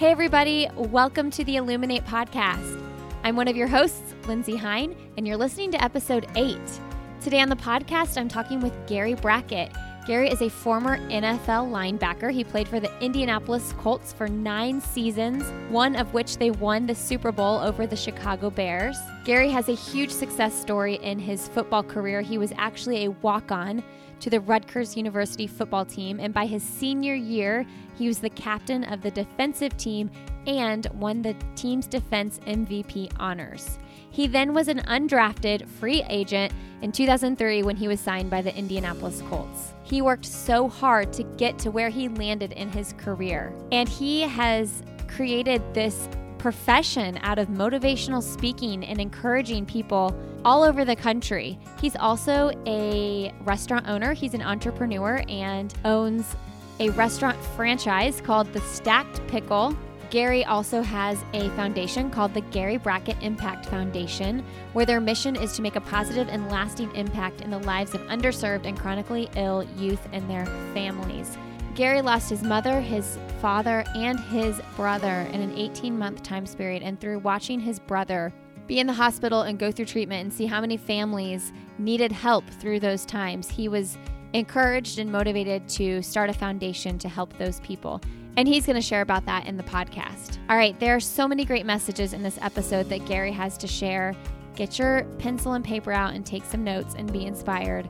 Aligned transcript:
Hey, 0.00 0.12
everybody, 0.12 0.66
welcome 0.76 1.30
to 1.32 1.44
the 1.44 1.56
Illuminate 1.56 2.06
Podcast. 2.06 2.82
I'm 3.22 3.36
one 3.36 3.48
of 3.48 3.54
your 3.54 3.68
hosts, 3.68 4.14
Lindsey 4.26 4.56
Hein, 4.56 4.96
and 5.18 5.26
you're 5.26 5.36
listening 5.36 5.70
to 5.72 5.84
episode 5.84 6.26
eight. 6.36 6.80
Today 7.20 7.42
on 7.42 7.50
the 7.50 7.56
podcast, 7.56 8.16
I'm 8.16 8.26
talking 8.26 8.60
with 8.60 8.72
Gary 8.86 9.12
Brackett. 9.12 9.70
Gary 10.06 10.30
is 10.30 10.40
a 10.40 10.48
former 10.48 10.96
NFL 11.10 11.70
linebacker. 11.70 12.32
He 12.32 12.44
played 12.44 12.66
for 12.66 12.80
the 12.80 12.90
Indianapolis 13.04 13.74
Colts 13.74 14.14
for 14.14 14.26
nine 14.26 14.80
seasons, 14.80 15.44
one 15.70 15.94
of 15.94 16.14
which 16.14 16.38
they 16.38 16.50
won 16.50 16.86
the 16.86 16.94
Super 16.94 17.30
Bowl 17.30 17.58
over 17.58 17.86
the 17.86 17.94
Chicago 17.94 18.48
Bears. 18.48 18.96
Gary 19.26 19.50
has 19.50 19.68
a 19.68 19.74
huge 19.74 20.10
success 20.10 20.58
story 20.58 20.94
in 21.02 21.18
his 21.18 21.46
football 21.48 21.82
career. 21.82 22.22
He 22.22 22.38
was 22.38 22.54
actually 22.56 23.04
a 23.04 23.10
walk 23.10 23.52
on 23.52 23.84
to 24.20 24.30
the 24.30 24.40
Rutgers 24.40 24.96
University 24.96 25.46
football 25.46 25.84
team, 25.84 26.20
and 26.20 26.32
by 26.32 26.46
his 26.46 26.62
senior 26.62 27.14
year, 27.14 27.66
he 27.96 28.06
was 28.06 28.18
the 28.18 28.30
captain 28.30 28.84
of 28.84 29.02
the 29.02 29.10
defensive 29.10 29.76
team 29.76 30.10
and 30.46 30.86
won 30.94 31.22
the 31.22 31.36
team's 31.54 31.86
defense 31.86 32.38
MVP 32.46 33.12
honors. 33.18 33.78
He 34.10 34.26
then 34.26 34.54
was 34.54 34.68
an 34.68 34.80
undrafted 34.80 35.68
free 35.68 36.02
agent 36.08 36.52
in 36.82 36.92
2003 36.92 37.62
when 37.62 37.76
he 37.76 37.88
was 37.88 38.00
signed 38.00 38.30
by 38.30 38.42
the 38.42 38.56
Indianapolis 38.56 39.22
Colts. 39.28 39.72
He 39.82 40.02
worked 40.02 40.26
so 40.26 40.68
hard 40.68 41.12
to 41.14 41.22
get 41.22 41.58
to 41.60 41.70
where 41.70 41.90
he 41.90 42.08
landed 42.08 42.52
in 42.52 42.70
his 42.70 42.92
career, 42.94 43.52
and 43.70 43.88
he 43.88 44.22
has 44.22 44.82
created 45.08 45.62
this 45.74 46.08
profession 46.40 47.18
out 47.22 47.38
of 47.38 47.48
motivational 47.48 48.22
speaking 48.22 48.82
and 48.84 48.98
encouraging 48.98 49.66
people 49.66 50.18
all 50.42 50.62
over 50.62 50.86
the 50.86 50.96
country. 50.96 51.58
He's 51.80 51.94
also 51.96 52.50
a 52.66 53.32
restaurant 53.42 53.86
owner, 53.86 54.14
he's 54.14 54.32
an 54.32 54.40
entrepreneur, 54.40 55.22
and 55.28 55.72
owns 55.84 56.34
a 56.78 56.88
restaurant 56.90 57.36
franchise 57.54 58.22
called 58.22 58.50
The 58.54 58.60
Stacked 58.62 59.24
Pickle. 59.28 59.76
Gary 60.08 60.42
also 60.46 60.80
has 60.80 61.22
a 61.34 61.50
foundation 61.50 62.10
called 62.10 62.32
the 62.32 62.40
Gary 62.40 62.78
Brackett 62.78 63.22
Impact 63.22 63.66
Foundation, 63.66 64.42
where 64.72 64.86
their 64.86 65.00
mission 65.00 65.36
is 65.36 65.54
to 65.56 65.62
make 65.62 65.76
a 65.76 65.80
positive 65.82 66.28
and 66.28 66.50
lasting 66.50 66.90
impact 66.96 67.42
in 67.42 67.50
the 67.50 67.58
lives 67.60 67.94
of 67.94 68.00
underserved 68.02 68.64
and 68.64 68.78
chronically 68.78 69.28
ill 69.36 69.62
youth 69.76 70.08
and 70.12 70.28
their 70.28 70.46
families. 70.72 71.36
Gary 71.74 72.02
lost 72.02 72.28
his 72.28 72.42
mother, 72.42 72.80
his 72.80 73.18
father, 73.40 73.84
and 73.94 74.18
his 74.18 74.60
brother 74.76 75.26
in 75.32 75.40
an 75.40 75.56
18 75.56 75.98
month 75.98 76.22
time 76.22 76.44
period, 76.46 76.82
and 76.82 77.00
through 77.00 77.20
watching 77.20 77.60
his 77.60 77.78
brother 77.78 78.32
be 78.66 78.78
in 78.78 78.86
the 78.86 78.92
hospital 78.92 79.42
and 79.42 79.58
go 79.58 79.72
through 79.72 79.84
treatment 79.84 80.22
and 80.22 80.32
see 80.32 80.46
how 80.46 80.60
many 80.60 80.76
families 80.76 81.52
needed 81.78 82.12
help 82.12 82.48
through 82.48 82.80
those 82.80 83.04
times, 83.04 83.50
he 83.50 83.68
was 83.68 83.98
encouraged 84.32 84.98
and 84.98 85.10
motivated 85.10 85.68
to 85.68 86.02
start 86.02 86.30
a 86.30 86.32
foundation 86.32 86.98
to 86.98 87.08
help 87.08 87.36
those 87.36 87.60
people. 87.60 88.00
And 88.36 88.46
he's 88.46 88.66
going 88.66 88.76
to 88.76 88.82
share 88.82 89.00
about 89.00 89.26
that 89.26 89.46
in 89.46 89.56
the 89.56 89.62
podcast. 89.64 90.38
All 90.48 90.56
right, 90.56 90.78
there 90.78 90.94
are 90.94 91.00
so 91.00 91.26
many 91.26 91.44
great 91.44 91.66
messages 91.66 92.12
in 92.12 92.22
this 92.22 92.38
episode 92.40 92.88
that 92.90 93.06
Gary 93.06 93.32
has 93.32 93.58
to 93.58 93.66
share. 93.66 94.14
Get 94.54 94.78
your 94.78 95.04
pencil 95.18 95.54
and 95.54 95.64
paper 95.64 95.92
out 95.92 96.14
and 96.14 96.24
take 96.24 96.44
some 96.44 96.62
notes 96.62 96.94
and 96.96 97.12
be 97.12 97.26
inspired. 97.26 97.88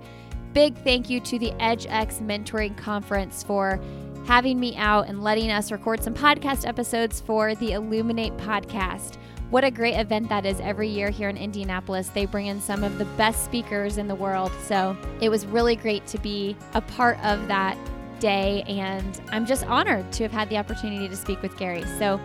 Big 0.52 0.76
thank 0.78 1.08
you 1.08 1.20
to 1.20 1.38
the 1.38 1.52
EdgeX 1.52 2.20
Mentoring 2.20 2.76
Conference 2.76 3.42
for 3.44 3.80
having 4.26 4.58
me 4.58 4.76
out 4.76 5.06
and 5.08 5.22
letting 5.22 5.48
us 5.50 5.70
record 5.70 6.02
some 6.02 6.12
podcast 6.12 6.66
episodes 6.66 7.20
for 7.20 7.54
the 7.54 7.72
Illuminate 7.72 8.36
podcast. 8.36 9.16
What 9.50 9.62
a 9.62 9.70
great 9.70 9.94
event 9.94 10.28
that 10.28 10.44
is 10.44 10.58
every 10.58 10.88
year 10.88 11.10
here 11.10 11.28
in 11.28 11.36
Indianapolis. 11.36 12.08
They 12.08 12.26
bring 12.26 12.46
in 12.46 12.60
some 12.60 12.82
of 12.82 12.98
the 12.98 13.04
best 13.16 13.44
speakers 13.44 13.96
in 13.96 14.08
the 14.08 14.14
world. 14.14 14.50
So 14.64 14.96
it 15.20 15.28
was 15.28 15.46
really 15.46 15.76
great 15.76 16.04
to 16.08 16.18
be 16.18 16.56
a 16.74 16.80
part 16.80 17.18
of 17.24 17.46
that 17.46 17.78
day. 18.18 18.64
And 18.66 19.20
I'm 19.30 19.46
just 19.46 19.64
honored 19.66 20.10
to 20.14 20.24
have 20.24 20.32
had 20.32 20.50
the 20.50 20.56
opportunity 20.56 21.08
to 21.08 21.16
speak 21.16 21.42
with 21.42 21.56
Gary. 21.56 21.84
So 21.98 22.20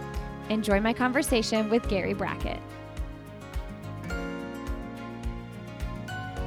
enjoy 0.49 0.79
my 0.79 0.93
conversation 0.93 1.69
with 1.69 1.87
Gary 1.89 2.13
Brackett. 2.13 2.59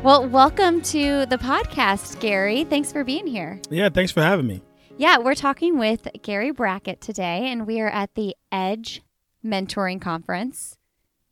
Well, 0.02 0.28
welcome 0.28 0.80
to 0.82 1.26
the 1.26 1.38
podcast, 1.38 2.20
Gary. 2.20 2.62
Thanks 2.64 2.92
for 2.92 3.02
being 3.02 3.26
here. 3.26 3.60
Yeah, 3.68 3.88
thanks 3.88 4.12
for 4.12 4.22
having 4.22 4.46
me. 4.46 4.62
Yeah, 4.96 5.18
we're 5.18 5.34
talking 5.34 5.76
with 5.76 6.06
Gary 6.22 6.52
Brackett 6.52 7.00
today, 7.00 7.50
and 7.50 7.66
we 7.66 7.80
are 7.80 7.88
at 7.88 8.14
the 8.14 8.36
Edge 8.52 9.02
mentoring 9.44 10.00
conference. 10.00 10.76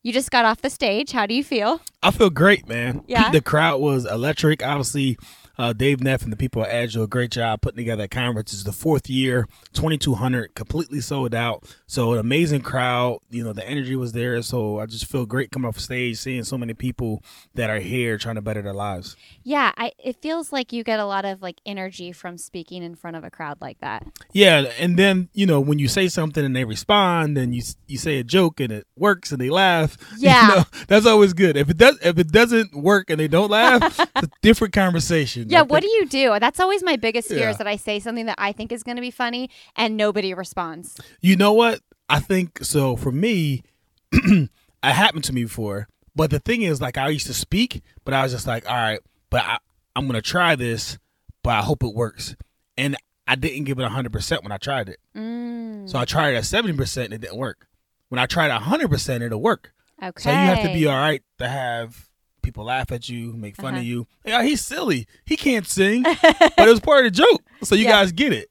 You 0.02 0.12
just 0.12 0.32
got 0.32 0.44
off 0.44 0.62
the 0.62 0.70
stage. 0.70 1.12
How 1.12 1.26
do 1.26 1.34
you 1.34 1.44
feel? 1.44 1.80
I 2.02 2.10
feel 2.10 2.28
great, 2.28 2.68
man. 2.68 3.04
Yeah. 3.06 3.30
The 3.30 3.40
crowd 3.40 3.80
was 3.80 4.04
electric. 4.04 4.64
Obviously, 4.64 5.16
uh, 5.58 5.72
Dave 5.72 6.02
Neff 6.02 6.22
and 6.22 6.32
the 6.32 6.36
people 6.36 6.62
at 6.62 6.70
Edge 6.70 6.94
do 6.94 7.02
a 7.02 7.06
great 7.06 7.30
job 7.30 7.60
putting 7.60 7.78
together 7.78 8.02
that 8.02 8.10
conference. 8.10 8.52
It's 8.52 8.64
the 8.64 8.72
fourth 8.72 9.08
year, 9.08 9.46
2,200, 9.72 10.54
completely 10.54 11.00
sold 11.00 11.34
out. 11.34 11.64
So 11.86 12.12
an 12.12 12.18
amazing 12.18 12.62
crowd. 12.62 13.20
You 13.30 13.44
know, 13.44 13.52
the 13.52 13.66
energy 13.66 13.96
was 13.96 14.12
there. 14.12 14.40
So 14.42 14.80
I 14.80 14.86
just 14.86 15.06
feel 15.06 15.26
great 15.26 15.50
coming 15.50 15.68
off 15.68 15.78
stage, 15.78 16.18
seeing 16.18 16.44
so 16.44 16.58
many 16.58 16.74
people 16.74 17.22
that 17.54 17.70
are 17.70 17.80
here 17.80 18.18
trying 18.18 18.34
to 18.36 18.42
better 18.42 18.62
their 18.62 18.74
lives. 18.74 19.16
Yeah, 19.42 19.72
I, 19.76 19.92
it 19.98 20.20
feels 20.20 20.52
like 20.52 20.72
you 20.72 20.84
get 20.84 21.00
a 21.00 21.06
lot 21.06 21.24
of 21.24 21.42
like 21.42 21.60
energy 21.64 22.12
from 22.12 22.38
speaking 22.38 22.82
in 22.82 22.94
front 22.94 23.16
of 23.16 23.24
a 23.24 23.30
crowd 23.30 23.58
like 23.60 23.80
that. 23.80 24.06
Yeah, 24.32 24.70
and 24.78 24.98
then 24.98 25.28
you 25.32 25.46
know 25.46 25.60
when 25.60 25.78
you 25.78 25.88
say 25.88 26.08
something 26.08 26.44
and 26.44 26.54
they 26.54 26.64
respond, 26.64 27.38
and 27.38 27.54
you 27.54 27.62
you 27.86 27.98
say 27.98 28.18
a 28.18 28.24
joke 28.24 28.60
and 28.60 28.72
it 28.72 28.86
works 28.96 29.32
and 29.32 29.40
they 29.40 29.50
laugh. 29.50 29.96
Yeah, 30.18 30.48
you 30.48 30.56
know, 30.56 30.64
that's 30.88 31.06
always 31.06 31.34
good. 31.34 31.56
If 31.56 31.68
it 31.68 31.76
does, 31.76 31.98
if 32.02 32.18
it 32.18 32.32
doesn't 32.32 32.74
work 32.74 33.10
and 33.10 33.20
they 33.20 33.28
don't 33.28 33.50
laugh, 33.50 33.82
it's 34.16 34.26
a 34.26 34.30
different 34.40 34.72
conversation. 34.72 35.45
Yeah, 35.48 35.62
what 35.62 35.82
do 35.82 35.88
you 35.88 36.06
do? 36.06 36.36
That's 36.40 36.60
always 36.60 36.82
my 36.82 36.96
biggest 36.96 37.28
fear 37.28 37.38
Yeah. 37.40 37.50
is 37.50 37.58
that 37.58 37.66
I 37.66 37.76
say 37.76 37.98
something 38.00 38.26
that 38.26 38.36
I 38.38 38.52
think 38.52 38.72
is 38.72 38.82
going 38.82 38.96
to 38.96 39.00
be 39.02 39.10
funny 39.10 39.50
and 39.74 39.96
nobody 39.96 40.34
responds. 40.34 40.96
You 41.20 41.36
know 41.36 41.52
what? 41.52 41.80
I 42.08 42.20
think 42.20 42.64
so. 42.64 42.96
For 42.96 43.10
me, 43.12 43.62
it 44.12 44.48
happened 44.82 45.24
to 45.24 45.32
me 45.32 45.44
before. 45.44 45.88
But 46.14 46.30
the 46.30 46.38
thing 46.38 46.62
is, 46.62 46.80
like, 46.80 46.96
I 46.96 47.08
used 47.08 47.26
to 47.26 47.34
speak, 47.34 47.82
but 48.04 48.14
I 48.14 48.22
was 48.22 48.32
just 48.32 48.46
like, 48.46 48.68
all 48.68 48.74
right, 48.76 49.00
but 49.28 49.42
I, 49.44 49.58
I'm 49.94 50.06
gonna 50.06 50.22
try 50.22 50.56
this, 50.56 50.98
but 51.42 51.50
I 51.50 51.60
hope 51.62 51.82
it 51.82 51.94
works. 51.94 52.36
And 52.78 52.96
I 53.26 53.34
didn't 53.34 53.64
give 53.64 53.78
it 53.78 53.82
100 53.82 54.12
percent 54.12 54.42
when 54.42 54.52
I 54.52 54.56
tried 54.56 54.88
it. 54.88 54.98
Mm, 55.16 55.88
So 55.90 55.98
I 55.98 56.04
tried 56.06 56.30
it 56.34 56.36
at 56.36 56.44
70 56.46 56.74
percent, 56.76 57.06
and 57.06 57.14
it 57.14 57.20
didn't 57.20 57.36
work. 57.38 57.66
When 58.08 58.18
I 58.18 58.26
tried 58.26 58.48
100 58.50 58.88
percent, 58.88 59.24
it'll 59.24 59.42
work. 59.42 59.72
okay. 60.02 60.22
So 60.22 60.30
you 60.30 60.36
have 60.36 60.62
to 60.62 60.72
be 60.72 60.86
all 60.86 60.96
right 60.96 61.22
to 61.38 61.48
have 61.48 62.08
people 62.46 62.64
laugh 62.64 62.92
at 62.92 63.08
you, 63.08 63.32
make 63.34 63.56
fun 63.56 63.74
Uh-huh. 63.74 63.80
of 63.80 63.84
you. 63.84 64.06
Yeah, 64.24 64.42
he's 64.42 64.60
silly. 64.64 65.06
He 65.24 65.36
can't 65.36 65.66
sing, 65.66 66.02
but 66.22 66.54
it 66.58 66.68
was 66.68 66.80
part 66.80 67.04
of 67.04 67.12
the 67.12 67.18
joke. 67.22 67.42
So 67.64 67.74
you 67.74 67.84
Yeah. 67.84 67.90
guys 67.90 68.12
get 68.12 68.32
it. 68.32 68.48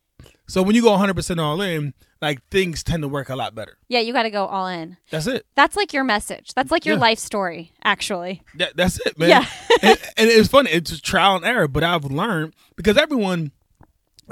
So 0.48 0.62
when 0.62 0.76
you 0.76 0.82
go 0.84 0.92
100% 0.92 1.40
all 1.40 1.60
in, 1.62 1.94
like 2.22 2.40
things 2.50 2.84
tend 2.84 3.04
to 3.04 3.08
work 3.08 3.30
a 3.30 3.36
lot 3.36 3.56
better. 3.56 3.78
yeah, 3.88 4.00
you 4.00 4.12
got 4.14 4.24
to 4.24 4.30
go 4.30 4.46
all 4.46 4.68
in. 4.68 4.98
That's 5.12 5.28
it. 5.28 5.46
That's 5.56 5.76
like 5.76 5.94
your 5.94 6.04
message. 6.04 6.54
That's 6.56 6.72
like 6.72 6.86
your 6.86 6.96
Yeah. 6.96 7.02
life 7.02 7.20
story, 7.20 7.72
actually. 7.84 8.42
That, 8.56 8.76
that's 8.76 9.00
it, 9.06 9.18
man. 9.18 9.30
Yeah. 9.30 9.46
and, 9.82 9.98
and 10.18 10.30
it's 10.30 10.48
funny. 10.50 10.72
It's 10.72 10.92
just 10.92 11.06
trial 11.06 11.36
and 11.38 11.46
error, 11.46 11.68
but 11.68 11.84
I've 11.84 12.06
learned 12.06 12.54
because 12.76 12.98
everyone, 12.98 13.52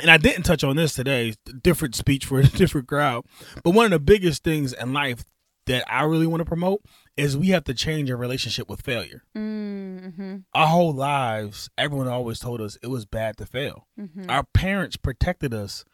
and 0.01 0.09
I 0.12 0.18
didn't 0.18 0.44
touch 0.44 0.63
on 0.63 0.75
this 0.75 0.94
today, 0.94 1.33
different 1.62 1.95
speech 1.95 2.25
for 2.25 2.39
a 2.42 2.44
different 2.48 2.88
crowd. 2.88 3.25
But 3.63 3.71
one 3.71 3.86
of 3.86 3.92
the 3.92 4.00
biggest 4.00 4.44
things 4.44 4.74
in 4.74 4.92
life 4.94 5.24
that 5.68 5.83
I 5.92 6.04
really 6.04 6.27
want 6.27 6.42
to 6.42 6.45
promote 6.45 6.81
is 7.15 7.38
we 7.38 7.50
have 7.50 7.63
to 7.65 7.74
change 7.74 8.10
our 8.10 8.18
relationship 8.18 8.68
with 8.69 8.81
failure. 8.81 9.24
Mm-hmm. 9.38 10.38
Our 10.54 10.68
whole 10.68 10.94
lives, 10.94 11.69
everyone 11.77 12.07
always 12.07 12.39
told 12.39 12.62
us 12.62 12.77
it 12.81 12.88
was 12.88 13.06
bad 13.06 13.38
to 13.38 13.45
fail. 13.45 13.88
Mm-hmm. 14.00 14.30
Our 14.30 14.44
parents 14.54 14.95
protected 14.98 15.54
us 15.54 15.86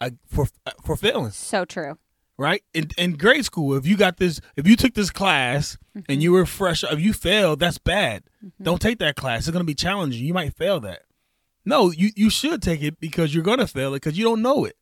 uh, 0.00 0.10
for 0.26 0.46
for 0.84 0.96
failing, 0.96 1.30
So 1.30 1.64
true. 1.64 1.98
right? 2.38 2.62
In 2.74 2.88
in 2.98 3.16
grade 3.16 3.44
school, 3.44 3.74
if 3.76 3.86
you 3.86 3.96
got 3.96 4.16
this, 4.18 4.40
if 4.56 4.66
you 4.66 4.76
took 4.76 4.94
this 4.94 5.10
class 5.10 5.76
and 6.08 6.22
you 6.22 6.32
were 6.32 6.46
fresh, 6.46 6.84
if 6.84 7.00
you 7.00 7.12
failed, 7.12 7.60
that's 7.60 7.78
bad. 7.78 8.24
Don't 8.62 8.80
take 8.80 8.98
that 8.98 9.16
class. 9.16 9.40
It's 9.46 9.50
gonna 9.52 9.64
be 9.64 9.74
challenging. 9.74 10.24
You 10.24 10.34
might 10.34 10.54
fail 10.54 10.80
that. 10.80 11.02
No, 11.64 11.90
you 11.90 12.10
you 12.16 12.30
should 12.30 12.62
take 12.62 12.82
it 12.82 12.98
because 13.00 13.34
you're 13.34 13.44
gonna 13.44 13.66
fail 13.66 13.92
it 13.94 14.02
because 14.02 14.16
you 14.18 14.24
don't 14.24 14.42
know 14.42 14.64
it. 14.64 14.76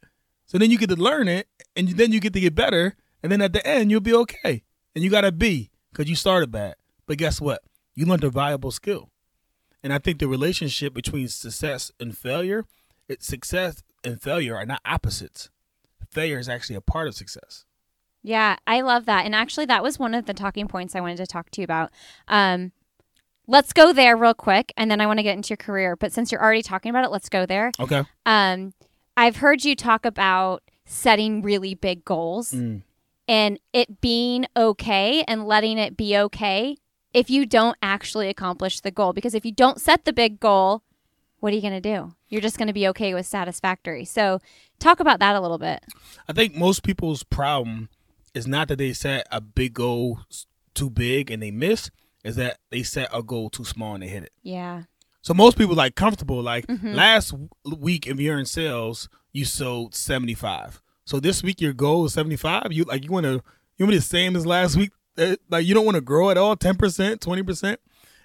So 0.47 0.57
then 0.59 0.71
you 0.71 0.79
get 0.79 0.89
to 0.91 0.97
learn 0.97 1.29
it, 1.29 1.47
and 1.77 1.89
then 1.89 2.13
you 2.13 2.21
get 2.21 2.33
to 2.33 2.41
get 2.41 2.55
better, 2.55 2.97
and 3.23 3.31
then 3.31 3.43
at 3.43 3.53
the 3.53 3.67
end 3.67 3.91
you'll 3.91 4.01
be 4.01 4.15
okay. 4.15 4.63
And 4.99 5.05
you 5.05 5.13
got 5.13 5.25
a 5.25 5.31
B 5.31 5.71
because 5.93 6.11
you 6.11 6.17
started 6.17 6.51
bad. 6.51 6.75
But 7.07 7.19
guess 7.19 7.41
what? 7.41 7.63
You 7.95 8.05
learned 8.05 8.25
a 8.25 8.31
valuable 8.31 8.73
skill. 8.73 9.11
And 9.81 9.93
I 9.93 9.99
think 9.99 10.19
the 10.19 10.27
relationship 10.27 10.93
between 10.93 11.29
success 11.29 11.93
and 12.01 12.19
failure, 12.19 12.65
it, 13.07 13.23
success 13.23 13.85
and 14.03 14.21
failure 14.21 14.57
are 14.57 14.67
not 14.67 14.81
opposites. 14.85 15.51
Failure 16.11 16.41
is 16.41 16.49
actually 16.49 16.75
a 16.75 16.81
part 16.81 17.07
of 17.07 17.15
success. 17.15 17.65
Yeah, 18.25 18.57
I 18.67 18.81
love 18.81 19.07
that. 19.07 19.25
And 19.25 19.37
actually, 19.37 19.67
that 19.67 19.85
was 19.85 20.01
one 20.01 20.15
of 20.15 20.27
the 20.27 20.35
talking 20.35 20.67
points 20.67 20.97
I 20.97 21.01
wanted 21.01 21.19
to 21.19 21.29
talk 21.29 21.51
to 21.51 21.61
you 21.61 21.65
about. 21.65 21.93
Um, 22.27 22.73
let's 23.47 23.73
go 23.73 23.93
there 23.93 24.17
real 24.17 24.35
quick, 24.35 24.73
and 24.77 24.91
then 24.91 25.01
I 25.01 25.07
want 25.07 25.21
to 25.21 25.23
get 25.23 25.37
into 25.37 25.51
your 25.51 25.59
career. 25.59 25.95
But 25.95 26.13
since 26.13 26.33
you're 26.33 26.43
already 26.43 26.63
talking 26.63 26.91
about 26.91 27.05
it, 27.05 27.13
let's 27.13 27.29
go 27.29 27.47
there. 27.47 27.71
Okay. 27.79 28.03
Um, 28.27 28.75
I've 29.17 29.37
heard 29.37 29.65
you 29.65 29.77
talk 29.77 30.05
about 30.05 30.65
setting 30.87 31.41
really 31.43 31.77
big 31.77 32.05
goals 32.05 32.53
Mm. 32.53 32.83
And 33.29 33.61
it 33.73 34.01
being 34.01 34.47
okay 34.57 35.23
and 35.25 35.47
letting 35.47 35.79
it 35.79 35.97
be 35.97 36.17
okay 36.17 36.77
if 37.13 37.29
you 37.31 37.47
don't 37.47 37.77
actually 37.83 38.29
accomplish 38.29 38.81
the 38.81 38.91
goal. 38.91 39.13
Because 39.13 39.35
if 39.35 39.45
you 39.45 39.53
don't 39.53 39.81
set 39.81 40.05
the 40.05 40.13
big 40.13 40.41
goal, 40.41 40.83
what 41.41 41.53
are 41.53 41.57
you 41.57 41.63
going 41.63 41.81
to 41.81 41.81
do? 41.81 42.15
You're 42.29 42.41
just 42.41 42.59
going 42.59 42.67
to 42.69 42.75
be 42.75 42.89
okay 42.89 43.15
with 43.15 43.27
satisfactory. 43.27 44.05
So, 44.05 44.41
talk 44.81 44.99
about 45.01 45.21
that 45.21 45.37
a 45.37 45.41
little 45.41 45.59
bit. 45.59 45.85
I 46.29 46.33
think 46.33 46.55
most 46.55 46.83
people's 46.83 47.23
problem 47.23 47.89
is 48.35 48.47
not 48.47 48.69
that 48.69 48.77
they 48.79 48.93
set 48.93 49.27
a 49.31 49.41
big 49.41 49.75
goal 49.75 50.21
too 50.75 50.91
big 50.91 51.31
and 51.31 51.43
they 51.43 51.51
miss, 51.51 51.91
is 52.25 52.37
that 52.37 52.59
they 52.71 52.83
set 52.83 53.09
a 53.13 53.23
goal 53.23 53.51
too 53.51 53.65
small 53.65 53.95
and 53.95 54.03
they 54.03 54.09
hit 54.09 54.25
it. 54.25 54.33
Yeah. 54.43 54.85
So 55.23 55.35
most 55.35 55.57
people 55.59 55.75
like 55.75 55.95
comfortable. 55.95 56.43
Like 56.43 56.67
Mhm. 56.67 56.95
last 56.95 57.35
week, 57.65 58.07
if 58.07 58.19
you're 58.21 58.39
in 58.39 58.47
sales, 58.47 59.09
you 59.33 59.45
sold 59.45 59.95
75. 59.95 60.81
So 61.09 61.19
this 61.21 61.43
week 61.43 61.59
your 61.63 61.73
goal 61.73 62.05
is 62.05 62.13
75. 62.13 62.67
You 62.71 62.85
like 62.85 63.03
you 63.03 63.11
want 63.11 63.25
to 63.25 63.31
you 63.79 63.87
want 63.87 63.93
to 63.93 63.93
be 63.93 63.97
the 63.97 64.03
same 64.03 64.37
as 64.37 64.45
last 64.45 64.77
week. 64.77 64.91
Uh, 65.17 65.37
Like 65.49 65.65
you 65.65 65.73
don't 65.73 65.87
want 65.87 65.95
to 65.95 66.03
grow 66.03 66.29
at 66.29 66.37
all, 66.37 66.55
10%, 66.55 66.77
20%. 66.77 67.77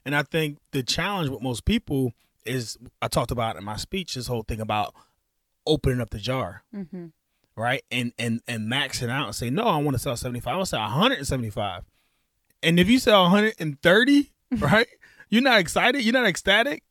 And 0.05 0.13
I 0.13 0.21
think 0.23 0.57
the 0.71 0.83
challenge 0.83 1.29
with 1.29 1.41
most 1.41 1.63
people 1.63 2.11
is 2.45 2.77
I 3.01 3.07
talked 3.07 3.31
about 3.31 3.55
in 3.55 3.63
my 3.63 3.77
speech 3.77 4.15
this 4.15 4.27
whole 4.27 4.43
thing 4.43 4.59
about 4.59 4.93
opening 5.65 6.01
up 6.01 6.09
the 6.09 6.17
jar 6.19 6.63
Mm-hmm. 6.75 7.05
right? 7.55 7.83
And 7.89 8.11
and 8.19 8.41
and 8.49 8.69
maxing 8.69 9.09
out 9.09 9.27
and 9.27 9.35
say, 9.35 9.49
no, 9.49 9.63
I 9.63 9.77
want 9.77 9.95
to 9.95 9.99
sell 9.99 10.17
75. 10.17 10.51
I 10.53 10.55
want 10.57 10.65
to 10.65 10.69
sell 10.69 10.81
175. 10.81 11.83
And 12.63 12.79
if 12.81 12.89
you 12.89 12.99
sell 12.99 13.23
130, 13.23 14.31
right, 14.57 14.87
you're 15.29 15.41
not 15.41 15.59
excited, 15.61 16.01
you're 16.03 16.11
not 16.11 16.25
ecstatic. 16.27 16.83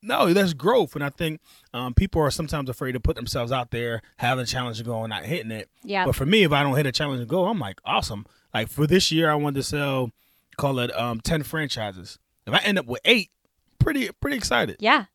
No, 0.00 0.32
that's 0.32 0.52
growth. 0.54 0.94
And 0.94 1.02
I 1.02 1.10
think 1.10 1.40
um, 1.74 1.94
people 1.94 2.22
are 2.22 2.30
sometimes 2.30 2.68
afraid 2.68 2.92
to 2.92 3.00
put 3.00 3.16
themselves 3.16 3.50
out 3.50 3.70
there, 3.70 4.02
having 4.18 4.42
a 4.44 4.46
challenge 4.46 4.78
and 4.78 4.86
goal 4.86 5.04
and 5.04 5.10
not 5.10 5.24
hitting 5.24 5.50
it. 5.50 5.68
Yeah. 5.82 6.04
But 6.04 6.14
for 6.14 6.26
me, 6.26 6.44
if 6.44 6.52
I 6.52 6.62
don't 6.62 6.76
hit 6.76 6.86
a 6.86 6.92
challenge 6.92 7.20
and 7.20 7.28
go, 7.28 7.46
I'm 7.46 7.58
like, 7.58 7.80
awesome. 7.84 8.24
Like 8.54 8.68
for 8.68 8.86
this 8.86 9.10
year, 9.10 9.30
I 9.30 9.34
wanted 9.34 9.56
to 9.56 9.62
sell, 9.64 10.12
call 10.56 10.78
it 10.78 10.94
um, 10.96 11.20
10 11.20 11.42
franchises. 11.42 12.18
If 12.46 12.54
I 12.54 12.58
end 12.58 12.78
up 12.78 12.86
with 12.86 13.00
eight, 13.04 13.30
pretty 13.78 14.08
pretty 14.20 14.36
excited. 14.36 14.76
Yeah. 14.80 15.06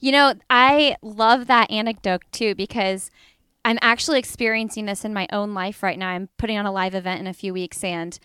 You 0.00 0.12
know, 0.12 0.34
I 0.50 0.96
love 1.02 1.46
that 1.46 1.70
anecdote 1.70 2.22
too 2.30 2.54
because 2.54 3.10
I'm 3.64 3.78
actually 3.82 4.18
experiencing 4.18 4.86
this 4.86 5.04
in 5.04 5.14
my 5.14 5.26
own 5.32 5.54
life 5.54 5.82
right 5.82 5.98
now. 5.98 6.08
I'm 6.10 6.28
putting 6.36 6.58
on 6.58 6.66
a 6.66 6.72
live 6.72 6.94
event 6.94 7.20
in 7.20 7.26
a 7.26 7.32
few 7.32 7.52
weeks 7.52 7.82
and 7.84 8.18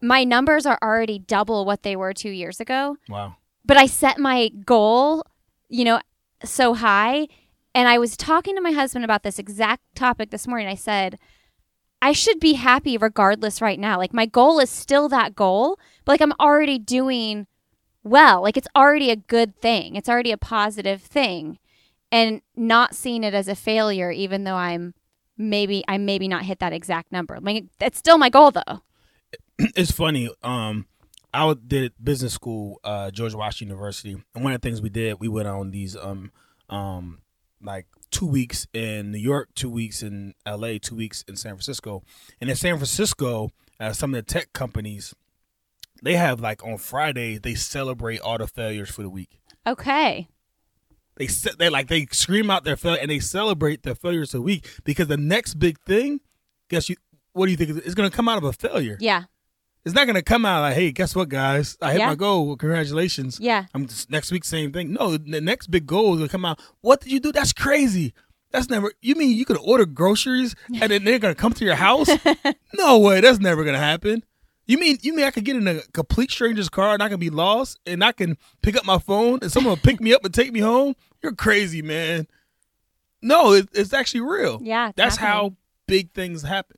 my 0.00 0.24
numbers 0.24 0.66
are 0.66 0.78
already 0.82 1.18
double 1.18 1.64
what 1.64 1.82
they 1.82 1.96
were 1.96 2.12
2 2.12 2.28
years 2.30 2.60
ago, 2.60 2.96
Wow. 3.08 3.36
But 3.66 3.76
I 3.76 3.86
set 3.86 4.18
my 4.18 4.48
goal, 4.48 5.24
you 5.68 5.84
know, 5.84 6.00
so 6.44 6.74
high 6.74 7.26
and 7.76 7.88
I 7.88 7.98
was 7.98 8.16
talking 8.16 8.54
to 8.54 8.62
my 8.62 8.70
husband 8.70 9.04
about 9.04 9.22
this 9.22 9.38
exact 9.38 9.82
topic 9.94 10.30
this 10.30 10.46
morning. 10.46 10.66
I 10.66 10.74
said, 10.74 11.18
I 12.00 12.12
should 12.12 12.40
be 12.40 12.54
happy 12.54 12.96
regardless 12.96 13.60
right 13.60 13.78
now. 13.78 13.98
Like 13.98 14.14
my 14.14 14.24
goal 14.24 14.60
is 14.60 14.70
still 14.70 15.10
that 15.10 15.34
goal, 15.34 15.78
but 16.06 16.12
like 16.12 16.22
I'm 16.22 16.32
already 16.40 16.78
doing 16.78 17.46
well. 18.02 18.40
Like 18.42 18.56
it's 18.56 18.68
already 18.74 19.10
a 19.10 19.16
good 19.16 19.60
thing. 19.60 19.94
It's 19.94 20.08
already 20.08 20.32
a 20.32 20.38
positive 20.38 21.02
thing. 21.02 21.58
And 22.10 22.40
not 22.56 22.94
seeing 22.94 23.24
it 23.24 23.34
as 23.34 23.46
a 23.46 23.54
failure 23.54 24.10
even 24.10 24.44
though 24.44 24.54
I'm 24.54 24.94
maybe 25.36 25.84
I 25.86 25.98
maybe 25.98 26.28
not 26.28 26.44
hit 26.44 26.60
that 26.60 26.72
exact 26.72 27.12
number. 27.12 27.38
Like 27.42 27.64
it's 27.80 27.98
still 27.98 28.16
my 28.16 28.30
goal 28.30 28.52
though. 28.52 28.80
it's 29.58 29.90
funny. 29.90 30.30
Um, 30.42 30.86
I 31.32 31.54
did 31.66 31.92
business 32.02 32.32
school, 32.32 32.80
uh, 32.84 33.10
George 33.10 33.34
Washington 33.34 33.74
University, 33.74 34.16
and 34.34 34.44
one 34.44 34.52
of 34.52 34.60
the 34.60 34.68
things 34.68 34.80
we 34.80 34.88
did, 34.88 35.20
we 35.20 35.28
went 35.28 35.48
on 35.48 35.70
these 35.70 35.96
um, 35.96 36.32
um, 36.70 37.20
like 37.62 37.86
two 38.10 38.26
weeks 38.26 38.66
in 38.72 39.12
New 39.12 39.18
York, 39.18 39.50
two 39.54 39.70
weeks 39.70 40.02
in 40.02 40.34
L.A., 40.44 40.78
two 40.78 40.94
weeks 40.94 41.24
in 41.28 41.36
San 41.36 41.52
Francisco, 41.52 42.02
and 42.40 42.48
in 42.48 42.56
San 42.56 42.76
Francisco, 42.76 43.50
uh, 43.80 43.92
some 43.92 44.14
of 44.14 44.24
the 44.24 44.32
tech 44.32 44.52
companies, 44.52 45.14
they 46.02 46.14
have 46.14 46.40
like 46.40 46.64
on 46.64 46.78
Friday 46.78 47.38
they 47.38 47.54
celebrate 47.54 48.20
all 48.20 48.38
the 48.38 48.46
failures 48.46 48.90
for 48.90 49.02
the 49.02 49.10
week. 49.10 49.40
Okay. 49.66 50.28
They 51.16 51.26
they 51.58 51.68
like 51.68 51.88
they 51.88 52.06
scream 52.12 52.50
out 52.50 52.64
their 52.64 52.76
failure 52.76 53.00
and 53.00 53.10
they 53.10 53.20
celebrate 53.20 53.82
their 53.82 53.94
failures 53.94 54.34
a 54.34 54.40
week 54.40 54.68
because 54.84 55.08
the 55.08 55.16
next 55.16 55.54
big 55.54 55.78
thing, 55.80 56.20
guess 56.68 56.88
you, 56.88 56.96
what 57.32 57.46
do 57.46 57.50
you 57.50 57.56
think 57.56 57.70
is 57.84 57.94
going 57.94 58.08
to 58.08 58.14
come 58.14 58.28
out 58.28 58.38
of 58.38 58.44
a 58.44 58.52
failure? 58.52 58.98
Yeah. 59.00 59.24
It's 59.86 59.94
not 59.94 60.06
gonna 60.08 60.20
come 60.20 60.44
out 60.44 60.62
like, 60.62 60.74
hey, 60.74 60.90
guess 60.92 61.14
what, 61.14 61.28
guys? 61.28 61.78
I 61.80 61.92
hit 61.92 62.00
Yeah. 62.00 62.08
my 62.08 62.16
goal. 62.16 62.46
Well, 62.48 62.56
congratulations. 62.56 63.38
Yeah. 63.40 63.66
I'm 63.72 63.86
just, 63.86 64.10
next 64.10 64.32
week, 64.32 64.44
same 64.44 64.72
thing. 64.72 64.92
No, 64.92 65.16
the 65.16 65.40
next 65.40 65.68
big 65.68 65.86
goal 65.86 66.14
is 66.14 66.18
gonna 66.18 66.28
come 66.28 66.44
out. 66.44 66.60
What 66.80 67.00
did 67.00 67.12
you 67.12 67.20
do? 67.20 67.30
That's 67.32 67.52
crazy. 67.52 68.12
That's 68.50 68.68
never. 68.68 68.92
You 69.00 69.14
mean 69.14 69.36
you 69.36 69.44
could 69.44 69.58
order 69.58 69.86
groceries 69.86 70.54
and 70.80 70.90
then 70.90 71.04
they're 71.04 71.20
gonna 71.20 71.34
come 71.36 71.52
to 71.52 71.64
your 71.64 71.76
house? 71.76 72.08
no 72.74 72.98
way. 72.98 73.20
That's 73.20 73.38
never 73.38 73.64
gonna 73.64 73.78
happen. 73.78 74.24
You 74.66 74.78
mean 74.78 74.98
you 75.02 75.14
mean 75.14 75.24
I 75.24 75.30
could 75.30 75.44
get 75.44 75.54
in 75.54 75.68
a 75.68 75.80
complete 75.92 76.32
stranger's 76.32 76.68
car 76.68 76.94
and 76.94 77.00
I 77.02 77.08
can 77.08 77.20
be 77.20 77.30
lost 77.30 77.78
and 77.86 78.02
I 78.02 78.10
can 78.10 78.36
pick 78.62 78.76
up 78.76 78.84
my 78.84 78.98
phone 78.98 79.38
and 79.40 79.52
someone 79.52 79.70
will 79.70 79.76
pick 79.76 80.00
me 80.00 80.12
up 80.12 80.24
and 80.24 80.34
take 80.34 80.52
me 80.52 80.58
home? 80.60 80.94
You're 81.22 81.34
crazy, 81.36 81.80
man. 81.82 82.26
No, 83.22 83.52
it, 83.52 83.68
it's 83.72 83.92
actually 83.92 84.22
real. 84.22 84.58
Yeah. 84.62 84.90
That's 84.96 85.16
happening. 85.16 85.50
how 85.50 85.56
big 85.86 86.12
things 86.12 86.42
happen. 86.42 86.76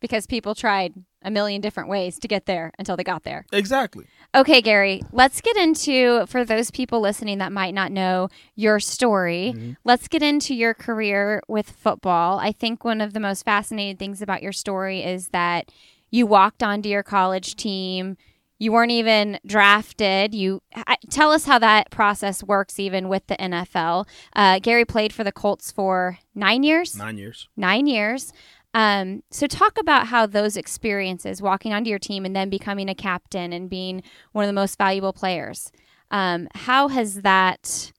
because 0.00 0.26
people 0.26 0.54
tried 0.54 0.92
a 1.22 1.30
million 1.30 1.60
different 1.60 1.88
ways 1.88 2.18
to 2.18 2.28
get 2.28 2.46
there 2.46 2.72
until 2.78 2.96
they 2.96 3.04
got 3.04 3.22
there. 3.24 3.44
Exactly. 3.52 4.06
Okay, 4.34 4.60
Gary, 4.62 5.02
let's 5.12 5.40
get 5.40 5.56
into 5.56 6.24
for 6.26 6.44
those 6.44 6.70
people 6.70 7.00
listening 7.00 7.38
that 7.38 7.52
might 7.52 7.74
not 7.74 7.90
know 7.92 8.28
your 8.54 8.78
story. 8.80 9.52
Mhm. 9.56 9.76
Let's 9.84 10.06
get 10.08 10.22
into 10.22 10.54
your 10.54 10.72
career 10.72 11.42
with 11.48 11.68
football. 11.70 12.38
I 12.38 12.52
think 12.52 12.84
one 12.84 13.00
of 13.00 13.12
the 13.12 13.20
most 13.20 13.44
fascinating 13.44 13.96
things 13.96 14.22
about 14.22 14.42
your 14.42 14.52
story 14.52 15.02
is 15.02 15.28
that 15.28 15.70
you 16.10 16.26
walked 16.26 16.62
onto 16.62 16.88
your 16.88 17.02
college 17.02 17.56
team. 17.56 18.16
You 18.58 18.72
weren't 18.72 18.92
even 18.92 19.40
drafted. 19.46 20.34
You 20.34 20.60
tell 21.08 21.32
us 21.32 21.46
how 21.46 21.58
that 21.60 21.90
process 21.90 22.42
works, 22.42 22.78
even 22.78 23.08
with 23.08 23.26
the 23.26 23.36
NFL. 23.40 24.06
Uh, 24.36 24.58
Gary 24.58 24.84
played 24.84 25.12
for 25.12 25.24
the 25.24 25.32
Colts 25.32 25.72
for 25.72 26.18
nine 26.34 26.62
years 26.62 26.94
Nine 26.96 27.16
years. 27.16 27.48
nine 27.56 27.86
years. 27.86 28.32
Um, 28.72 29.22
so 29.30 29.46
talk 29.46 29.78
about 29.78 30.06
how 30.08 30.26
those 30.26 30.56
experiences, 30.56 31.42
walking 31.42 31.72
onto 31.72 31.90
your 31.90 31.98
team 31.98 32.24
and 32.24 32.36
then 32.36 32.50
becoming 32.50 32.88
a 32.88 32.94
captain 32.94 33.52
and 33.52 33.68
being 33.68 34.02
one 34.32 34.44
of 34.44 34.48
the 34.48 34.52
most 34.52 34.78
valuable 34.78 35.12
players, 35.12 35.72
um, 36.10 36.48
how 36.54 36.88
has 36.88 37.22
that 37.22 37.92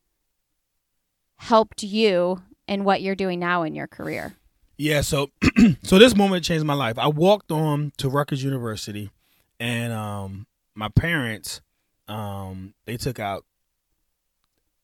helped 1.37 1.83
you 1.83 2.41
in 2.67 2.83
what 2.83 3.01
you're 3.01 3.15
doing 3.15 3.39
now 3.39 3.63
in 3.63 3.75
your 3.75 3.87
career? 3.87 4.35
Yeah, 4.77 5.01
so 5.01 5.29
so 5.83 5.99
this 5.99 6.15
moment 6.15 6.43
changed 6.43 6.65
my 6.65 6.73
life. 6.73 6.97
I 6.97 7.07
walked 7.07 7.51
on 7.51 7.91
to 7.97 8.09
Rutgers 8.09 8.43
University, 8.43 9.11
and 9.59 9.93
um, 9.93 10.47
my 10.73 10.87
parents, 10.89 11.61
um, 12.07 12.73
they 12.85 12.97
took 12.97 13.19
out 13.19 13.45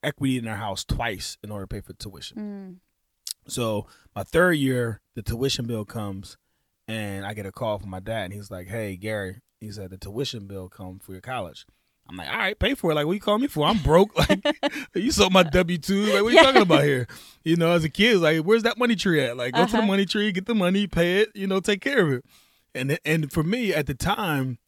equity 0.03 0.38
in 0.38 0.46
their 0.46 0.56
house 0.56 0.84
twice 0.84 1.38
in 1.44 1.51
order 1.51 1.65
to 1.65 1.67
pay 1.67 1.82
for 1.82 1.94
tuition. 1.94 2.79
So 3.48 3.88
my 4.16 4.24
third 4.24 4.54
year, 4.54 5.01
the 5.16 5.22
tuition 5.22 5.66
bill 5.66 5.86
comes, 5.86 6.38
and 6.88 7.25
I 7.25 7.34
get 7.34 7.46
a 7.46 7.51
call 7.51 7.80
from 7.80 7.89
my 7.89 8.00
dad, 8.00 8.25
and 8.25 8.34
he's 8.34 8.51
like, 8.51 8.68
"Hey, 8.68 8.96
Gary," 8.96 9.42
he 9.60 9.72
said, 9.72 9.89
"the 9.89 9.98
tuition 9.98 10.48
bill 10.48 10.70
come 10.70 11.00
for 11.00 11.12
your 11.13 11.22
college." 11.22 11.66
I'm 12.10 12.16
like, 12.18 12.30
"All 12.30 12.38
right, 12.38 12.58
pay 12.58 12.74
for 12.74 12.92
it." 12.92 12.96
Like, 12.96 13.06
what 13.06 13.13
you 13.13 13.20
call 13.20 13.38
me 13.38 13.48
for? 13.48 13.66
I'm 13.68 13.80
broke. 13.80 14.12
Like, 14.30 14.46
you 15.04 15.12
saw 15.12 15.30
my 15.30 15.44
W 15.51 15.77
two. 15.77 16.06
Like, 16.06 16.24
what 16.24 16.30
are 16.30 16.32
you 16.32 16.36
Yeah. 16.38 16.42
talking 16.44 16.62
about 16.62 16.84
here? 16.86 17.08
You 17.44 17.56
know, 17.58 17.72
as 17.72 17.84
a 17.84 17.89
kid, 17.89 18.18
like, 18.20 18.42
where's 18.42 18.63
that 18.63 18.77
money 18.77 18.96
tree 18.96 19.22
at? 19.22 19.38
Like, 19.38 19.54
go 19.56 19.66
to 19.66 19.72
the 19.72 19.77
Uh-huh. 19.77 19.88
money 19.88 20.06
tree, 20.06 20.32
get 20.32 20.46
the 20.46 20.56
money, 20.56 20.88
pay 20.88 21.22
it. 21.22 21.30
You 21.36 21.48
know, 21.48 21.60
take 21.60 21.82
care 21.82 22.06
of 22.06 22.12
it. 22.13 22.25
And 22.74 22.98
and 23.06 23.32
for 23.32 23.44
me 23.44 23.74
at 23.74 23.88
the 23.88 23.94
time, 23.94 24.60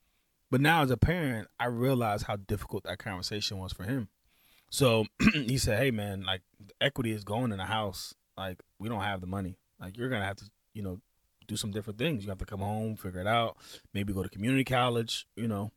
but 0.51 0.62
now 0.62 0.81
as 0.83 0.91
a 0.91 0.98
parent, 0.98 1.48
I 1.59 1.65
realized 1.67 2.25
how 2.25 2.36
difficult 2.38 2.83
that 2.83 3.00
conversation 3.00 3.57
was 3.57 3.71
for 3.74 3.83
him. 3.83 4.09
So 4.69 5.05
he 5.33 5.57
said, 5.57 5.79
"Hey, 5.79 5.91
man, 5.91 6.24
like 6.24 6.41
equity 6.81 7.12
is 7.12 7.24
going 7.24 7.51
in 7.51 7.57
the 7.57 7.65
house. 7.65 8.13
Like 8.39 8.63
we 8.79 8.88
don't 8.89 9.01
have 9.01 9.22
the 9.22 9.27
money. 9.27 9.58
Like 9.79 9.98
you're 9.98 10.10
gonna 10.10 10.25
have 10.25 10.38
to, 10.38 10.46
you 10.74 10.81
know, 10.81 11.00
do 11.48 11.58
some 11.58 11.72
different 11.72 12.00
things. 12.00 12.24
You 12.24 12.29
have 12.29 12.38
to 12.39 12.46
come 12.46 12.62
home, 12.62 12.96
figure 12.96 13.19
it 13.19 13.27
out. 13.27 13.58
Maybe 13.93 14.13
go 14.13 14.24
to 14.24 14.29
community 14.29 14.63
college. 14.63 15.27
You 15.36 15.48
know." 15.48 15.72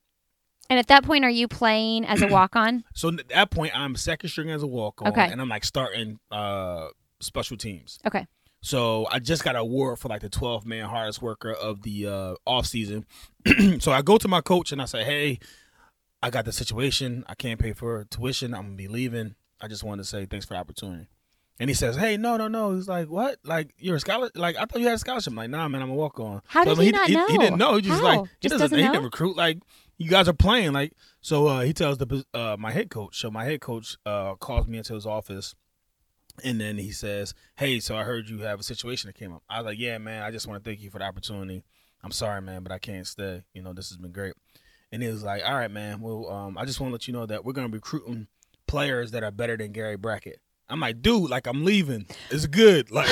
And 0.70 0.78
at 0.78 0.86
that 0.86 1.04
point, 1.04 1.24
are 1.24 1.30
you 1.30 1.48
playing 1.48 2.04
as 2.06 2.22
a 2.22 2.26
walk 2.38 2.56
on? 2.56 2.84
So 2.94 3.08
at 3.08 3.28
that 3.28 3.50
point, 3.50 3.78
I'm 3.78 3.96
second 3.96 4.30
string 4.30 4.50
as 4.50 4.62
a 4.62 4.66
walk 4.66 5.02
on, 5.02 5.08
Okay. 5.08 5.26
and 5.30 5.40
I'm 5.40 5.48
like 5.48 5.64
starting 5.64 6.18
uh 6.30 6.88
special 7.20 7.56
teams. 7.56 7.98
Okay. 8.06 8.26
So 8.64 9.08
I 9.10 9.18
just 9.18 9.42
got 9.42 9.56
an 9.56 9.60
award 9.62 9.98
for 9.98 10.08
like 10.08 10.22
the 10.22 10.28
12 10.28 10.64
man 10.64 10.88
hardest 10.88 11.20
worker 11.20 11.52
of 11.52 11.82
the 11.82 12.06
uh, 12.06 12.34
off 12.46 12.66
season. 12.66 13.04
so 13.80 13.90
I 13.90 14.02
go 14.02 14.18
to 14.18 14.28
my 14.28 14.40
coach 14.40 14.70
and 14.70 14.80
I 14.80 14.84
say, 14.84 15.02
"Hey, 15.02 15.40
I 16.22 16.30
got 16.30 16.44
the 16.44 16.52
situation. 16.52 17.24
I 17.28 17.34
can't 17.34 17.58
pay 17.58 17.72
for 17.72 18.04
tuition. 18.04 18.54
I'm 18.54 18.62
gonna 18.62 18.76
be 18.76 18.86
leaving. 18.86 19.34
I 19.60 19.66
just 19.66 19.82
wanted 19.82 20.02
to 20.02 20.08
say 20.08 20.26
thanks 20.26 20.46
for 20.46 20.54
the 20.54 20.60
opportunity. 20.60 21.08
And 21.62 21.70
he 21.70 21.74
says, 21.74 21.94
"Hey, 21.94 22.16
no, 22.16 22.36
no, 22.36 22.48
no." 22.48 22.74
He's 22.74 22.88
like, 22.88 23.08
"What? 23.08 23.36
Like 23.44 23.72
you're 23.78 23.94
a 23.94 24.00
scholar? 24.00 24.32
Like 24.34 24.56
I 24.56 24.64
thought 24.64 24.80
you 24.80 24.88
had 24.88 24.96
a 24.96 24.98
scholarship." 24.98 25.30
I'm 25.30 25.36
like, 25.36 25.48
"Nah, 25.48 25.68
man, 25.68 25.80
I'm 25.80 25.90
a 25.90 25.94
walk 25.94 26.18
on." 26.18 26.42
How 26.48 26.64
did 26.64 26.76
he 26.76 26.90
not 26.90 27.08
know? 27.08 27.28
He, 27.28 27.38
didn't 27.38 27.56
know. 27.56 27.76
He 27.76 27.82
just 27.82 28.00
How? 28.00 28.04
like 28.04 28.20
he 28.40 28.48
Just 28.48 28.54
doesn't. 28.54 28.58
doesn't 28.70 28.78
he 28.78 28.84
didn't 28.84 29.04
recruit. 29.04 29.36
Like 29.36 29.58
you 29.96 30.10
guys 30.10 30.26
are 30.26 30.32
playing. 30.32 30.72
Like 30.72 30.92
so, 31.20 31.46
uh, 31.46 31.60
he 31.60 31.72
tells 31.72 31.98
the 31.98 32.24
uh, 32.34 32.56
my 32.58 32.72
head 32.72 32.90
coach. 32.90 33.16
So 33.20 33.30
my 33.30 33.44
head 33.44 33.60
coach 33.60 33.96
uh, 34.04 34.34
calls 34.34 34.66
me 34.66 34.78
into 34.78 34.94
his 34.94 35.06
office, 35.06 35.54
and 36.42 36.60
then 36.60 36.78
he 36.78 36.90
says, 36.90 37.32
"Hey, 37.54 37.78
so 37.78 37.96
I 37.96 38.02
heard 38.02 38.28
you 38.28 38.40
have 38.40 38.58
a 38.58 38.64
situation 38.64 39.06
that 39.06 39.14
came 39.16 39.32
up." 39.32 39.44
I 39.48 39.58
was 39.60 39.66
like, 39.66 39.78
"Yeah, 39.78 39.98
man. 39.98 40.24
I 40.24 40.32
just 40.32 40.48
want 40.48 40.64
to 40.64 40.68
thank 40.68 40.82
you 40.82 40.90
for 40.90 40.98
the 40.98 41.04
opportunity. 41.04 41.62
I'm 42.02 42.10
sorry, 42.10 42.42
man, 42.42 42.64
but 42.64 42.72
I 42.72 42.80
can't 42.80 43.06
stay. 43.06 43.44
You 43.54 43.62
know, 43.62 43.72
this 43.72 43.88
has 43.90 43.98
been 43.98 44.10
great." 44.10 44.34
And 44.90 45.00
he 45.00 45.08
was 45.08 45.22
like, 45.22 45.42
"All 45.46 45.54
right, 45.54 45.70
man. 45.70 46.00
Well, 46.00 46.28
um, 46.28 46.58
I 46.58 46.64
just 46.64 46.80
want 46.80 46.90
to 46.90 46.94
let 46.94 47.06
you 47.06 47.12
know 47.12 47.26
that 47.26 47.44
we're 47.44 47.52
gonna 47.52 47.68
be 47.68 47.76
recruiting 47.76 48.26
players 48.66 49.12
that 49.12 49.22
are 49.22 49.30
better 49.30 49.56
than 49.56 49.70
Gary 49.70 49.96
Brackett." 49.96 50.40
I'm 50.68 50.80
like, 50.80 51.02
"Dude, 51.02 51.30
like 51.30 51.46
I'm 51.46 51.64
leaving. 51.64 52.06
It's 52.30 52.46
good. 52.46 52.90
Like 52.90 53.08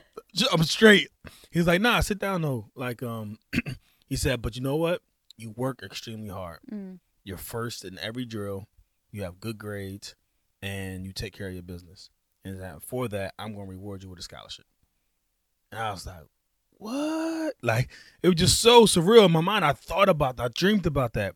I'm 0.52 0.62
straight." 0.64 1.08
He's 1.50 1.66
like, 1.66 1.80
"Nah, 1.80 2.00
sit 2.00 2.18
down 2.18 2.42
though." 2.42 2.70
Like, 2.74 3.02
um, 3.02 3.38
he 4.06 4.16
said, 4.16 4.42
"But 4.42 4.56
you 4.56 4.62
know 4.62 4.76
what? 4.76 5.02
You 5.36 5.50
work 5.50 5.82
extremely 5.82 6.28
hard. 6.28 6.60
Mm. 6.70 7.00
You're 7.24 7.36
first 7.36 7.84
in 7.84 7.98
every 7.98 8.24
drill. 8.24 8.66
You 9.10 9.22
have 9.22 9.40
good 9.40 9.58
grades, 9.58 10.14
and 10.62 11.04
you 11.04 11.12
take 11.12 11.36
care 11.36 11.48
of 11.48 11.54
your 11.54 11.62
business. 11.62 12.10
And 12.44 12.60
that 12.60 12.82
for 12.82 13.08
that, 13.08 13.34
I'm 13.38 13.54
gonna 13.54 13.66
reward 13.66 14.02
you 14.02 14.10
with 14.10 14.18
a 14.18 14.22
scholarship." 14.22 14.66
And 15.70 15.80
I 15.80 15.90
was 15.90 16.06
like, 16.06 16.24
"What?" 16.70 17.54
Like 17.62 17.90
it 18.22 18.28
was 18.28 18.36
just 18.36 18.60
so 18.60 18.84
surreal 18.84 19.26
in 19.26 19.32
my 19.32 19.40
mind. 19.40 19.64
I 19.64 19.72
thought 19.72 20.08
about 20.08 20.36
that. 20.36 20.44
I 20.44 20.48
dreamed 20.48 20.86
about 20.86 21.12
that 21.14 21.34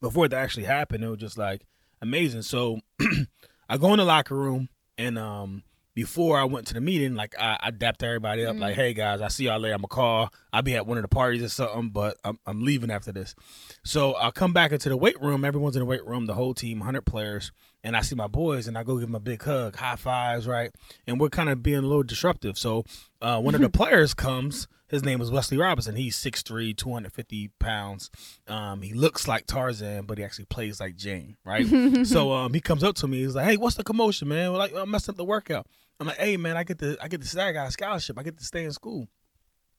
before 0.00 0.26
it 0.26 0.32
actually 0.32 0.64
happened. 0.64 1.04
It 1.04 1.08
was 1.08 1.18
just 1.18 1.38
like 1.38 1.66
amazing. 2.00 2.42
So 2.42 2.80
I 3.68 3.76
go 3.78 3.92
in 3.92 3.98
the 3.98 4.04
locker 4.04 4.34
room 4.34 4.68
and 4.98 5.18
um 5.18 5.62
before 5.94 6.36
I 6.36 6.42
went 6.44 6.66
to 6.66 6.74
the 6.74 6.80
meeting, 6.80 7.14
like 7.14 7.36
I, 7.38 7.56
I 7.60 7.70
dapped 7.70 8.02
everybody 8.02 8.44
up, 8.44 8.56
Mm. 8.56 8.60
like, 8.60 8.74
"Hey 8.74 8.94
guys, 8.94 9.20
I 9.20 9.28
see 9.28 9.44
y'all 9.44 9.60
later. 9.60 9.74
I'm 9.74 9.80
gonna 9.82 9.88
call. 9.88 10.30
I'll 10.52 10.62
be 10.62 10.74
at 10.74 10.86
one 10.88 10.98
of 10.98 11.02
the 11.02 11.08
parties 11.08 11.40
or 11.42 11.48
something, 11.48 11.90
but 11.90 12.16
I'm 12.24 12.38
I'm 12.46 12.64
leaving 12.64 12.90
after 12.90 13.12
this." 13.12 13.36
So 13.84 14.16
I 14.16 14.30
come 14.32 14.52
back 14.52 14.72
into 14.72 14.88
the 14.88 14.96
weight 14.96 15.20
room. 15.22 15.44
Everyone's 15.44 15.76
in 15.76 15.80
the 15.80 15.86
weight 15.86 16.04
room, 16.04 16.26
the 16.26 16.34
whole 16.34 16.52
team, 16.52 16.80
100 16.80 17.02
players, 17.02 17.52
and 17.84 17.94
I 17.96 18.00
see 18.00 18.14
my 18.14 18.26
boys, 18.26 18.66
and 18.66 18.78
I 18.78 18.82
go 18.82 18.94
give 18.96 19.06
them 19.06 19.14
a 19.14 19.20
big 19.20 19.42
hug, 19.42 19.76
high 19.76 19.96
fives, 19.96 20.48
right? 20.48 20.74
And 21.06 21.20
we're 21.20 21.28
kind 21.28 21.50
of 21.50 21.62
being 21.62 21.78
a 21.78 21.82
little 21.82 22.02
disruptive. 22.02 22.56
So 22.56 22.84
uh, 23.20 23.40
one 23.40 23.54
of 23.54 23.60
the 23.60 23.68
players 23.70 24.14
comes. 24.14 24.66
His 24.88 25.04
name 25.04 25.20
is 25.20 25.30
Wesley 25.30 25.58
Robinson. 25.58 25.96
He's 25.96 26.16
6'3", 26.16 26.76
250 26.76 27.50
pounds. 27.58 28.10
Um, 28.48 28.80
he 28.80 28.94
looks 28.94 29.28
like 29.28 29.46
Tarzan, 29.46 30.06
but 30.06 30.18
he 30.18 30.24
actually 30.24 30.46
plays 30.46 30.80
like 30.80 30.96
Jane, 30.96 31.36
right? 31.44 31.66
so 32.06 32.32
um, 32.32 32.54
he 32.54 32.60
comes 32.60 32.82
up 32.82 32.96
to 32.96 33.08
me. 33.08 33.22
He's 33.22 33.34
like, 33.34 33.44
"Hey, 33.44 33.56
what's 33.56 33.76
the 33.76 33.84
commotion, 33.84 34.28
man? 34.28 34.52
We're 34.52 34.58
like, 34.58 34.74
I 34.74 34.84
messed 34.86 35.08
up 35.08 35.16
the 35.16 35.24
workout." 35.24 35.66
I'm 36.00 36.06
like, 36.06 36.16
"Hey, 36.18 36.36
man, 36.36 36.56
I 36.56 36.64
get 36.64 36.78
to 36.78 36.96
I 37.02 37.08
get 37.08 37.20
to 37.20 37.28
stay. 37.28 37.42
I 37.42 37.52
got 37.52 37.68
a 37.68 37.70
scholarship. 37.70 38.18
I 38.18 38.22
get 38.22 38.38
to 38.38 38.44
stay 38.44 38.64
in 38.64 38.72
school." 38.72 39.08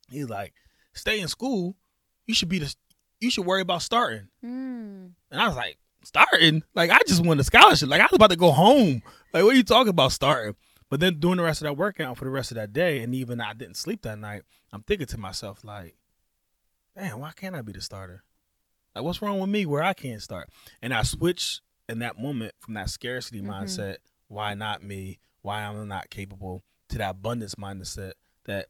He's 0.09 0.29
like, 0.29 0.53
"Stay 0.93 1.19
in 1.19 1.27
school? 1.27 1.75
You 2.27 2.35
should 2.35 2.49
be 2.49 2.59
the. 2.59 2.75
You 3.19 3.31
should 3.31 3.45
worry 3.45 3.61
about 3.61 3.81
starting." 3.81 4.27
Mm. 4.43 5.11
And 5.31 5.41
I 5.41 5.47
was 5.47 5.55
like, 5.55 5.77
"Starting? 6.05 6.63
Like 6.73 6.91
I 6.91 6.99
just 7.07 7.23
won 7.25 7.39
a 7.39 7.43
scholarship. 7.43 7.89
Like 7.89 8.01
I 8.01 8.05
was 8.05 8.13
about 8.13 8.29
to 8.31 8.35
go 8.35 8.51
home. 8.51 9.01
Like 9.33 9.43
what 9.43 9.53
are 9.53 9.57
you 9.57 9.63
talking 9.63 9.89
about 9.89 10.11
starting?" 10.11 10.55
But 10.89 10.99
then 10.99 11.19
doing 11.19 11.37
the 11.37 11.43
rest 11.43 11.61
of 11.61 11.65
that 11.65 11.77
workout 11.77 12.17
for 12.17 12.25
the 12.25 12.31
rest 12.31 12.51
of 12.51 12.55
that 12.55 12.71
day, 12.71 13.01
and 13.01 13.13
even 13.15 13.41
I 13.41 13.53
didn't 13.53 13.75
sleep 13.77 14.03
that 14.03 14.19
night. 14.19 14.43
I'm 14.71 14.83
thinking 14.83 15.07
to 15.07 15.17
myself 15.17 15.63
like, 15.63 15.95
man, 16.95 17.19
why 17.19 17.31
can't 17.35 17.55
I 17.55 17.61
be 17.61 17.71
the 17.71 17.81
starter? 17.81 18.23
Like 18.95 19.03
what's 19.03 19.21
wrong 19.21 19.39
with 19.39 19.49
me 19.49 19.65
where 19.65 19.83
I 19.83 19.93
can't 19.93 20.21
start?" 20.21 20.49
And 20.81 20.93
I 20.93 21.03
switched 21.03 21.61
in 21.89 21.99
that 21.99 22.19
moment 22.19 22.53
from 22.59 22.75
that 22.75 22.89
scarcity 22.89 23.41
Mhm. 23.41 23.47
mindset, 23.47 23.97
"Why 24.27 24.53
not 24.53 24.83
me? 24.83 25.19
Why 25.41 25.63
I'm 25.63 25.87
not 25.87 26.09
capable?" 26.09 26.63
to 26.89 26.99
that 26.99 27.09
abundance 27.11 27.55
mindset 27.55 28.13
that 28.45 28.67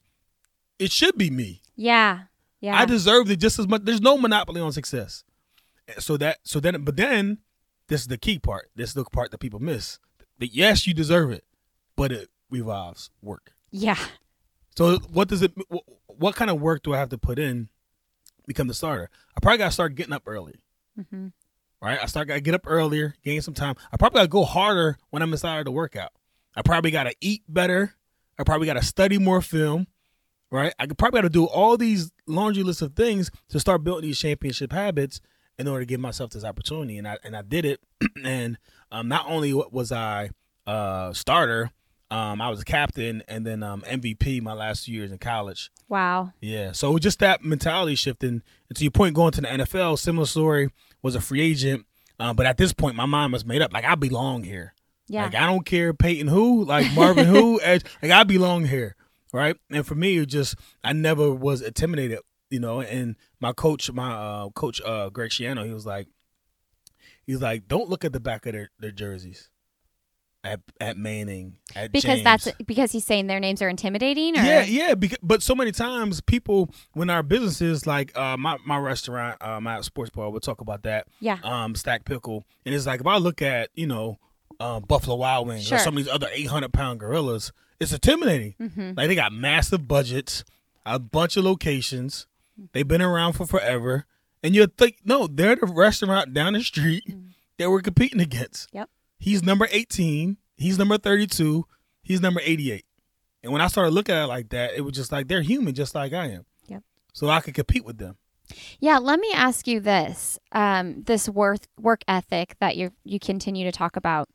it 0.80 0.90
should 0.92 1.18
be 1.18 1.30
me. 1.30 1.62
Yeah. 1.76 2.24
Yeah. 2.62 2.80
I 2.80 2.86
deserve 2.86 3.30
it 3.30 3.40
just 3.42 3.60
as 3.60 3.68
much. 3.68 3.82
There's 3.84 4.00
no 4.02 4.18
monopoly 4.18 4.62
on 4.62 4.72
success. 4.72 5.24
So 6.00 6.18
that 6.18 6.40
so 6.44 6.60
then 6.60 6.84
but 6.84 6.96
then 6.96 7.40
this 7.88 8.02
is 8.02 8.08
the 8.08 8.18
key 8.18 8.40
part. 8.40 8.70
This 8.76 8.90
is 8.90 8.94
the 8.96 9.04
part 9.06 9.32
that 9.32 9.38
people 9.40 9.60
miss. 9.60 10.00
That 10.40 10.54
yes, 10.54 10.86
you 10.88 10.94
deserve 10.94 11.32
it, 11.32 11.44
but 11.96 12.12
it 12.12 12.30
revolves 12.50 13.10
work. 13.22 13.54
yeah. 13.72 13.98
So 14.78 14.98
what 15.12 15.28
does 15.30 15.42
it? 15.42 15.54
What 16.08 16.36
kind 16.36 16.52
of 16.52 16.60
work 16.60 16.84
do 16.84 16.94
I 16.94 16.98
have 16.98 17.10
to 17.10 17.18
put 17.18 17.40
in? 17.40 17.66
to 17.66 18.44
Become 18.48 18.68
the 18.68 18.74
starter. 18.74 19.10
I 19.36 19.40
probably 19.40 19.60
got 19.60 19.66
to 19.68 19.72
start 19.72 19.96
getting 19.96 20.14
up 20.14 20.24
early. 20.26 20.56
hmm 21.10 21.28
Right. 21.82 22.00
I 22.02 22.08
start 22.08 22.28
got 22.28 22.34
to 22.36 22.42
get 22.42 22.56
up 22.56 22.64
earlier, 22.66 23.14
gain 23.24 23.42
some 23.42 23.54
time. 23.54 23.76
I 23.92 23.98
probably 23.98 24.18
got 24.20 24.24
to 24.24 24.28
go 24.30 24.44
harder 24.44 24.98
when 25.12 25.22
I'm 25.22 25.32
inside 25.32 25.60
of 25.60 25.66
the 25.66 25.72
workout. 25.72 26.12
I 26.56 26.62
probably 26.64 26.90
got 26.90 27.04
to 27.04 27.14
eat 27.22 27.44
better. 27.48 27.94
I 28.40 28.44
probably 28.44 28.66
got 28.66 28.74
to 28.74 28.84
study 28.84 29.18
more 29.20 29.42
film. 29.42 29.88
Right. 30.52 30.74
I 30.80 30.88
could 30.88 30.98
probably 30.98 31.20
got 31.20 31.24
to 31.28 31.30
do 31.30 31.46
all 31.46 31.78
these 31.78 32.12
laundry 32.28 32.64
list 32.64 32.82
of 32.82 32.96
things 32.96 33.30
to 33.50 33.60
start 33.60 33.84
building 33.84 34.08
these 34.10 34.20
championship 34.20 34.72
habits 34.72 35.22
in 35.58 35.68
order 35.68 35.82
to 35.82 35.86
give 35.86 36.00
myself 36.00 36.32
this 36.32 36.44
opportunity. 36.44 36.98
And 36.98 37.08
I 37.08 37.18
and 37.24 37.36
I 37.36 37.42
did 37.42 37.66
it. 37.66 37.80
and 38.24 38.58
um, 38.92 39.08
not 39.08 39.26
only 39.28 39.54
was 39.54 39.92
I 39.92 40.32
uh, 40.68 41.14
starter, 41.14 41.72
um, 42.12 42.40
I 42.40 42.50
was 42.50 42.62
a 42.62 42.66
captain 42.66 43.24
and 43.28 43.46
then 43.46 43.64
um, 43.64 43.82
MVP 43.82 44.42
my 44.42 44.54
last 44.54 44.86
two 44.86 44.92
years 44.92 45.12
in 45.12 45.18
college. 45.18 45.72
Wow. 45.90 46.34
Yeah. 46.40 46.72
So 46.72 46.98
just 46.98 47.20
that 47.20 47.44
mentality 47.44 47.96
shifting. 47.96 48.42
And 48.70 48.78
to 48.78 48.84
your 48.84 48.92
point, 48.92 49.16
going 49.16 49.32
to 49.34 49.42
the 49.42 49.48
NFL, 49.48 49.98
similar 49.98 50.28
story, 50.28 50.70
was 51.02 51.16
a 51.16 51.22
free 51.22 51.42
agent. 51.42 51.86
Uh, 52.20 52.34
but 52.34 52.46
at 52.46 52.58
this 52.58 52.74
point, 52.74 52.96
my 52.96 53.06
mind 53.06 53.34
was 53.34 53.46
made 53.46 53.62
up. 53.62 53.74
Like, 53.74 53.86
I 53.86 53.96
belong 53.96 54.44
here. 54.44 54.74
Yeah. 55.08 55.26
Like, 55.26 55.36
I 55.36 55.46
don't 55.48 55.66
care 55.66 55.94
Peyton 55.94 56.28
who, 56.28 56.64
like 56.64 56.94
Marvin 56.94 57.26
who, 57.26 57.60
Edge, 57.64 57.84
like, 58.02 58.12
I 58.12 58.24
belong 58.24 58.66
here. 58.66 58.96
Right. 59.34 59.58
And 59.70 59.86
for 59.86 59.96
me, 59.96 60.18
it 60.18 60.28
just, 60.28 60.56
I 60.84 60.94
never 60.94 61.32
was 61.32 61.62
intimidated, 61.62 62.20
you 62.50 62.60
know. 62.60 62.82
And 62.82 63.16
my 63.40 63.54
coach, 63.54 63.92
my 63.92 64.12
uh, 64.14 64.50
coach, 64.50 64.82
uh, 64.86 65.10
Greg 65.10 65.32
Schiano, 65.32 65.66
he 65.66 65.74
was 65.74 65.86
like, 65.86 66.08
he's 67.26 67.42
like, 67.42 67.68
don't 67.68 67.90
look 67.90 68.06
at 68.06 68.14
the 68.14 68.20
back 68.20 68.46
of 68.46 68.54
their, 68.54 68.70
their 68.80 68.92
jerseys 68.92 69.50
at, 70.44 70.60
at 70.80 70.96
Manning, 70.96 71.58
at 71.76 71.92
because 71.92 72.20
James. 72.20 72.24
that's 72.24 72.52
because 72.68 72.92
he's 72.92 73.04
saying 73.04 73.26
their 73.26 73.40
names 73.40 73.64
are 73.64 73.70
intimidating 73.70 74.38
or 74.38 74.44
Yeah, 74.44 74.64
yeah. 74.64 74.94
Because, 74.94 75.18
but 75.24 75.42
so 75.42 75.56
many 75.56 75.72
times 75.72 76.22
people, 76.22 76.70
when 76.94 77.10
our 77.10 77.24
businesses, 77.24 77.88
like 77.88 78.16
uh, 78.16 78.38
my 78.38 78.58
my 78.64 78.78
restaurant, 78.78 79.42
uh, 79.42 79.60
my 79.60 79.82
sports 79.82 80.12
bar, 80.12 80.30
we'll 80.30 80.40
talk 80.40 80.62
about 80.62 80.84
that. 80.84 81.08
Yeah. 81.20 81.40
Um, 81.44 81.74
Stacked 81.74 82.06
Pickle, 82.06 82.44
and 82.64 82.76
it's 82.76 82.86
like 82.86 83.00
if 83.00 83.08
I 83.08 83.18
look 83.18 83.42
at 83.42 83.70
you 83.74 83.88
know, 83.88 84.20
um, 84.60 84.84
Buffalo 84.84 85.16
Wild 85.16 85.48
Wings 85.48 85.66
Sure. 85.66 85.78
or 85.78 85.82
some 85.82 85.98
of 85.98 86.04
these 86.04 86.14
other 86.14 86.30
eight 86.32 86.48
hundred 86.48 86.74
pound 86.74 87.00
gorillas, 87.00 87.52
it's 87.80 87.92
intimidating. 87.92 88.54
hmm 88.60 88.92
Like 88.96 89.08
they 89.08 89.16
got 89.16 89.34
massive 89.34 89.88
budgets, 89.88 90.44
a 90.86 91.00
bunch 91.00 91.38
of 91.38 91.44
locations. 91.44 92.28
They've 92.72 92.88
been 92.88 93.02
around 93.02 93.34
for 93.34 93.46
forever, 93.46 94.06
and 94.42 94.56
you 94.56 94.66
think 94.68 94.98
no, 95.04 95.28
they're 95.28 95.56
the 95.56 95.66
restaurant 95.66 96.34
down 96.34 96.54
the 96.54 96.64
street 96.64 97.04
that 97.58 97.70
we're 97.70 97.82
competing 97.82 98.22
against. 98.22 98.70
Yep. 98.74 98.90
He's 99.18 99.44
number 99.44 99.68
eighteen. 99.72 100.38
He's 100.56 100.78
number 100.78 100.98
thirty-two. 100.98 101.66
He's 102.02 102.22
number 102.22 102.42
eighty-eight. 102.44 102.86
And 103.44 103.52
when 103.52 103.62
I 103.62 103.68
started 103.68 103.92
looking 103.92 104.16
at 104.16 104.24
it 104.24 104.28
like 104.28 104.50
that, 104.50 104.74
it 104.76 104.82
was 104.82 104.94
just 104.94 105.12
like 105.12 105.28
they're 105.28 105.42
human, 105.42 105.76
just 105.76 105.96
like 105.96 106.14
I 106.14 106.28
am. 106.28 106.46
Yep. 106.68 106.84
So 107.14 107.30
I 107.30 107.42
could 107.42 107.54
compete 107.54 107.86
with 107.86 107.98
them. 107.98 108.18
Yeah, 108.80 109.00
let 109.00 109.20
me 109.20 109.32
ask 109.34 109.68
you 109.68 109.80
this: 109.80 110.40
um, 110.52 111.04
this 111.04 111.28
worth 111.28 111.68
work 111.80 112.04
ethic 112.08 112.56
that 112.60 112.78
you 112.78 112.92
you 113.04 113.20
continue 113.20 113.66
to 113.66 113.72
talk 113.72 113.96
about. 113.96 114.30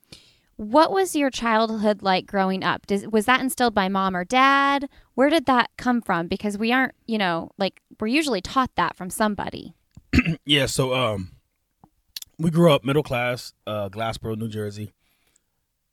What 0.60 0.92
was 0.92 1.16
your 1.16 1.30
childhood 1.30 2.02
like 2.02 2.26
growing 2.26 2.62
up? 2.62 2.86
Does, 2.86 3.08
was 3.08 3.24
that 3.24 3.40
instilled 3.40 3.74
by 3.74 3.88
mom 3.88 4.14
or 4.14 4.26
dad? 4.26 4.90
Where 5.14 5.30
did 5.30 5.46
that 5.46 5.70
come 5.78 6.02
from? 6.02 6.28
Because 6.28 6.58
we 6.58 6.70
aren't, 6.70 6.92
you 7.06 7.16
know, 7.16 7.50
like 7.56 7.80
we're 7.98 8.08
usually 8.08 8.42
taught 8.42 8.70
that 8.74 8.94
from 8.94 9.08
somebody. 9.08 9.74
Yeah. 10.44 10.66
So 10.66 10.92
um, 10.92 11.30
we 12.38 12.50
grew 12.50 12.70
up 12.70 12.84
middle 12.84 13.02
class, 13.02 13.54
uh, 13.66 13.88
Glassboro, 13.88 14.36
New 14.36 14.48
Jersey, 14.48 14.92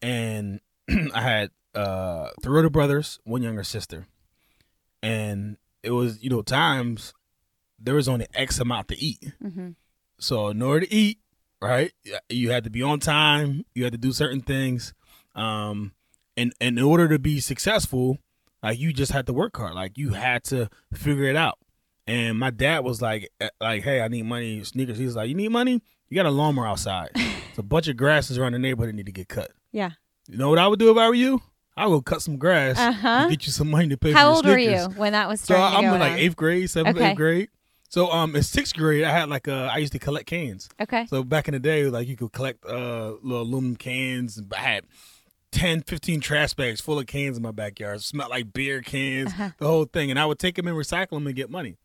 and 0.01 0.59
I 1.13 1.21
had 1.21 1.51
uh 1.73 2.31
three 2.43 2.57
older 2.57 2.69
brothers, 2.69 3.19
one 3.23 3.43
younger 3.43 3.63
sister, 3.63 4.05
and 5.01 5.55
it 5.81 5.91
was 5.91 6.21
you 6.21 6.29
know 6.29 6.41
times 6.41 7.13
there 7.79 7.95
was 7.95 8.09
only 8.09 8.27
X 8.33 8.59
amount 8.59 8.89
to 8.89 9.01
eat. 9.01 9.31
hmm 9.41 9.69
So 10.19 10.49
in 10.49 10.61
order 10.61 10.85
to 10.85 10.93
eat, 10.93 11.19
right, 11.61 11.91
you 12.29 12.51
had 12.51 12.63
to 12.65 12.69
be 12.69 12.83
on 12.83 12.99
time. 12.99 13.65
You 13.75 13.83
had 13.83 13.93
to 13.93 13.97
do 13.97 14.11
certain 14.11 14.41
things, 14.41 14.93
um, 15.35 15.93
and, 16.35 16.53
and 16.61 16.77
in 16.77 16.83
order 16.83 17.07
to 17.07 17.17
be 17.19 17.39
successful, 17.39 18.17
like 18.61 18.79
you 18.79 18.93
just 18.93 19.11
had 19.11 19.25
to 19.27 19.33
work 19.33 19.55
hard. 19.57 19.73
Like 19.75 19.97
you 19.97 20.09
had 20.09 20.43
to 20.45 20.69
figure 20.93 21.25
it 21.25 21.35
out. 21.35 21.57
And 22.05 22.39
my 22.39 22.51
dad 22.51 22.85
was 22.85 23.01
like, 23.01 23.29
eh, 23.41 23.49
like, 23.59 23.83
hey, 23.83 24.01
I 24.01 24.07
need 24.07 24.23
money, 24.23 24.63
sneakers. 24.63 24.97
He 24.97 25.05
was 25.05 25.15
like, 25.15 25.27
you 25.29 25.35
need 25.35 25.49
money? 25.51 25.81
You 26.09 26.15
got 26.15 26.25
a 26.25 26.31
lawnmower 26.31 26.67
outside. 26.67 27.09
It's 27.49 27.57
a 27.57 27.63
bunch 27.63 27.87
of 27.87 27.97
grasses 27.97 28.37
around 28.37 28.51
the 28.53 28.59
neighborhood 28.59 28.89
that 28.89 28.95
need 28.95 29.07
to 29.07 29.11
get 29.11 29.27
cut. 29.29 29.49
Yeah. 29.71 29.89
You 30.29 30.37
know 30.37 30.49
what 30.49 30.59
I 30.59 30.67
would 30.67 30.77
do 30.77 30.91
if 30.91 30.97
I 30.97 31.07
were 31.07 31.15
you? 31.15 31.41
I 31.75 31.87
would 31.87 31.95
go 31.95 32.01
cut 32.03 32.21
some 32.21 32.37
grass 32.37 32.77
Uh 32.77 32.91
huh. 32.91 33.07
and 33.21 33.31
get 33.31 33.47
you 33.47 33.51
some 33.51 33.71
money 33.71 33.87
to 33.89 33.97
pay 33.97 34.11
How 34.11 34.19
for 34.19 34.19
How 34.19 34.35
old 34.35 34.45
were 34.45 34.59
you 34.59 34.77
when 34.95 35.13
that 35.13 35.27
was 35.27 35.41
So 35.41 35.55
I'm 35.55 35.81
to 35.83 35.89
go 35.89 35.93
in 35.95 35.99
like 35.99 36.19
eighth 36.19 36.35
grade, 36.35 36.69
seventh, 36.69 36.97
Okay. 36.97 37.09
eighth 37.09 37.15
grade. 37.17 37.49
So 37.89 38.11
um, 38.11 38.35
in 38.35 38.43
sixth 38.43 38.75
grade, 38.75 39.03
I 39.03 39.11
had 39.11 39.29
like 39.29 39.47
uh, 39.47 39.69
I 39.71 39.77
used 39.77 39.93
to 39.93 39.99
collect 39.99 40.27
cans. 40.27 40.67
Okay. 40.81 41.05
So 41.07 41.23
back 41.23 41.47
in 41.47 41.53
the 41.53 41.59
day, 41.59 41.85
like 41.85 42.07
you 42.07 42.15
could 42.17 42.31
collect 42.33 42.65
uh 42.65 43.13
little 43.21 43.41
aluminum 43.43 43.75
cans. 43.77 44.37
And 44.37 44.53
I 44.53 44.59
had 44.59 44.83
10, 45.53 45.83
15 45.83 46.19
trash 46.19 46.53
bags 46.53 46.81
full 46.81 46.99
of 46.99 47.07
cans 47.07 47.37
in 47.37 47.43
my 47.43 47.51
backyard. 47.51 47.97
It 47.97 48.03
smelled 48.03 48.29
like 48.29 48.51
beer 48.53 48.81
cans, 48.81 49.29
Uh-huh. 49.31 49.49
the 49.57 49.67
whole 49.67 49.85
thing. 49.85 50.11
And 50.11 50.19
I 50.19 50.25
would 50.25 50.39
take 50.39 50.55
them 50.55 50.67
and 50.67 50.75
recycle 50.75 51.11
them 51.11 51.27
and 51.27 51.35
get 51.35 51.49
money. 51.49 51.77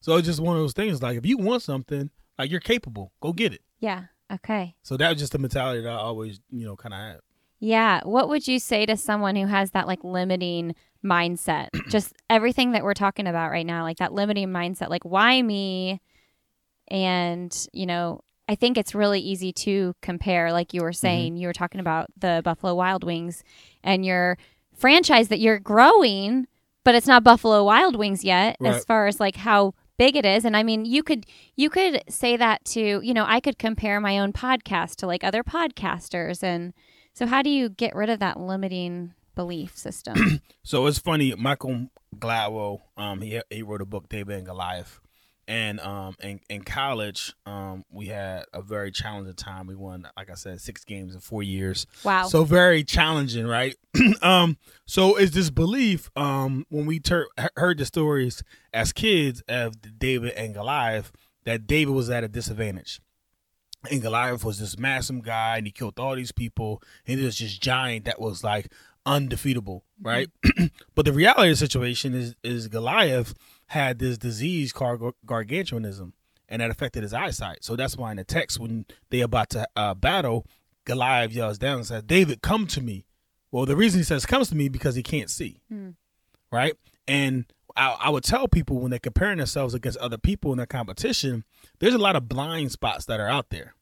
So 0.00 0.16
it's 0.16 0.26
just 0.26 0.40
one 0.40 0.56
of 0.56 0.62
those 0.62 0.72
things. 0.72 1.02
Like 1.02 1.18
if 1.18 1.26
you 1.26 1.36
want 1.36 1.62
something, 1.62 2.10
like 2.38 2.50
you're 2.50 2.60
capable, 2.60 3.12
go 3.20 3.32
get 3.34 3.52
it. 3.52 3.60
Yeah. 3.80 4.04
Okay. 4.32 4.76
So 4.82 4.96
that 4.96 5.10
was 5.10 5.18
just 5.18 5.32
the 5.32 5.38
mentality 5.38 5.82
that 5.82 5.90
I 5.90 5.96
always, 5.96 6.40
you 6.50 6.64
know, 6.64 6.76
kind 6.76 6.94
of 6.94 7.00
had. 7.00 7.20
Yeah. 7.58 8.00
What 8.04 8.30
would 8.30 8.48
you 8.48 8.58
say 8.58 8.86
to 8.86 8.96
someone 8.96 9.36
who 9.36 9.46
has 9.46 9.72
that 9.72 9.86
like 9.86 10.02
limiting 10.02 10.74
mindset? 11.04 11.68
Just 11.88 12.12
everything 12.28 12.72
that 12.72 12.84
we're 12.84 12.94
talking 12.94 13.26
about 13.26 13.50
right 13.50 13.66
now, 13.66 13.82
like 13.82 13.98
that 13.98 14.12
limiting 14.12 14.48
mindset, 14.48 14.88
like 14.88 15.04
why 15.04 15.40
me? 15.42 16.00
And, 16.88 17.54
you 17.72 17.86
know, 17.86 18.20
I 18.48 18.56
think 18.56 18.76
it's 18.76 18.94
really 18.94 19.20
easy 19.20 19.52
to 19.52 19.94
compare, 20.02 20.52
like 20.52 20.74
you 20.74 20.82
were 20.82 20.90
mm-hmm. 20.90 21.06
saying, 21.06 21.36
you 21.36 21.46
were 21.46 21.52
talking 21.52 21.80
about 21.80 22.08
the 22.18 22.42
Buffalo 22.44 22.74
Wild 22.74 23.04
Wings 23.04 23.44
and 23.84 24.04
your 24.04 24.38
franchise 24.74 25.28
that 25.28 25.38
you're 25.38 25.60
growing, 25.60 26.48
but 26.84 26.94
it's 26.94 27.06
not 27.06 27.22
Buffalo 27.22 27.64
Wild 27.64 27.96
Wings 27.96 28.24
yet 28.24 28.56
as 28.60 28.84
far 28.84 29.06
as 29.06 29.20
like 29.20 29.36
how 29.36 29.74
big 30.00 30.16
it 30.16 30.24
is 30.24 30.46
and 30.46 30.56
i 30.56 30.62
mean 30.62 30.86
you 30.86 31.02
could 31.02 31.26
you 31.56 31.68
could 31.68 32.02
say 32.08 32.34
that 32.34 32.64
to 32.64 33.02
you 33.04 33.12
know 33.12 33.26
i 33.28 33.38
could 33.38 33.58
compare 33.58 34.00
my 34.00 34.18
own 34.18 34.32
podcast 34.32 34.96
to 34.96 35.06
like 35.06 35.22
other 35.22 35.44
podcasters 35.44 36.42
and 36.42 36.72
so 37.12 37.26
how 37.26 37.42
do 37.42 37.50
you 37.50 37.68
get 37.68 37.94
rid 37.94 38.08
of 38.08 38.18
that 38.18 38.40
limiting 38.40 39.12
belief 39.34 39.76
system? 39.76 40.42
So 40.62 40.86
it's 40.86 40.98
funny. 40.98 41.34
Michael 41.34 41.88
Gladwell, 42.16 42.80
um, 42.96 43.22
he 43.22 43.40
he 43.50 43.62
wrote 43.62 43.80
a 43.80 43.86
book, 43.86 44.08
David 44.08 44.36
and 44.36 44.46
Goliath, 44.46 45.00
and 45.48 45.80
um, 45.80 46.14
in 46.22 46.38
in 46.48 46.62
college, 46.62 47.34
um, 47.46 47.84
we 47.90 48.06
had 48.06 48.44
a 48.52 48.62
very 48.62 48.92
challenging 48.92 49.34
time. 49.34 49.66
We 49.66 49.74
won, 49.74 50.06
like 50.16 50.30
I 50.30 50.34
said, 50.34 50.60
six 50.60 50.84
games 50.84 51.14
in 51.14 51.20
four 51.20 51.42
years. 51.42 51.86
wow. 52.04 52.28
So 52.28 52.44
very 52.44 52.84
challenging, 52.84 53.46
right? 53.46 53.74
um, 54.22 54.58
so 54.86 55.16
is 55.16 55.32
this 55.32 55.50
belief? 55.50 56.10
Um, 56.14 56.66
when 56.68 56.86
we 56.86 57.00
ter- 57.00 57.26
heard 57.56 57.78
the 57.78 57.84
stories 57.86 58.44
as 58.72 58.92
kids 58.92 59.42
of 59.48 59.74
David 59.98 60.34
and 60.34 60.54
Goliath, 60.54 61.10
that 61.46 61.66
David 61.66 61.94
was 61.94 62.10
at 62.10 62.22
a 62.22 62.28
disadvantage. 62.28 63.00
And 63.90 64.02
Goliath 64.02 64.44
was 64.44 64.58
this 64.58 64.78
massive 64.78 65.22
guy, 65.22 65.56
and 65.56 65.66
he 65.66 65.72
killed 65.72 65.98
all 65.98 66.14
these 66.14 66.32
people, 66.32 66.82
and 67.06 67.18
he 67.18 67.24
was 67.24 67.38
this 67.38 67.56
giant 67.58 68.04
that 68.04 68.20
was 68.20 68.44
like 68.44 68.70
undefeatable, 69.06 69.84
right? 70.00 70.28
but 70.94 71.04
the 71.04 71.12
reality 71.12 71.50
of 71.50 71.52
the 71.52 71.56
situation 71.56 72.14
is, 72.14 72.34
is 72.42 72.68
Goliath 72.68 73.34
had 73.66 73.98
this 73.98 74.18
disease 74.18 74.72
called 74.72 75.00
gar- 75.00 75.12
gargantuanism, 75.26 76.12
and 76.48 76.60
that 76.62 76.70
affected 76.70 77.02
his 77.02 77.14
eyesight. 77.14 77.64
So 77.64 77.76
that's 77.76 77.96
why 77.96 78.10
in 78.10 78.16
the 78.16 78.24
text, 78.24 78.58
when 78.58 78.84
they 79.10 79.20
about 79.20 79.50
to 79.50 79.66
uh, 79.76 79.94
battle, 79.94 80.46
Goliath 80.84 81.32
yells 81.32 81.58
down 81.58 81.78
and 81.78 81.86
says, 81.86 82.02
"David, 82.02 82.42
come 82.42 82.66
to 82.68 82.80
me." 82.80 83.04
Well, 83.52 83.66
the 83.66 83.76
reason 83.76 84.00
he 84.00 84.04
says 84.04 84.26
"comes 84.26 84.48
to 84.48 84.56
me" 84.56 84.68
because 84.68 84.94
he 84.94 85.02
can't 85.02 85.30
see, 85.30 85.60
Hmm. 85.68 85.90
right? 86.52 86.74
And 87.06 87.46
I, 87.76 87.96
I 88.00 88.10
would 88.10 88.24
tell 88.24 88.48
people 88.48 88.80
when 88.80 88.90
they're 88.90 88.98
comparing 88.98 89.38
themselves 89.38 89.74
against 89.74 89.98
other 89.98 90.18
people 90.18 90.52
in 90.52 90.56
their 90.58 90.66
competition, 90.66 91.44
there's 91.78 91.94
a 91.94 91.98
lot 91.98 92.16
of 92.16 92.28
blind 92.28 92.72
spots 92.72 93.04
that 93.06 93.20
are 93.20 93.28
out 93.28 93.50
there. 93.50 93.74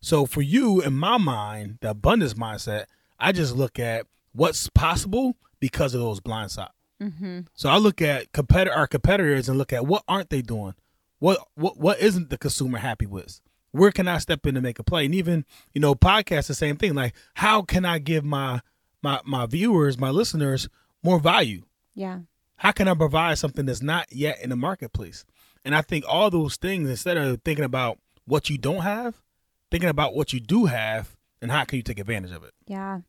So 0.00 0.26
for 0.26 0.42
you, 0.42 0.82
in 0.82 0.92
my 0.94 1.16
mind, 1.16 1.78
the 1.80 1.90
abundance 1.90 2.34
mindset, 2.34 2.84
I 3.18 3.32
just 3.32 3.56
look 3.56 3.78
at 3.78 4.06
what's 4.34 4.68
possible 4.68 5.36
because 5.60 5.94
of 5.94 6.00
those 6.00 6.20
blind 6.20 6.50
spots. 6.50 6.74
mm-hmm. 7.00 7.40
So 7.54 7.68
I 7.68 7.78
look 7.78 8.02
at 8.02 8.32
competitor 8.32 8.74
our 8.74 8.86
competitors 8.86 9.48
and 9.48 9.56
look 9.56 9.72
at 9.72 9.86
what 9.86 10.04
aren't 10.06 10.30
they 10.30 10.42
doing? 10.42 10.74
What 11.18 11.38
what 11.54 11.78
what 11.78 12.00
isn't 12.00 12.30
the 12.30 12.38
consumer 12.38 12.78
happy 12.78 13.06
with? 13.06 13.40
Where 13.70 13.90
can 13.90 14.06
I 14.06 14.18
step 14.18 14.46
in 14.46 14.54
to 14.54 14.60
make 14.60 14.78
a 14.78 14.84
play? 14.84 15.06
And 15.06 15.14
even, 15.14 15.44
you 15.72 15.80
know, 15.80 15.94
podcast 15.94 16.46
the 16.48 16.54
same 16.54 16.76
thing. 16.76 16.94
Like 16.94 17.14
how 17.34 17.62
can 17.62 17.84
I 17.84 17.98
give 17.98 18.24
my 18.24 18.60
my 19.02 19.20
my 19.24 19.46
viewers, 19.46 19.98
my 19.98 20.10
listeners 20.10 20.68
more 21.02 21.18
value? 21.18 21.62
Yeah. 21.94 22.20
How 22.56 22.72
can 22.72 22.88
I 22.88 22.94
provide 22.94 23.38
something 23.38 23.66
that's 23.66 23.82
not 23.82 24.06
yet 24.12 24.40
in 24.42 24.50
the 24.50 24.56
marketplace? 24.56 25.24
And 25.64 25.74
I 25.74 25.82
think 25.82 26.04
all 26.06 26.30
those 26.30 26.56
things, 26.56 26.88
instead 26.88 27.16
of 27.16 27.42
thinking 27.42 27.64
about 27.64 27.98
what 28.26 28.50
you 28.50 28.58
don't 28.58 28.82
have, 28.82 29.22
thinking 29.70 29.88
about 29.88 30.14
what 30.14 30.32
you 30.32 30.40
do 30.40 30.66
have 30.66 31.16
and 31.40 31.50
how 31.50 31.64
can 31.64 31.76
you 31.76 31.82
take 31.82 31.98
advantage 31.98 32.32
of 32.32 32.44
it. 32.44 32.52
Yeah. 32.66 33.00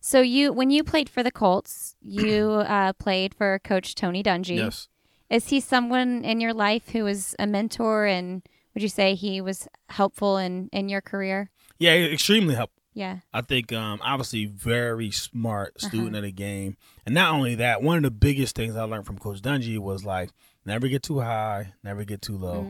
So 0.00 0.20
you 0.20 0.52
when 0.52 0.70
you 0.70 0.84
played 0.84 1.08
for 1.08 1.22
the 1.22 1.30
Colts, 1.30 1.96
you 2.00 2.50
uh, 2.50 2.92
played 2.94 3.34
for 3.34 3.58
Coach 3.64 3.94
Tony 3.94 4.22
Dungy. 4.22 4.56
Yes. 4.58 4.88
Is 5.30 5.48
he 5.48 5.60
someone 5.60 6.24
in 6.24 6.40
your 6.40 6.54
life 6.54 6.88
who 6.90 7.04
was 7.04 7.34
a 7.38 7.46
mentor 7.46 8.06
and 8.06 8.42
would 8.74 8.82
you 8.82 8.88
say 8.88 9.14
he 9.14 9.40
was 9.40 9.68
helpful 9.88 10.36
in 10.38 10.68
in 10.72 10.88
your 10.88 11.00
career? 11.00 11.50
Yeah, 11.78 11.94
extremely 11.94 12.54
helpful. 12.54 12.74
Yeah. 12.94 13.18
I 13.32 13.42
think 13.42 13.72
um, 13.72 14.00
obviously 14.02 14.46
very 14.46 15.10
smart 15.12 15.74
Uh-huh. 15.76 15.88
student 15.88 16.16
of 16.16 16.22
the 16.22 16.32
game, 16.32 16.76
and 17.06 17.14
not 17.14 17.32
only 17.34 17.54
that, 17.56 17.80
one 17.82 17.96
of 17.98 18.02
the 18.02 18.10
biggest 18.10 18.56
things 18.56 18.74
I 18.74 18.82
learned 18.84 19.06
from 19.06 19.18
Coach 19.18 19.40
Dungy 19.40 19.78
was 19.78 20.04
like 20.04 20.30
never 20.64 20.88
get 20.88 21.02
too 21.02 21.20
high, 21.20 21.74
never 21.84 22.04
get 22.04 22.22
too 22.22 22.36
low, 22.36 22.62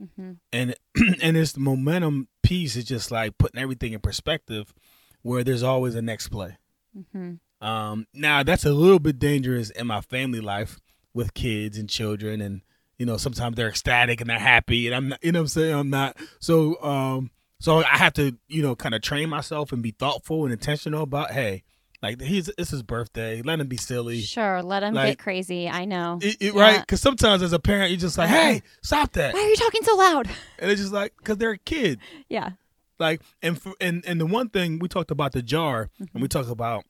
Mm-hmm. 0.00 0.32
and 0.52 0.74
and 1.22 1.36
this 1.36 1.56
momentum 1.56 2.28
piece 2.42 2.74
is 2.76 2.84
just 2.84 3.10
like 3.10 3.36
putting 3.38 3.60
everything 3.60 3.92
in 3.92 4.00
perspective, 4.00 4.72
where 5.28 5.44
there's 5.44 5.62
always 5.62 5.94
a 5.94 6.02
next 6.02 6.28
play. 6.28 6.56
Mm-hmm. 6.96 7.66
Um, 7.66 8.06
now 8.14 8.42
that's 8.42 8.64
a 8.64 8.72
little 8.72 8.98
bit 8.98 9.18
dangerous 9.18 9.70
in 9.70 9.86
my 9.86 10.00
family 10.00 10.40
life 10.40 10.80
with 11.14 11.34
kids 11.34 11.76
and 11.76 11.88
children, 11.88 12.40
and 12.40 12.62
you 12.98 13.06
know 13.06 13.16
sometimes 13.16 13.56
they're 13.56 13.68
ecstatic 13.68 14.20
and 14.20 14.30
they're 14.30 14.38
happy, 14.38 14.86
and 14.86 14.94
I'm 14.96 15.08
not, 15.10 15.24
you 15.24 15.32
know 15.32 15.40
what 15.40 15.42
I'm 15.44 15.48
saying 15.48 15.74
I'm 15.74 15.90
not. 15.90 16.16
So 16.40 16.80
um, 16.82 17.30
so 17.60 17.78
I 17.78 17.96
have 17.98 18.12
to 18.14 18.36
you 18.48 18.62
know 18.62 18.74
kind 18.76 18.94
of 18.94 19.02
train 19.02 19.28
myself 19.28 19.72
and 19.72 19.82
be 19.82 19.90
thoughtful 19.90 20.44
and 20.44 20.52
intentional 20.52 21.02
about 21.02 21.32
hey, 21.32 21.64
like 22.00 22.20
he's 22.20 22.48
it's 22.58 22.70
his 22.70 22.82
birthday, 22.84 23.42
let 23.42 23.58
him 23.60 23.66
be 23.66 23.76
silly. 23.76 24.20
Sure, 24.20 24.62
let 24.62 24.82
him 24.84 24.94
Like- 24.94 25.18
get 25.18 25.18
crazy. 25.18 25.68
I 25.68 25.84
know. 25.84 26.20
It, 26.22 26.36
it- 26.40 26.54
Yeah. 26.54 26.60
Right? 26.62 26.80
Because 26.80 27.00
sometimes 27.00 27.42
as 27.42 27.52
a 27.52 27.58
parent, 27.58 27.90
you're 27.90 27.98
just 28.00 28.16
like, 28.18 28.30
Uh-huh. 28.30 28.36
"Hey, 28.40 28.62
stop 28.82 29.12
that!" 29.14 29.34
Why 29.34 29.40
are 29.40 29.48
you 29.48 29.56
talking 29.56 29.82
so 29.82 29.96
loud? 29.96 30.28
And 30.60 30.70
it's 30.70 30.80
just 30.80 30.92
like, 30.92 31.12
because 31.18 31.38
they're 31.38 31.50
a 31.52 31.58
kid. 31.58 31.98
Yeah. 32.28 32.50
Like 32.98 33.22
and 33.42 33.60
for, 33.60 33.74
and 33.80 34.04
and 34.06 34.20
the 34.20 34.26
one 34.26 34.48
thing 34.48 34.78
we 34.78 34.88
talked 34.88 35.10
about 35.10 35.32
the 35.32 35.42
jar 35.42 35.88
and 35.98 36.22
we 36.22 36.28
talked 36.28 36.50
about 36.50 36.84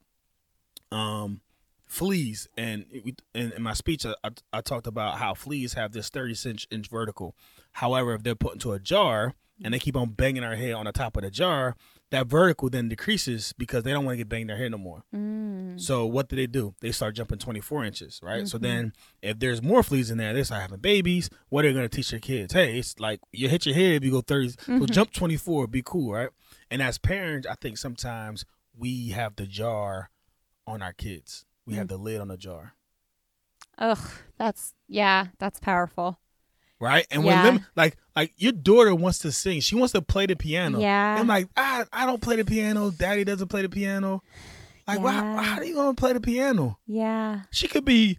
um 0.90 1.40
fleas 1.87 2.49
and 2.57 2.85
we, 2.92 3.14
in, 3.35 3.53
in 3.53 3.62
my 3.62 3.73
speech 3.73 4.05
I, 4.05 4.14
I, 4.25 4.31
I 4.53 4.61
talked 4.61 4.87
about 4.87 5.18
how 5.18 5.35
fleas 5.35 5.75
have 5.75 5.92
this 5.92 6.11
30 6.11 6.51
inch, 6.51 6.68
inch 6.71 6.88
vertical. 6.88 7.35
However 7.73 8.14
if 8.14 8.23
they're 8.23 8.35
put 8.35 8.55
into 8.55 8.73
a 8.73 8.79
jar 8.79 9.35
and 9.62 9.75
they 9.75 9.79
keep 9.79 9.97
on 9.97 10.11
banging 10.11 10.44
our 10.44 10.57
head 10.57 10.73
on 10.75 10.85
the 10.85 10.92
top 10.92 11.16
of 11.16 11.23
the 11.23 11.31
jar 11.31 11.75
that 12.11 12.27
vertical 12.27 12.71
then 12.71 12.88
decreases 12.88 13.53
because 13.59 13.83
they 13.83 13.92
don't 13.92 14.05
want 14.05 14.14
to 14.14 14.18
get 14.18 14.29
banged 14.29 14.49
their 14.49 14.57
head 14.57 14.71
no 14.71 14.79
more 14.79 15.03
Mm. 15.14 15.81
so 15.81 16.07
what 16.07 16.29
do 16.29 16.37
they 16.37 16.47
do? 16.47 16.75
They 16.81 16.92
start 16.92 17.14
jumping 17.14 17.38
24 17.38 17.85
inches, 17.85 18.21
right? 18.23 18.47
So 18.47 18.57
mm-hmm. 18.57 18.64
then 18.64 18.92
if 19.23 19.38
there's 19.38 19.62
more 19.62 19.83
fleas 19.83 20.11
in 20.11 20.18
there, 20.18 20.33
they 20.33 20.42
start 20.42 20.62
having 20.62 20.81
babies. 20.81 21.31
What 21.49 21.64
are 21.64 21.68
they 21.68 21.75
going 21.75 21.88
to 21.88 21.94
teach 21.94 22.11
their 22.11 22.21
kids? 22.21 22.53
Hey, 22.53 22.79
it's 22.79 22.99
like 22.99 23.21
you 23.33 23.49
hit 23.49 23.66
your 23.66 23.75
head 23.75 23.94
if 23.94 24.05
you 24.05 24.11
go 24.11 24.21
30. 24.21 24.49
So 24.49 24.57
mm-hmm. 24.57 24.85
jump 24.87 25.12
24, 25.12 25.66
be 25.66 25.83
cool, 25.85 26.12
right? 26.12 26.31
And 26.71 26.83
as 26.83 26.99
parents, 26.99 27.47
I 27.47 27.55
think 27.55 27.79
sometimes 27.79 28.44
we 28.77 29.09
have 29.09 29.37
the 29.37 29.47
jar 29.47 30.11
on 30.66 30.83
our 30.83 30.92
kids. 30.92 31.44
We 31.66 31.75
have 31.75 31.87
mm. 31.87 31.90
the 31.90 31.97
lid 31.99 32.21
on 32.21 32.29
the 32.29 32.37
jar, 32.37 32.75
Ugh, 33.79 33.99
that's 34.37 34.75
yeah, 34.88 35.29
that's 35.38 35.61
powerful. 35.61 36.18
Right? 36.81 37.07
And 37.11 37.25
Yeah. 37.25 37.43
when 37.45 37.55
them, 37.57 37.67
like 37.77 37.97
like 38.17 38.33
your 38.37 38.53
daughter 38.53 38.95
wants 38.95 39.19
to 39.21 39.33
sing, 39.33 39.61
she 39.61 39.75
wants 39.77 39.93
to 39.93 40.03
play 40.03 40.27
the 40.27 40.37
piano. 40.37 40.81
Yeah. 40.81 41.17
I'm 41.19 41.27
like, 41.27 41.49
I, 41.57 41.85
I 41.93 42.05
don't 42.07 42.21
play 42.21 42.37
the 42.37 42.45
piano. 42.45 42.91
Daddy 42.91 43.25
doesn't 43.25 43.49
play 43.49 43.62
the 43.62 43.69
piano. 43.69 44.23
Like, 44.87 45.01
Yeah. 45.01 45.43
how 45.43 45.59
do 45.61 45.67
you 45.69 45.75
going 45.75 45.95
to 45.95 46.01
play 46.01 46.12
the 46.14 46.21
piano? 46.21 46.79
Yeah. 46.87 47.43
She 47.53 47.69
could 47.69 47.85
be 47.85 48.19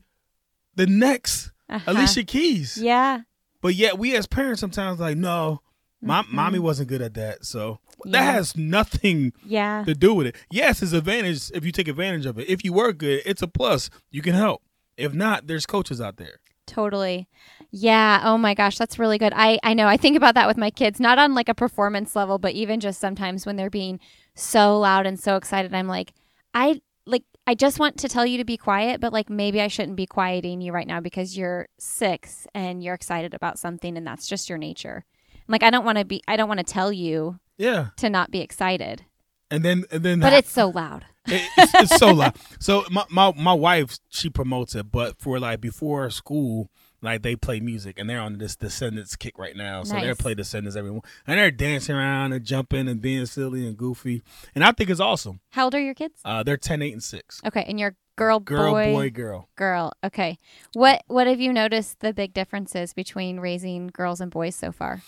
the 0.76 0.88
next 0.88 1.52
Uh-huh. 1.70 1.92
Alicia 1.92 2.24
Keys. 2.24 2.78
Yeah. 2.78 3.22
But 3.62 3.76
yet 3.76 3.98
we 3.98 4.16
as 4.16 4.26
parents 4.28 4.62
sometimes 4.62 5.00
like, 5.00 5.18
no, 5.18 5.62
my 6.02 6.24
mommy 6.32 6.60
wasn't 6.60 6.88
good 6.90 7.02
at 7.02 7.14
that. 7.16 7.44
So 7.46 7.80
Mm-hmm. 8.00 8.14
Yeah. 8.14 8.22
that 8.22 8.32
has 8.36 8.56
nothing 8.56 9.34
Yeah. 9.46 9.84
to 9.86 9.94
do 9.94 10.14
with 10.14 10.28
it. 10.28 10.36
Yes, 10.50 10.82
it's 10.82 10.94
advantage 10.94 11.52
if 11.54 11.66
you 11.66 11.74
take 11.74 11.90
advantage 11.90 12.26
of 12.26 12.40
it. 12.40 12.48
If 12.48 12.64
you 12.64 12.72
work 12.72 13.00
good, 13.00 13.22
it's 13.26 13.42
a 13.42 13.48
plus. 13.50 13.90
You 14.12 14.22
can 14.22 14.34
help. 14.34 14.62
If 14.96 15.14
not, 15.14 15.48
there's 15.48 15.66
coaches 15.66 16.00
out 16.00 16.16
there. 16.16 16.40
Totally. 16.66 17.28
Yeah. 17.72 18.22
Oh 18.24 18.38
my 18.38 18.54
gosh, 18.56 18.78
that's 18.78 18.98
really 18.98 19.18
good. 19.18 19.34
I 19.36 19.60
I 19.64 19.74
know. 19.74 19.88
I 19.88 19.98
think 19.98 20.18
about 20.18 20.36
that 20.36 20.48
with 20.48 20.58
my 20.58 20.72
kids, 20.72 21.00
not 21.00 21.20
on 21.20 21.36
like 21.36 21.50
a 21.50 21.54
performance 21.56 22.16
level, 22.16 22.40
but 22.40 22.54
even 22.54 22.80
just 22.80 23.00
sometimes 23.00 23.46
when 23.46 23.56
they're 23.58 23.70
being 23.70 24.00
so 24.36 24.80
loud 24.80 25.06
and 25.06 25.20
so 25.20 25.36
excited, 25.36 25.74
I'm 25.74 25.88
like, 25.88 26.14
I 26.54 26.82
like 27.06 27.24
I 27.46 27.54
just 27.56 27.80
want 27.80 27.98
to 27.98 28.10
tell 28.10 28.26
you 28.26 28.38
to 28.40 28.44
be 28.46 28.58
quiet, 28.58 29.00
but 29.02 29.14
like 29.14 29.30
maybe 29.30 29.62
I 29.62 29.68
shouldn't 29.68 29.98
be 29.98 30.08
quieting 30.08 30.62
you 30.62 30.72
right 30.72 30.88
now 30.88 31.00
because 31.00 31.38
you're 31.38 31.68
6 31.80 32.48
and 32.56 32.84
you're 32.84 32.94
excited 32.96 33.34
about 33.34 33.60
something 33.60 33.98
and 33.98 34.06
that's 34.06 34.28
just 34.28 34.50
your 34.50 34.58
nature. 34.58 35.06
Like 35.48 35.62
I 35.64 35.70
don't 35.70 35.86
want 35.86 35.98
to 36.00 36.06
be 36.06 36.22
I 36.28 36.38
don't 36.38 36.48
want 36.48 36.60
to 36.60 36.64
tell 36.74 36.92
you 36.92 37.40
Yeah. 37.58 37.88
to 37.98 38.10
not 38.10 38.32
be 38.32 38.40
excited. 38.42 39.06
And 39.52 39.64
then 39.64 39.86
and 39.92 40.04
then 40.04 40.20
But 40.20 40.34
it's 40.34 40.52
so 40.52 40.70
loud. 40.70 41.06
It- 41.28 41.48
it's, 41.58 41.74
it's 41.76 41.98
so 41.98 42.12
loud. 42.14 42.36
So 42.60 42.84
my, 42.90 43.06
my 43.10 43.32
my 43.36 43.54
wife 43.54 44.00
she 44.10 44.30
promotes 44.32 44.74
it, 44.74 44.92
but 44.92 45.20
for 45.20 45.40
like 45.40 45.62
before 45.62 46.10
school, 46.10 46.70
like 47.02 47.22
they 47.22 47.36
play 47.36 47.60
music 47.60 47.98
and 48.00 48.10
they're 48.10 48.20
on 48.22 48.38
this 48.38 48.56
Descendants 48.56 49.16
kick 49.16 49.38
right 49.38 49.56
now. 49.56 49.84
So 49.84 49.96
they're 50.00 50.16
play 50.16 50.34
Descendants 50.34 50.76
everyone 50.76 51.02
and 51.28 51.40
they're 51.40 51.52
dancing 51.52 51.96
around 51.96 52.34
and 52.34 52.44
jumping 52.46 52.88
and 52.88 53.02
being 53.02 53.26
silly 53.26 53.66
and 53.68 53.78
goofy. 53.78 54.22
And 54.56 54.64
I 54.64 54.72
think 54.72 54.90
it's 54.90 55.00
awesome. 55.00 55.40
How 55.52 55.66
old 55.66 55.76
are 55.76 55.80
your 55.82 55.94
kids? 55.94 56.20
Uh, 56.26 56.44
they're 56.44 56.58
10, 56.58 56.82
8, 56.82 56.94
and 56.94 57.04
6. 57.04 57.42
Okay, 57.46 57.64
and 57.68 57.80
your 57.80 57.96
girl, 58.16 58.40
boy 58.40 58.46
Girl, 58.56 58.72
boy, 58.74 58.86
boy, 58.94 59.10
girl. 59.12 59.50
girl. 59.56 59.94
Okay, 60.04 60.38
what 60.74 61.04
what 61.08 61.28
have 61.28 61.40
you 61.40 61.54
noticed 61.54 62.02
the 62.02 62.14
big 62.14 62.34
differences 62.34 62.94
between 62.94 63.40
raising 63.40 63.88
girls 63.88 64.20
and 64.20 64.30
boys 64.30 64.56
so 64.56 64.72
far? 64.72 65.02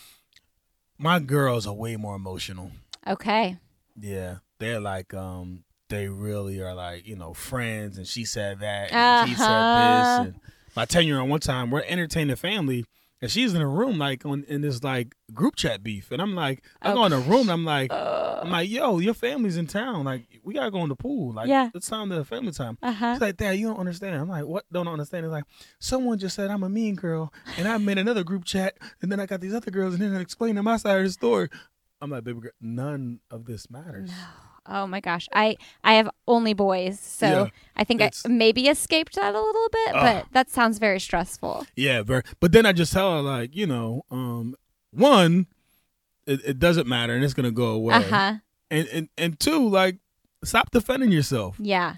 My 0.97 1.19
girls 1.19 1.65
are 1.67 1.73
way 1.73 1.95
more 1.95 2.15
emotional. 2.15 2.71
Okay, 3.07 3.57
Yeah. 3.99 4.37
They're 4.59 4.79
like, 4.79 5.11
um, 5.15 5.63
they 5.89 6.07
really 6.07 6.61
are 6.61 6.75
like, 6.75 7.07
you 7.07 7.15
know, 7.15 7.33
friends 7.33 7.97
and 7.97 8.05
she 8.07 8.23
said 8.25 8.59
that 8.59 8.91
and 8.93 9.27
he 9.27 9.35
said 9.35 9.49
Uh-huh. 9.49 9.77
this. 9.79 10.17
And 10.19 10.35
my 10.75 10.85
10 10.85 11.05
year 11.07 11.19
old 11.19 11.29
one 11.29 11.39
time, 11.39 11.71
we're 11.71 11.83
entertaining 11.83 12.35
family 12.35 12.85
and 13.21 13.29
she's 13.29 13.53
in 13.53 13.61
a 13.61 13.67
room 13.67 13.99
like 13.99 14.25
on 14.25 14.43
in 14.47 14.61
this 14.61 14.83
like 14.83 15.13
group 15.33 15.55
chat 15.55 15.83
beef. 15.83 16.11
And 16.11 16.21
I'm 16.21 16.33
like, 16.33 16.63
I 16.81 16.93
go 16.93 17.05
in 17.05 17.11
the 17.11 17.19
room 17.19 17.41
and 17.41 17.51
I'm 17.51 17.65
like, 17.65 17.91
I'm 17.93 18.49
like, 18.49 18.67
yo, 18.69 18.97
your 18.97 19.13
family's 19.13 19.57
in 19.57 19.67
town. 19.67 20.05
Like, 20.05 20.25
we 20.43 20.55
gotta 20.55 20.71
go 20.71 20.81
in 20.81 20.89
the 20.89 20.95
pool. 20.95 21.31
Like, 21.33 21.47
Yeah. 21.47 21.69
it's 21.75 21.87
time 21.87 22.09
to 22.09 22.25
family 22.25 22.51
time. 22.51 22.79
uh 22.81 22.91
huh. 22.91 23.11
It's 23.11 23.21
like, 23.21 23.37
Dad, 23.37 23.51
you 23.51 23.67
don't 23.67 23.77
understand. 23.77 24.15
I'm 24.15 24.27
like, 24.27 24.45
what? 24.45 24.65
Don't 24.71 24.87
understand. 24.87 25.25
It's 25.27 25.31
like, 25.31 25.43
someone 25.77 26.17
just 26.17 26.35
said 26.35 26.49
I'm 26.49 26.63
a 26.63 26.69
mean 26.69 26.95
girl, 26.95 27.31
and 27.57 27.67
I 27.67 27.77
made 27.77 27.99
another 27.99 28.23
group 28.23 28.43
chat, 28.45 28.75
and 29.03 29.11
then 29.11 29.19
I 29.19 29.27
got 29.27 29.41
these 29.41 29.53
other 29.53 29.69
girls, 29.69 29.93
and 29.93 30.01
then 30.01 30.15
I 30.15 30.21
explained 30.21 30.59
my 30.63 30.77
side 30.77 30.97
of 30.97 31.03
the 31.05 31.11
story. 31.11 31.49
I'm 32.01 32.09
like, 32.09 32.23
baby 32.23 32.39
girl, 32.39 32.51
none 32.59 33.19
of 33.29 33.45
this 33.45 33.69
matters. 33.69 34.09
Oh 34.65 34.85
my 34.85 34.99
gosh, 34.99 35.27
I 35.33 35.57
I 35.83 35.93
have 35.95 36.09
only 36.27 36.53
boys, 36.53 36.99
so 36.99 37.25
Yeah, 37.27 37.47
I 37.75 37.83
think 37.83 38.01
I 38.01 38.11
maybe 38.27 38.67
escaped 38.67 39.15
that 39.15 39.33
a 39.33 39.41
little 39.41 39.69
bit, 39.69 39.95
Ugh. 39.95 40.01
but 40.01 40.25
that 40.33 40.49
sounds 40.49 40.77
very 40.77 40.99
stressful. 40.99 41.65
Yeah, 41.75 42.03
very. 42.03 42.21
But 42.39 42.51
then 42.51 42.65
I 42.65 42.71
just 42.71 42.93
tell 42.93 43.15
her, 43.15 43.21
like, 43.21 43.55
you 43.55 43.65
know, 43.65 44.03
um, 44.11 44.55
one, 44.91 45.47
it, 46.27 46.41
it 46.45 46.59
doesn't 46.59 46.87
matter, 46.87 47.13
and 47.15 47.23
it's 47.23 47.33
gonna 47.33 47.51
go 47.51 47.67
away. 47.67 47.95
Uh 47.95 48.01
huh. 48.01 48.33
And 48.69 48.87
and 48.89 49.09
and 49.17 49.39
two, 49.39 49.67
like, 49.67 49.97
stop 50.43 50.69
defending 50.71 51.11
yourself. 51.11 51.55
Yeah. 51.59 51.95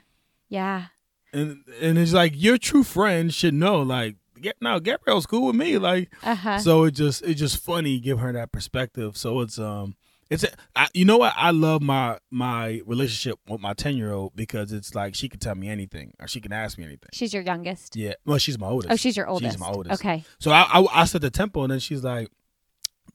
Yeah. 0.47 0.85
And 1.33 1.63
and 1.81 1.97
it's 1.97 2.13
like 2.13 2.33
your 2.35 2.57
true 2.57 2.83
friend 2.83 3.33
should 3.33 3.53
know, 3.55 3.81
like, 3.81 4.15
get 4.39 4.55
no, 4.61 4.79
Gabrielle's 4.79 5.25
cool 5.25 5.47
with 5.47 5.55
me, 5.55 5.77
like. 5.77 6.11
Uh 6.23 6.35
huh. 6.35 6.59
So 6.59 6.85
it 6.85 6.91
just 6.91 7.23
it's 7.23 7.39
just 7.39 7.57
funny 7.57 7.99
give 7.99 8.19
her 8.19 8.31
that 8.31 8.51
perspective. 8.51 9.17
So 9.17 9.41
it's 9.41 9.59
um 9.59 9.95
it's 10.33 10.43
a, 10.43 10.49
I, 10.75 10.87
you 10.93 11.05
know 11.05 11.17
what 11.17 11.33
I 11.35 11.51
love 11.51 11.81
my 11.81 12.17
my 12.31 12.81
relationship 12.85 13.39
with 13.47 13.61
my 13.61 13.73
ten 13.73 13.95
year 13.95 14.11
old 14.11 14.35
because 14.35 14.71
it's 14.71 14.95
like 14.95 15.15
she 15.15 15.29
can 15.29 15.39
tell 15.39 15.55
me 15.55 15.69
anything 15.69 16.13
or 16.19 16.27
she 16.27 16.41
can 16.41 16.51
ask 16.51 16.77
me 16.77 16.83
anything. 16.83 17.09
she's 17.13 17.33
your 17.33 17.43
youngest. 17.43 17.95
Yeah, 17.95 18.13
well 18.25 18.37
she's 18.37 18.57
my 18.57 18.67
oldest. 18.67 18.91
Oh, 18.91 18.95
she's 18.95 19.15
your 19.15 19.27
oldest. 19.27 19.53
She's 19.53 19.59
my 19.59 19.69
oldest. 19.69 20.01
Okay. 20.01 20.23
So 20.39 20.51
I, 20.51 20.67
I 20.73 20.85
I 21.01 21.05
set 21.05 21.21
the 21.21 21.29
tempo 21.29 21.63
and 21.63 21.71
then 21.71 21.79
she's 21.79 22.03
like, 22.03 22.29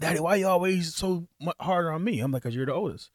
"Daddy, 0.01 0.21
why 0.21 0.37
you 0.37 0.47
always 0.47 0.95
so 0.95 1.27
much 1.41 1.57
harder 1.61 1.91
on 1.93 2.05
me?" 2.05 2.21
I'm 2.21 2.31
like, 2.33 2.43
"Cause 2.43 2.55
you're 2.55 2.67
the 2.67 2.75
oldest, 2.75 3.11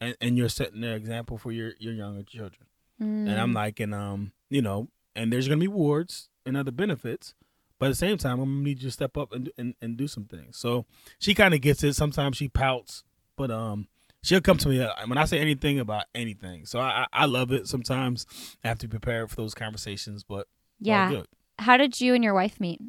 and 0.00 0.16
and 0.20 0.36
you're 0.36 0.48
setting 0.48 0.80
the 0.80 0.92
example 0.94 1.38
for 1.38 1.52
your 1.52 1.72
your 1.78 1.92
younger 1.94 2.22
children." 2.22 2.66
Mm. 3.00 3.28
And 3.28 3.40
I'm 3.40 3.52
like, 3.52 3.80
and 3.80 3.94
um, 3.94 4.32
you 4.50 4.62
know, 4.62 4.88
and 5.14 5.32
there's 5.32 5.48
gonna 5.48 5.60
be 5.60 5.68
rewards 5.68 6.28
and 6.46 6.56
other 6.56 6.70
benefits, 6.70 7.34
but 7.78 7.86
at 7.86 7.90
the 7.90 7.94
same 7.96 8.18
time, 8.18 8.40
I'm 8.40 8.50
gonna 8.50 8.62
need 8.62 8.82
you 8.82 8.88
to 8.88 8.92
step 8.92 9.16
up 9.16 9.32
and 9.32 9.50
and, 9.58 9.74
and 9.80 9.96
do 9.96 10.06
some 10.08 10.24
things. 10.24 10.56
So 10.56 10.86
she 11.18 11.34
kind 11.34 11.54
of 11.54 11.60
gets 11.60 11.82
it. 11.82 11.94
Sometimes 11.94 12.36
she 12.36 12.48
pouts, 12.48 13.04
but 13.36 13.50
um, 13.50 13.88
she'll 14.22 14.40
come 14.40 14.58
to 14.58 14.68
me 14.68 14.80
uh, 14.80 14.90
when 15.06 15.18
I 15.18 15.24
say 15.24 15.38
anything 15.38 15.78
about 15.80 16.04
anything. 16.14 16.66
So 16.66 16.80
I 16.80 17.06
I 17.12 17.26
love 17.26 17.52
it. 17.52 17.66
Sometimes 17.68 18.26
I 18.64 18.68
have 18.68 18.78
to 18.80 18.88
be 18.88 18.92
prepared 18.92 19.30
for 19.30 19.36
those 19.36 19.54
conversations, 19.54 20.24
but 20.24 20.46
yeah. 20.80 21.08
good. 21.10 21.26
How 21.60 21.76
did 21.76 22.00
you 22.00 22.14
and 22.14 22.24
your 22.24 22.34
wife 22.34 22.58
meet? 22.58 22.80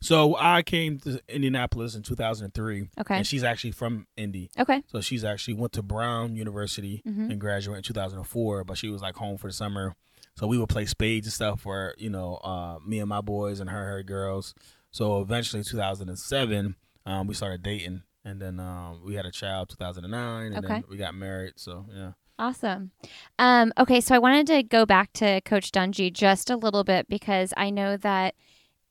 So 0.00 0.34
I 0.38 0.62
came 0.62 0.98
to 1.00 1.20
Indianapolis 1.28 1.94
in 1.94 2.02
2003, 2.02 2.88
Okay. 3.00 3.16
and 3.18 3.26
she's 3.26 3.44
actually 3.44 3.72
from 3.72 4.06
Indy. 4.16 4.48
Okay. 4.58 4.82
So 4.86 5.02
she's 5.02 5.24
actually 5.24 5.54
went 5.54 5.74
to 5.74 5.82
Brown 5.82 6.34
University 6.34 7.02
Mhm. 7.06 7.30
and 7.30 7.38
graduated 7.38 7.78
in 7.80 7.82
2004, 7.82 8.64
but 8.64 8.78
she 8.78 8.88
was 8.88 9.02
like 9.02 9.16
home 9.16 9.36
for 9.36 9.48
the 9.48 9.52
summer. 9.52 9.94
So 10.38 10.46
we 10.46 10.56
would 10.56 10.70
play 10.70 10.86
spades 10.86 11.26
and 11.26 11.34
stuff 11.34 11.60
for, 11.60 11.94
you 11.98 12.08
know, 12.08 12.36
uh, 12.36 12.78
me 12.84 12.98
and 12.98 13.08
my 13.10 13.20
boys 13.20 13.60
and 13.60 13.68
her, 13.68 13.84
her 13.90 14.02
girls. 14.02 14.54
So 14.90 15.20
eventually 15.20 15.62
2007, 15.62 16.76
um, 17.04 17.26
we 17.26 17.34
started 17.34 17.62
dating 17.62 18.04
and 18.24 18.40
then 18.40 18.58
um, 18.60 19.00
we 19.04 19.14
had 19.14 19.26
a 19.26 19.30
child 19.30 19.68
2009 19.70 20.52
and 20.52 20.64
Okay. 20.64 20.74
then 20.74 20.84
we 20.88 20.96
got 20.96 21.14
married. 21.14 21.54
So 21.56 21.86
yeah. 21.94 22.12
Awesome. 22.38 22.90
Um, 23.38 23.72
okay, 23.78 24.00
so 24.00 24.14
I 24.14 24.18
wanted 24.18 24.46
to 24.48 24.62
go 24.64 24.84
back 24.84 25.12
to 25.14 25.40
Coach 25.42 25.70
Dungy 25.70 26.12
just 26.12 26.50
a 26.50 26.56
little 26.56 26.82
bit 26.82 27.08
because 27.08 27.52
I 27.56 27.70
know 27.70 27.96
that 27.98 28.34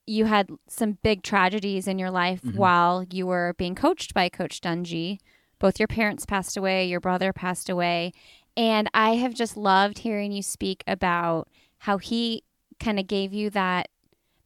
you 0.06 0.24
had 0.26 0.48
some 0.66 0.98
big 1.02 1.22
tragedies 1.22 1.86
in 1.86 1.98
your 1.98 2.10
life 2.10 2.40
Mhm. 2.42 2.54
while 2.54 3.04
you 3.10 3.26
were 3.26 3.54
being 3.58 3.74
coached 3.74 4.14
by 4.14 4.28
Coach 4.30 4.60
Dungy. 4.60 5.18
Both 5.58 5.78
your 5.78 5.88
parents 5.88 6.24
passed 6.26 6.56
away, 6.56 6.86
your 6.86 7.00
brother 7.00 7.32
passed 7.32 7.68
away, 7.68 8.12
and 8.56 8.88
I 8.94 9.16
have 9.16 9.34
just 9.34 9.56
loved 9.56 9.98
hearing 9.98 10.32
you 10.32 10.42
speak 10.42 10.82
about 10.86 11.48
how 11.78 11.98
he 11.98 12.44
kind 12.80 12.98
of 12.98 13.06
gave 13.06 13.32
you 13.32 13.50
that 13.50 13.88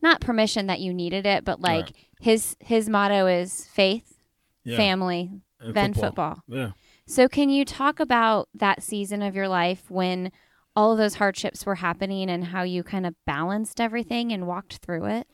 not 0.02 0.20
permission 0.20 0.66
that 0.66 0.80
you 0.80 0.92
needed 0.94 1.24
it, 1.26 1.44
but 1.44 1.60
like 1.60 1.86
Right. 1.86 1.96
his 2.20 2.56
his 2.60 2.88
motto 2.88 3.26
is 3.26 3.66
faith, 3.66 4.17
Yeah. 4.68 4.76
family, 4.76 5.30
And 5.60 5.74
then 5.74 5.94
football. 5.94 6.42
Yeah. 6.46 6.72
So, 7.06 7.28
can 7.28 7.48
you 7.50 7.64
talk 7.64 8.00
about 8.00 8.48
that 8.54 8.82
season 8.82 9.22
of 9.22 9.34
your 9.34 9.48
life 9.48 9.90
when 9.90 10.30
all 10.76 10.92
of 10.92 10.98
those 10.98 11.14
hardships 11.14 11.64
were 11.66 11.76
happening 11.76 12.30
and 12.30 12.44
how 12.44 12.62
you 12.62 12.82
kind 12.82 13.06
of 13.06 13.14
balanced 13.26 13.80
everything 13.80 14.32
and 14.32 14.46
walked 14.46 14.76
through 14.76 15.06
it? 15.06 15.26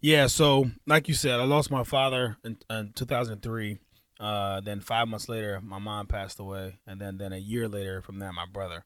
Yeah, 0.00 0.26
so 0.26 0.70
like 0.86 1.08
you 1.08 1.14
said, 1.14 1.40
I 1.40 1.44
lost 1.44 1.70
my 1.70 1.84
father 1.84 2.36
in, 2.44 2.58
in 2.68 2.92
2003. 2.94 3.78
Uh, 4.20 4.60
then 4.60 4.80
five 4.80 5.08
months 5.08 5.28
later, 5.28 5.60
my 5.62 5.78
mom 5.78 6.06
passed 6.06 6.38
away, 6.38 6.78
and 6.86 7.00
then 7.00 7.16
then 7.18 7.32
a 7.32 7.38
year 7.38 7.68
later 7.68 8.02
from 8.02 8.18
that, 8.18 8.34
my 8.34 8.46
brother. 8.46 8.84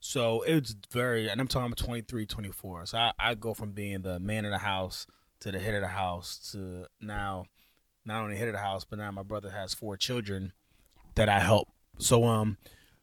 So 0.00 0.42
it's 0.42 0.74
very, 0.90 1.28
and 1.28 1.40
I'm 1.40 1.48
talking 1.48 1.66
about 1.66 1.78
23, 1.78 2.24
24. 2.24 2.86
So 2.86 2.98
I, 2.98 3.12
I 3.18 3.34
go 3.34 3.52
from 3.52 3.72
being 3.72 4.02
the 4.02 4.18
man 4.18 4.44
of 4.44 4.50
the 4.50 4.58
house 4.58 5.06
to 5.40 5.52
the 5.52 5.58
head 5.58 5.74
of 5.74 5.82
the 5.82 5.88
house 5.88 6.52
to 6.52 6.86
now, 7.00 7.44
not 8.04 8.22
only 8.22 8.36
head 8.36 8.48
of 8.48 8.54
the 8.54 8.60
house, 8.60 8.84
but 8.84 8.98
now 8.98 9.10
my 9.10 9.22
brother 9.22 9.50
has 9.50 9.74
four 9.74 9.96
children 9.96 10.52
that 11.14 11.28
I 11.28 11.40
help. 11.40 11.68
So 11.98 12.24
um, 12.24 12.56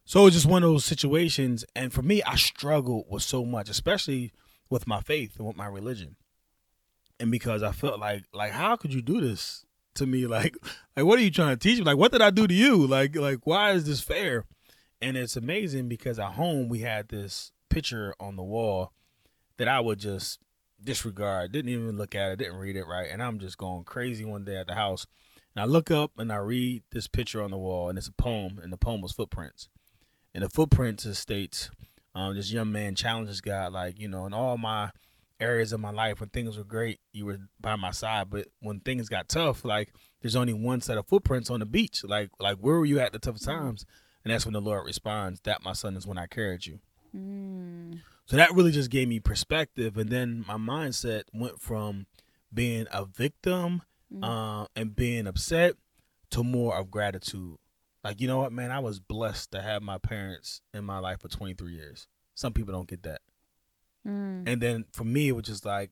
so 0.06 0.26
it's 0.26 0.36
just 0.36 0.46
one 0.46 0.64
of 0.64 0.70
those 0.70 0.86
situations, 0.86 1.66
and 1.76 1.92
for 1.92 2.02
me, 2.02 2.24
I 2.24 2.36
struggled 2.36 3.06
with 3.10 3.24
so 3.24 3.44
much, 3.46 3.70
especially 3.70 4.32
with 4.70 4.88
my 4.88 5.02
faith 5.02 5.36
and 5.38 5.48
with 5.48 5.58
my 5.58 5.68
religion. 5.68 6.16
And 7.20 7.32
because 7.32 7.64
I 7.64 7.72
felt 7.72 8.00
like 8.00 8.24
like 8.34 8.52
how 8.52 8.76
could 8.76 8.94
you 8.94 9.02
do 9.02 9.22
this 9.22 9.66
to 9.96 10.06
me? 10.06 10.26
Like 10.28 10.56
like 10.96 11.06
what 11.06 11.20
are 11.20 11.24
you 11.24 11.32
trying 11.32 11.58
to 11.58 11.58
teach 11.58 11.80
me? 11.80 11.86
Like 11.86 11.98
what 11.98 12.12
did 12.12 12.22
I 12.22 12.30
do 12.30 12.48
to 12.48 12.54
you? 12.54 12.86
Like 12.86 13.16
like 13.16 13.40
why 13.46 13.72
is 13.72 13.86
this 13.86 14.02
fair? 14.02 14.46
And 15.02 15.16
it's 15.16 15.36
amazing 15.36 15.88
because 15.88 16.20
at 16.20 16.34
home 16.34 16.70
we 16.70 16.80
had 16.80 17.10
this 17.10 17.52
picture 17.70 18.16
on 18.20 18.36
the 18.36 18.44
wall 18.44 18.94
that 19.58 19.68
I 19.68 19.80
would 19.80 20.00
just 20.00 20.40
disregard 20.84 21.52
didn't 21.52 21.72
even 21.72 21.98
look 21.98 22.16
at 22.16 22.32
it 22.32 22.40
didn't 22.40 22.58
read 22.58 22.76
it 22.76 22.86
right? 22.86 23.10
And 23.12 23.22
I'm 23.22 23.40
just 23.40 23.58
going 23.58 23.84
crazy 23.84 24.26
one 24.26 24.46
day 24.46 24.58
at 24.58 24.68
the 24.68 24.76
house 24.76 25.08
and 25.56 25.62
I 25.64 25.66
look 25.66 25.90
up 25.90 26.12
and 26.18 26.32
I 26.32 26.38
read 26.38 26.84
this 26.92 27.08
picture 27.08 27.42
on 27.42 27.52
the 27.52 27.58
wall 27.58 27.90
and 27.90 27.98
it's 27.98 28.08
a 28.08 28.14
poem 28.14 28.60
and 28.62 28.72
the 28.72 28.78
poem 28.78 29.02
was 29.02 29.12
footprints. 29.12 29.70
And 30.34 30.44
the 30.44 30.50
footprints 30.50 31.18
states 31.18 31.72
um, 32.14 32.36
this 32.36 32.52
young 32.52 32.72
man 32.72 32.96
challenges 32.96 33.42
God 33.42 33.74
like 33.74 34.00
you 34.00 34.08
know 34.08 34.26
in 34.26 34.34
all 34.34 34.58
my 34.58 34.92
areas 35.40 35.72
of 35.72 35.80
my 35.80 35.92
life 35.92 36.20
when 36.20 36.30
things 36.30 36.58
were 36.58 36.64
great 36.64 37.00
you 37.14 37.26
were 37.26 37.38
by 37.62 37.76
my 37.76 37.92
side 37.92 38.28
but 38.30 38.48
when 38.60 38.80
things 38.80 39.08
got 39.08 39.30
tough 39.30 39.64
like 39.64 39.94
there's 40.22 40.36
only 40.36 40.54
one 40.54 40.82
set 40.82 40.98
of 40.98 41.08
footprints 41.08 41.52
on 41.52 41.60
the 41.60 41.66
beach 41.66 42.04
like 42.04 42.32
like 42.40 42.58
where 42.58 42.76
were 42.76 42.86
you 42.86 43.00
at 43.00 43.14
the 43.14 43.20
toughest 43.20 43.46
times? 43.46 43.86
And 44.24 44.34
that's 44.34 44.46
when 44.46 44.54
the 44.54 44.62
lord 44.62 44.86
responds 44.86 45.40
that 45.42 45.64
my 45.64 45.74
son 45.74 45.96
is 45.96 46.08
when 46.08 46.18
i 46.18 46.28
carried 46.28 46.66
you. 46.66 46.80
Mm. 47.16 48.02
So 48.28 48.38
that 48.38 48.54
really 48.54 48.72
just 48.72 48.92
gave 48.92 49.08
me 49.08 49.20
perspective 49.20 49.98
and 49.98 50.10
then 50.10 50.46
my 50.48 50.56
mindset 50.58 51.24
went 51.34 51.60
from 51.60 52.06
being 52.54 52.86
a 52.92 53.06
victim 53.06 53.82
Mm. 54.14 54.24
uh, 54.24 54.68
and 54.74 54.96
being 54.96 55.28
upset 55.28 55.74
to 56.30 56.42
more 56.42 56.78
of 56.78 56.90
gratitude 56.90 57.58
like 58.06 58.22
you 58.22 58.28
know 58.30 58.38
what 58.38 58.54
man 58.54 58.72
i 58.72 58.80
was 58.80 59.02
blessed 59.02 59.52
to 59.52 59.62
have 59.62 59.82
my 59.84 59.98
parents 59.98 60.62
in 60.74 60.86
my 60.86 60.98
life 61.00 61.20
for 61.20 61.28
23 61.28 61.74
years 61.74 62.08
some 62.34 62.54
people 62.54 62.72
don't 62.74 62.88
get 62.88 63.04
that 63.04 63.20
Mm. 64.08 64.48
and 64.48 64.62
then 64.62 64.86
for 64.94 65.04
me, 65.04 65.28
it 65.28 65.34
was 65.34 65.44
just 65.44 65.66
like, 65.66 65.92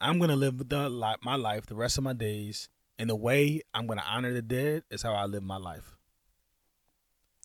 I'm 0.00 0.18
gonna 0.18 0.34
live 0.34 0.68
the 0.68 0.88
li- 0.88 1.14
my 1.22 1.36
life 1.36 1.66
the 1.66 1.76
rest 1.76 1.96
of 1.96 2.02
my 2.02 2.12
days, 2.12 2.68
and 2.98 3.08
the 3.08 3.14
way 3.14 3.60
I'm 3.72 3.86
gonna 3.86 4.02
honor 4.04 4.32
the 4.32 4.42
dead 4.42 4.82
is 4.90 5.02
how 5.02 5.12
I 5.12 5.26
live 5.26 5.44
my 5.44 5.58
life. 5.58 5.96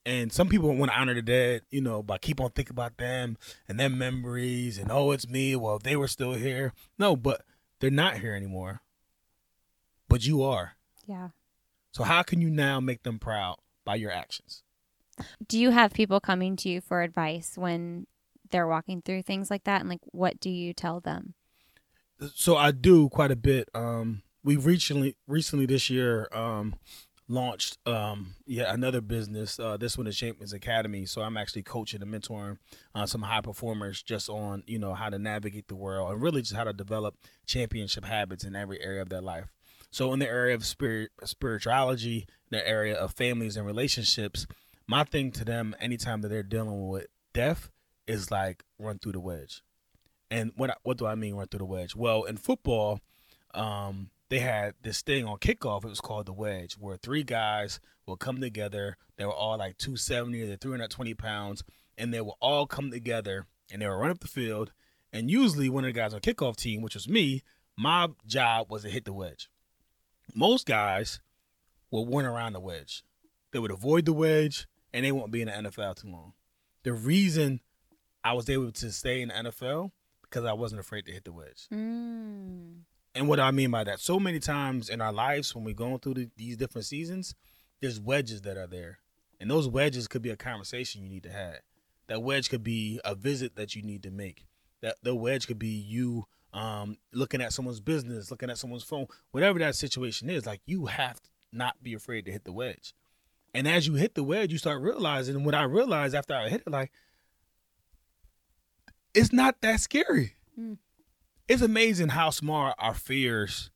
And 0.05 0.31
some 0.31 0.47
people 0.47 0.73
want 0.73 0.91
to 0.91 0.97
honor 0.97 1.13
the 1.13 1.21
dead, 1.21 1.63
you 1.69 1.81
know, 1.81 2.01
by 2.01 2.17
keep 2.17 2.39
on 2.39 2.51
thinking 2.51 2.73
about 2.73 2.97
them 2.97 3.37
and 3.67 3.79
their 3.79 3.89
memories, 3.89 4.77
and 4.77 4.89
oh, 4.89 5.11
it's 5.11 5.27
me. 5.27 5.55
Well, 5.55 5.77
if 5.77 5.83
they 5.83 5.97
were 5.97 6.07
still 6.07 6.33
here, 6.33 6.73
no, 6.97 7.15
but 7.15 7.43
they're 7.79 7.91
not 7.91 8.19
here 8.19 8.33
anymore. 8.33 8.81
But 10.07 10.25
you 10.25 10.43
are. 10.43 10.73
Yeah. 11.05 11.29
So 11.91 12.03
how 12.03 12.23
can 12.23 12.39
you 12.39 12.49
now 12.49 12.79
make 12.79 13.03
them 13.03 13.19
proud 13.19 13.57
by 13.83 13.95
your 13.95 14.11
actions? 14.11 14.63
Do 15.45 15.59
you 15.59 15.71
have 15.71 15.93
people 15.93 16.19
coming 16.19 16.55
to 16.57 16.69
you 16.69 16.79
for 16.79 17.01
advice 17.01 17.57
when 17.57 18.07
they're 18.51 18.67
walking 18.67 19.01
through 19.01 19.23
things 19.23 19.49
like 19.49 19.65
that? 19.65 19.81
And 19.81 19.89
like, 19.89 20.01
what 20.05 20.39
do 20.39 20.49
you 20.49 20.73
tell 20.73 20.99
them? 21.01 21.33
so 22.35 22.57
I 22.57 22.71
do 22.71 23.09
quite 23.09 23.31
a 23.31 23.35
bit. 23.35 23.69
Um, 23.73 24.23
we 24.43 24.55
recently 24.55 25.15
recently 25.27 25.65
this 25.65 25.89
year 25.89 26.29
um, 26.31 26.75
launched 27.29 27.77
um, 27.87 28.35
yeah 28.45 28.73
another 28.73 29.01
business. 29.01 29.59
Uh, 29.59 29.77
this 29.77 29.97
one 29.97 30.07
is 30.07 30.17
Champions 30.17 30.53
Academy. 30.53 31.05
So 31.05 31.21
I'm 31.21 31.37
actually 31.37 31.63
coaching 31.63 32.01
and 32.01 32.13
mentoring 32.13 32.57
uh, 32.95 33.05
some 33.05 33.21
high 33.21 33.41
performers 33.41 34.01
just 34.01 34.29
on 34.29 34.63
you 34.67 34.79
know 34.79 34.93
how 34.93 35.09
to 35.09 35.19
navigate 35.19 35.67
the 35.67 35.75
world 35.75 36.11
and 36.11 36.21
really 36.21 36.41
just 36.41 36.55
how 36.55 36.63
to 36.63 36.73
develop 36.73 37.15
championship 37.45 38.05
habits 38.05 38.43
in 38.43 38.55
every 38.55 38.81
area 38.81 39.01
of 39.01 39.09
their 39.09 39.21
life. 39.21 39.45
So 39.91 40.13
in 40.13 40.19
the 40.19 40.27
area 40.27 40.55
of 40.55 40.65
spirit 40.65 41.11
spirituality, 41.23 42.27
the 42.49 42.67
area 42.67 42.95
of 42.95 43.13
families 43.13 43.57
and 43.57 43.65
relationships, 43.65 44.47
my 44.87 45.03
thing 45.03 45.31
to 45.31 45.45
them 45.45 45.75
anytime 45.79 46.21
that 46.21 46.29
they're 46.29 46.43
dealing 46.43 46.87
with 46.87 47.07
death 47.33 47.69
is 48.07 48.31
like 48.31 48.63
run 48.79 48.99
through 48.99 49.13
the 49.13 49.19
wedge. 49.19 49.61
And 50.29 50.51
what 50.55 50.77
what 50.83 50.97
do 50.97 51.05
I 51.05 51.15
mean 51.15 51.35
run 51.35 51.47
through 51.47 51.59
the 51.59 51.65
wedge? 51.65 51.95
Well, 51.95 52.23
in 52.23 52.37
football, 52.37 52.99
um, 53.53 54.09
they 54.29 54.39
had 54.39 54.73
this 54.81 55.01
thing 55.01 55.25
on 55.25 55.37
kickoff. 55.37 55.83
It 55.83 55.89
was 55.89 56.01
called 56.01 56.25
the 56.25 56.33
wedge, 56.33 56.73
where 56.73 56.97
three 56.97 57.23
guys 57.23 57.79
will 58.05 58.17
come 58.17 58.41
together. 58.41 58.97
They 59.17 59.25
were 59.25 59.31
all 59.31 59.57
like 59.57 59.77
270 59.77 60.47
to 60.47 60.57
320 60.57 61.13
pounds, 61.13 61.63
and 61.97 62.13
they 62.13 62.21
will 62.21 62.37
all 62.41 62.67
come 62.67 62.91
together 62.91 63.45
and 63.71 63.81
they 63.81 63.87
will 63.87 63.97
run 63.97 64.11
up 64.11 64.19
the 64.19 64.27
field. 64.27 64.71
And 65.13 65.31
usually, 65.31 65.69
one 65.69 65.85
of 65.85 65.93
the 65.93 65.99
guys 65.99 66.13
on 66.13 66.19
kickoff 66.19 66.57
team, 66.57 66.81
which 66.81 66.95
was 66.95 67.07
me, 67.07 67.43
my 67.77 68.09
job 68.25 68.69
was 68.69 68.83
to 68.83 68.89
hit 68.89 69.05
the 69.05 69.13
wedge. 69.13 69.49
Most 70.35 70.65
guys 70.65 71.21
will 71.89 72.05
run 72.05 72.25
around 72.25 72.53
the 72.53 72.59
wedge. 72.59 73.03
They 73.51 73.59
would 73.59 73.71
avoid 73.71 74.05
the 74.05 74.13
wedge, 74.13 74.67
and 74.93 75.05
they 75.05 75.11
won't 75.11 75.31
be 75.31 75.41
in 75.41 75.47
the 75.47 75.53
NFL 75.53 75.95
too 75.95 76.09
long. 76.09 76.33
The 76.83 76.93
reason 76.93 77.61
I 78.23 78.33
was 78.33 78.49
able 78.49 78.71
to 78.71 78.91
stay 78.91 79.21
in 79.21 79.29
the 79.29 79.35
NFL 79.35 79.91
because 80.21 80.43
I 80.43 80.53
wasn't 80.53 80.81
afraid 80.81 81.05
to 81.05 81.11
hit 81.11 81.23
the 81.23 81.31
wedge. 81.31 81.67
Mm. 81.73 82.81
And 83.17 83.27
what 83.27 83.39
I 83.39 83.49
mean 83.49 83.71
by 83.71 83.83
that, 83.83 83.99
so 83.99 84.19
many 84.19 84.39
times 84.39 84.89
in 84.89 85.01
our 85.01 85.11
lives 85.11 85.55
when 85.55 85.63
we're 85.63 85.73
going 85.73 85.97
through 85.97 86.13
the, 86.13 86.29
these 86.37 86.55
different 86.55 86.85
seasons, 86.85 87.33
there's 87.81 87.99
wedges 87.99 88.43
that 88.43 88.57
are 88.57 88.67
there. 88.67 88.99
And 89.39 89.49
those 89.49 89.67
wedges 89.67 90.07
could 90.07 90.21
be 90.21 90.29
a 90.29 90.37
conversation 90.37 91.01
you 91.01 91.09
need 91.09 91.23
to 91.23 91.31
have. 91.31 91.55
That 92.09 92.21
wedge 92.21 92.51
could 92.51 92.63
be 92.63 92.99
a 93.03 93.15
visit 93.15 93.55
that 93.55 93.75
you 93.75 93.81
need 93.81 94.03
to 94.03 94.11
make. 94.11 94.45
That 94.81 94.97
the 95.01 95.15
wedge 95.15 95.47
could 95.47 95.57
be 95.57 95.69
you 95.69 96.25
um, 96.53 96.97
looking 97.11 97.41
at 97.41 97.53
someone's 97.53 97.79
business, 97.79 98.29
looking 98.29 98.51
at 98.51 98.59
someone's 98.59 98.83
phone, 98.83 99.07
whatever 99.31 99.57
that 99.59 99.75
situation 99.75 100.29
is. 100.29 100.45
Like 100.45 100.61
you 100.67 100.85
have 100.85 101.19
to 101.19 101.29
not 101.51 101.81
be 101.81 101.95
afraid 101.95 102.25
to 102.25 102.31
hit 102.31 102.43
the 102.43 102.53
wedge. 102.53 102.93
And 103.51 103.67
as 103.67 103.87
you 103.87 103.95
hit 103.95 104.13
the 104.13 104.23
wedge, 104.23 104.51
you 104.51 104.59
start 104.59 104.79
realizing. 104.79 105.35
And 105.35 105.43
what 105.43 105.55
I 105.55 105.63
realized 105.63 106.13
after 106.13 106.35
I 106.35 106.49
hit 106.49 106.61
it, 106.67 106.71
like 106.71 106.91
it's 109.15 109.33
not 109.33 109.59
that 109.61 109.79
scary. 109.79 110.35
Mm. 110.59 110.77
It's 111.47 111.61
amazing 111.61 112.09
how 112.09 112.29
smart 112.29 112.75
our 112.77 112.93
fears 112.93 113.69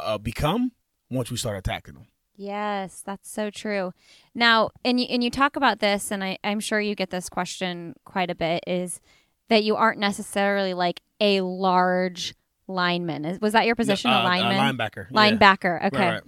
uh, 0.00 0.18
become 0.18 0.72
once 1.10 1.30
we 1.30 1.36
start 1.36 1.56
attacking 1.56 1.94
them. 1.94 2.06
Yes, 2.36 3.00
that's 3.04 3.30
so 3.30 3.48
true. 3.50 3.92
Now, 4.34 4.70
and 4.84 4.98
you, 5.00 5.06
and 5.08 5.22
you 5.22 5.30
talk 5.30 5.54
about 5.56 5.78
this, 5.78 6.10
and 6.10 6.22
I, 6.24 6.38
I'm 6.42 6.58
sure 6.60 6.80
you 6.80 6.94
get 6.94 7.10
this 7.10 7.28
question 7.28 7.94
quite 8.04 8.28
a 8.30 8.34
bit, 8.34 8.64
is 8.66 9.00
that 9.48 9.62
you 9.62 9.76
aren't 9.76 10.00
necessarily 10.00 10.74
like 10.74 11.00
a 11.20 11.42
large 11.42 12.34
lineman. 12.66 13.24
Is, 13.24 13.40
was 13.40 13.52
that 13.52 13.66
your 13.66 13.76
position, 13.76 14.10
Uh, 14.10 14.22
a 14.22 14.24
lineman? 14.24 14.56
Uh, 14.56 14.72
linebacker. 14.72 15.06
yeah. 15.10 15.16
Linebacker. 15.30 15.86
Okay. 15.86 15.96
Right, 15.98 16.12
right. 16.14 16.22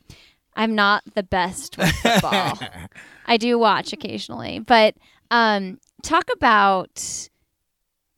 I'm 0.55 0.75
not 0.75 1.03
the 1.15 1.23
best 1.25 1.77
with 1.77 1.91
football. 1.97 2.59
I 3.27 3.37
do 3.37 3.59
watch 3.59 3.93
occasionally, 3.93 4.61
but 4.61 4.95
um, 5.31 5.79
talk 6.03 6.31
about. 6.33 7.29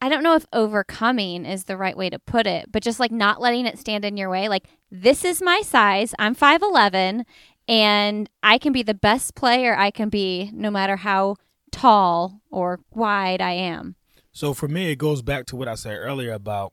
I 0.00 0.08
don't 0.08 0.22
know 0.22 0.34
if 0.34 0.46
overcoming 0.52 1.44
is 1.44 1.64
the 1.64 1.76
right 1.76 1.96
way 1.96 2.08
to 2.10 2.18
put 2.18 2.46
it, 2.46 2.70
but 2.70 2.82
just 2.82 3.00
like 3.00 3.10
not 3.10 3.40
letting 3.40 3.66
it 3.66 3.78
stand 3.78 4.04
in 4.04 4.16
your 4.16 4.30
way. 4.30 4.48
Like 4.48 4.68
this 4.90 5.24
is 5.24 5.42
my 5.42 5.62
size. 5.62 6.14
I'm 6.18 6.34
five 6.34 6.62
eleven, 6.62 7.24
and 7.66 8.30
I 8.42 8.58
can 8.58 8.72
be 8.72 8.82
the 8.82 8.94
best 8.94 9.34
player 9.34 9.76
I 9.76 9.90
can 9.90 10.08
be, 10.08 10.50
no 10.52 10.70
matter 10.70 10.96
how 10.96 11.36
tall 11.72 12.40
or 12.50 12.80
wide 12.92 13.40
I 13.40 13.52
am. 13.52 13.96
So 14.32 14.54
for 14.54 14.68
me, 14.68 14.92
it 14.92 14.96
goes 14.96 15.20
back 15.20 15.46
to 15.46 15.56
what 15.56 15.68
I 15.68 15.74
said 15.74 15.96
earlier 15.96 16.32
about 16.32 16.72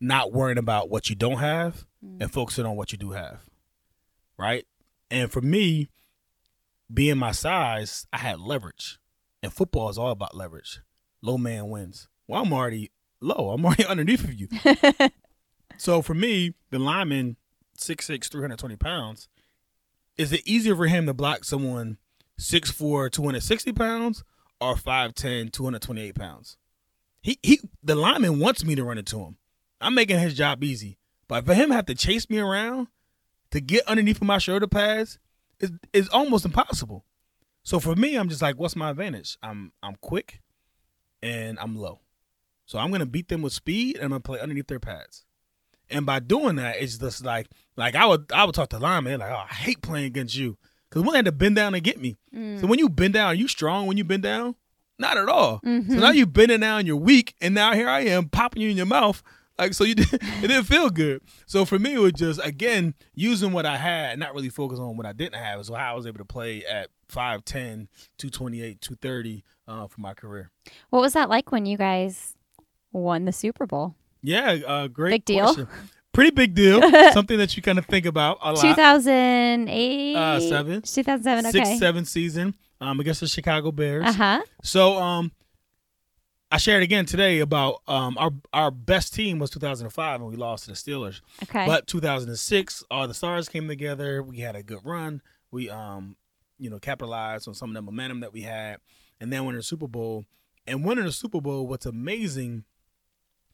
not 0.00 0.32
worrying 0.32 0.58
about 0.58 0.90
what 0.90 1.08
you 1.08 1.14
don't 1.16 1.38
have 1.38 1.86
mm. 2.04 2.20
and 2.20 2.32
focusing 2.32 2.66
on 2.66 2.76
what 2.76 2.90
you 2.90 2.98
do 2.98 3.12
have. 3.12 3.44
Right? 4.36 4.66
And 5.10 5.30
for 5.30 5.40
me, 5.40 5.88
being 6.92 7.16
my 7.16 7.30
size, 7.30 8.06
I 8.12 8.18
had 8.18 8.40
leverage. 8.40 8.98
And 9.42 9.52
football 9.52 9.88
is 9.88 9.98
all 9.98 10.10
about 10.10 10.36
leverage. 10.36 10.80
Low 11.22 11.38
man 11.38 11.68
wins. 11.68 12.08
Well, 12.26 12.42
I'm 12.42 12.52
already 12.52 12.90
low. 13.20 13.50
I'm 13.50 13.64
already 13.64 13.84
underneath 13.88 14.24
of 14.24 14.34
you. 14.34 14.48
so 15.76 16.02
for 16.02 16.14
me, 16.14 16.54
the 16.70 16.78
lineman, 16.78 17.36
6'6", 17.78 18.28
320 18.28 18.76
pounds, 18.76 19.28
is 20.16 20.32
it 20.32 20.46
easier 20.46 20.76
for 20.76 20.86
him 20.86 21.06
to 21.06 21.14
block 21.14 21.44
someone 21.44 21.98
6'4", 22.38 23.10
260 23.10 23.72
pounds 23.72 24.24
or 24.60 24.74
5'10", 24.74 25.52
228 25.52 26.14
pounds? 26.14 26.56
He 27.22 27.38
he 27.42 27.58
the 27.82 27.94
lineman 27.94 28.38
wants 28.38 28.64
me 28.66 28.74
to 28.74 28.84
run 28.84 28.98
into 28.98 29.18
him. 29.18 29.38
I'm 29.80 29.94
making 29.94 30.18
his 30.18 30.34
job 30.34 30.62
easy. 30.62 30.98
But 31.26 31.46
for 31.46 31.54
him 31.54 31.70
to 31.70 31.74
have 31.74 31.86
to 31.86 31.94
chase 31.94 32.28
me 32.28 32.38
around 32.38 32.88
to 33.50 33.60
get 33.60 33.86
underneath 33.86 34.16
of 34.16 34.26
my 34.26 34.36
shoulder 34.36 34.66
pads 34.66 35.18
is 35.58 35.72
is 35.94 36.08
almost 36.10 36.44
impossible. 36.44 37.06
So 37.62 37.80
for 37.80 37.96
me, 37.96 38.16
I'm 38.16 38.28
just 38.28 38.42
like, 38.42 38.56
what's 38.56 38.76
my 38.76 38.90
advantage? 38.90 39.38
I'm 39.42 39.72
I'm 39.82 39.96
quick 40.02 40.42
and 41.22 41.58
I'm 41.58 41.76
low. 41.76 42.00
So 42.66 42.78
I'm 42.78 42.90
gonna 42.90 43.06
beat 43.06 43.28
them 43.28 43.42
with 43.42 43.52
speed 43.52 43.96
and 43.96 44.04
I'm 44.04 44.10
gonna 44.10 44.20
play 44.20 44.40
underneath 44.40 44.66
their 44.68 44.80
pads. 44.80 45.24
And 45.90 46.06
by 46.06 46.18
doing 46.18 46.56
that, 46.56 46.76
it's 46.80 46.98
just 46.98 47.24
like 47.24 47.48
like 47.76 47.94
I 47.94 48.06
would 48.06 48.30
I 48.32 48.44
would 48.44 48.54
talk 48.54 48.70
to 48.70 48.78
linemen 48.78 49.20
like, 49.20 49.30
oh, 49.30 49.44
I 49.50 49.54
hate 49.54 49.82
playing 49.82 50.06
against 50.06 50.36
you. 50.36 50.56
Cause 50.90 51.02
one 51.02 51.16
had 51.16 51.24
to 51.24 51.32
bend 51.32 51.56
down 51.56 51.74
and 51.74 51.82
get 51.82 52.00
me. 52.00 52.16
So 52.60 52.66
when 52.68 52.78
you 52.78 52.88
bend 52.88 53.14
down, 53.14 53.26
are 53.26 53.34
you 53.34 53.48
strong 53.48 53.86
when 53.86 53.96
you 53.96 54.04
bend 54.04 54.22
down? 54.22 54.54
Not 54.96 55.16
at 55.18 55.28
all. 55.28 55.60
So 55.64 55.94
now 55.94 56.10
you 56.10 56.24
bending 56.24 56.60
down, 56.60 56.86
you're 56.86 56.94
weak, 56.94 57.34
and 57.40 57.52
now 57.52 57.72
here 57.74 57.88
I 57.88 58.02
am 58.02 58.28
popping 58.28 58.62
you 58.62 58.70
in 58.70 58.76
your 58.76 58.86
mouth. 58.86 59.20
Like 59.58 59.74
so, 59.74 59.82
you 59.84 59.96
did, 59.96 60.12
it 60.12 60.40
didn't 60.40 60.64
feel 60.64 60.90
good. 60.90 61.22
So 61.46 61.64
for 61.64 61.78
me, 61.80 61.94
it 61.94 61.98
was 61.98 62.12
just 62.12 62.40
again 62.44 62.94
using 63.12 63.52
what 63.52 63.66
I 63.66 63.76
had, 63.76 64.18
not 64.20 64.34
really 64.34 64.48
focus 64.50 64.78
on 64.78 64.96
what 64.96 65.04
I 65.06 65.12
didn't 65.12 65.34
have. 65.36 65.64
So 65.66 65.74
how 65.74 65.92
I 65.92 65.96
was 65.96 66.06
able 66.06 66.18
to 66.18 66.24
play 66.24 66.64
at 66.64 66.90
5'10", 67.08 67.88
228, 68.18 68.80
230 68.80 69.44
uh, 69.66 69.86
for 69.88 70.00
my 70.00 70.14
career. 70.14 70.50
What 70.90 71.00
was 71.00 71.12
that 71.14 71.28
like 71.28 71.50
when 71.52 71.66
you 71.66 71.76
guys 71.76 72.33
won 72.94 73.24
the 73.24 73.32
Super 73.32 73.66
Bowl? 73.66 73.94
Yeah, 74.22 74.58
uh, 74.66 74.88
great. 74.88 75.10
Big 75.10 75.24
deal? 75.24 75.44
question. 75.44 75.68
Pretty 76.12 76.30
big 76.30 76.54
deal. 76.54 76.80
Something 77.12 77.38
that 77.38 77.56
you 77.56 77.62
kind 77.62 77.78
of 77.78 77.86
think 77.86 78.06
about 78.06 78.38
a 78.40 78.52
lot. 78.52 78.62
2008? 78.62 80.14
Uh, 80.14 80.40
seven. 80.40 80.82
2007, 80.82 81.46
okay. 81.46 81.64
Six, 81.64 81.78
seven 81.80 82.04
season 82.04 82.54
um, 82.80 83.00
against 83.00 83.20
the 83.20 83.26
Chicago 83.26 83.72
Bears. 83.72 84.06
Uh 84.06 84.12
huh. 84.12 84.42
So 84.62 84.96
um, 84.96 85.32
I 86.52 86.58
shared 86.58 86.84
again 86.84 87.04
today 87.04 87.40
about 87.40 87.82
um, 87.88 88.16
our 88.16 88.30
our 88.52 88.70
best 88.70 89.12
team 89.12 89.40
was 89.40 89.50
2005 89.50 90.20
and 90.20 90.30
we 90.30 90.36
lost 90.36 90.66
to 90.66 90.70
the 90.70 90.76
Steelers. 90.76 91.20
Okay. 91.42 91.66
But 91.66 91.88
2006, 91.88 92.84
all 92.92 93.08
the 93.08 93.14
stars 93.14 93.48
came 93.48 93.66
together. 93.66 94.22
We 94.22 94.38
had 94.38 94.54
a 94.54 94.62
good 94.62 94.80
run. 94.84 95.20
We 95.50 95.68
um, 95.68 96.16
you 96.58 96.70
know, 96.70 96.78
capitalized 96.78 97.48
on 97.48 97.54
some 97.54 97.70
of 97.70 97.74
the 97.74 97.82
momentum 97.82 98.20
that 98.20 98.32
we 98.32 98.42
had, 98.42 98.78
and 99.20 99.32
then 99.32 99.44
winning 99.44 99.58
the 99.58 99.64
Super 99.64 99.88
Bowl. 99.88 100.24
And 100.66 100.84
winning 100.84 101.04
the 101.04 101.12
Super 101.12 101.40
Bowl, 101.40 101.66
what's 101.66 101.84
amazing 101.84 102.64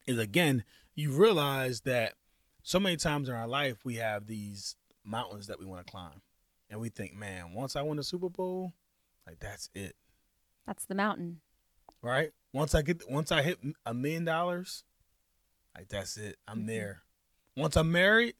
is 0.07 0.19
again, 0.19 0.65
you 0.95 1.11
realize 1.13 1.83
that 1.83 2.15
so 2.63 2.79
many 2.81 2.97
times 2.97 3.29
in 3.29 3.35
our 3.35 3.49
life 3.49 3.85
we 3.85 3.97
have 3.97 4.27
these 4.27 4.77
mountains 5.05 5.47
that 5.47 5.59
we 5.59 5.67
want 5.67 5.87
to 5.87 5.91
climb, 5.91 6.21
and 6.69 6.81
we 6.81 6.89
think, 6.89 7.15
man, 7.15 7.53
once 7.55 7.75
I 7.77 7.83
win 7.83 7.97
the 7.97 8.03
Super 8.05 8.29
Bowl, 8.29 8.73
like 9.27 9.39
that's 9.41 9.71
it 9.75 9.97
That's 10.67 10.85
the 10.85 10.95
mountain. 10.95 11.41
right? 12.03 12.31
Once 12.53 12.75
I 12.75 12.83
get 12.83 13.09
once 13.11 13.31
I 13.33 13.43
hit 13.43 13.59
a 13.87 13.95
million 13.95 14.25
dollars, 14.25 14.85
like 15.77 15.89
that's 15.89 16.17
it. 16.17 16.37
I'm 16.49 16.63
Mhm. 16.65 16.67
there. 16.67 17.03
Once 17.57 17.77
I'm 17.77 17.91
married, 17.93 18.35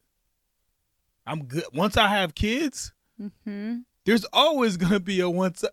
I'm 1.25 1.45
good. 1.45 1.63
Once 1.73 1.97
I 1.97 2.07
have 2.07 2.35
kids, 2.35 2.93
Mm-hmm. 3.21 3.79
there's 4.05 4.25
always 4.33 4.77
gonna 4.77 4.99
be 4.99 5.19
a 5.19 5.29
once. 5.29 5.63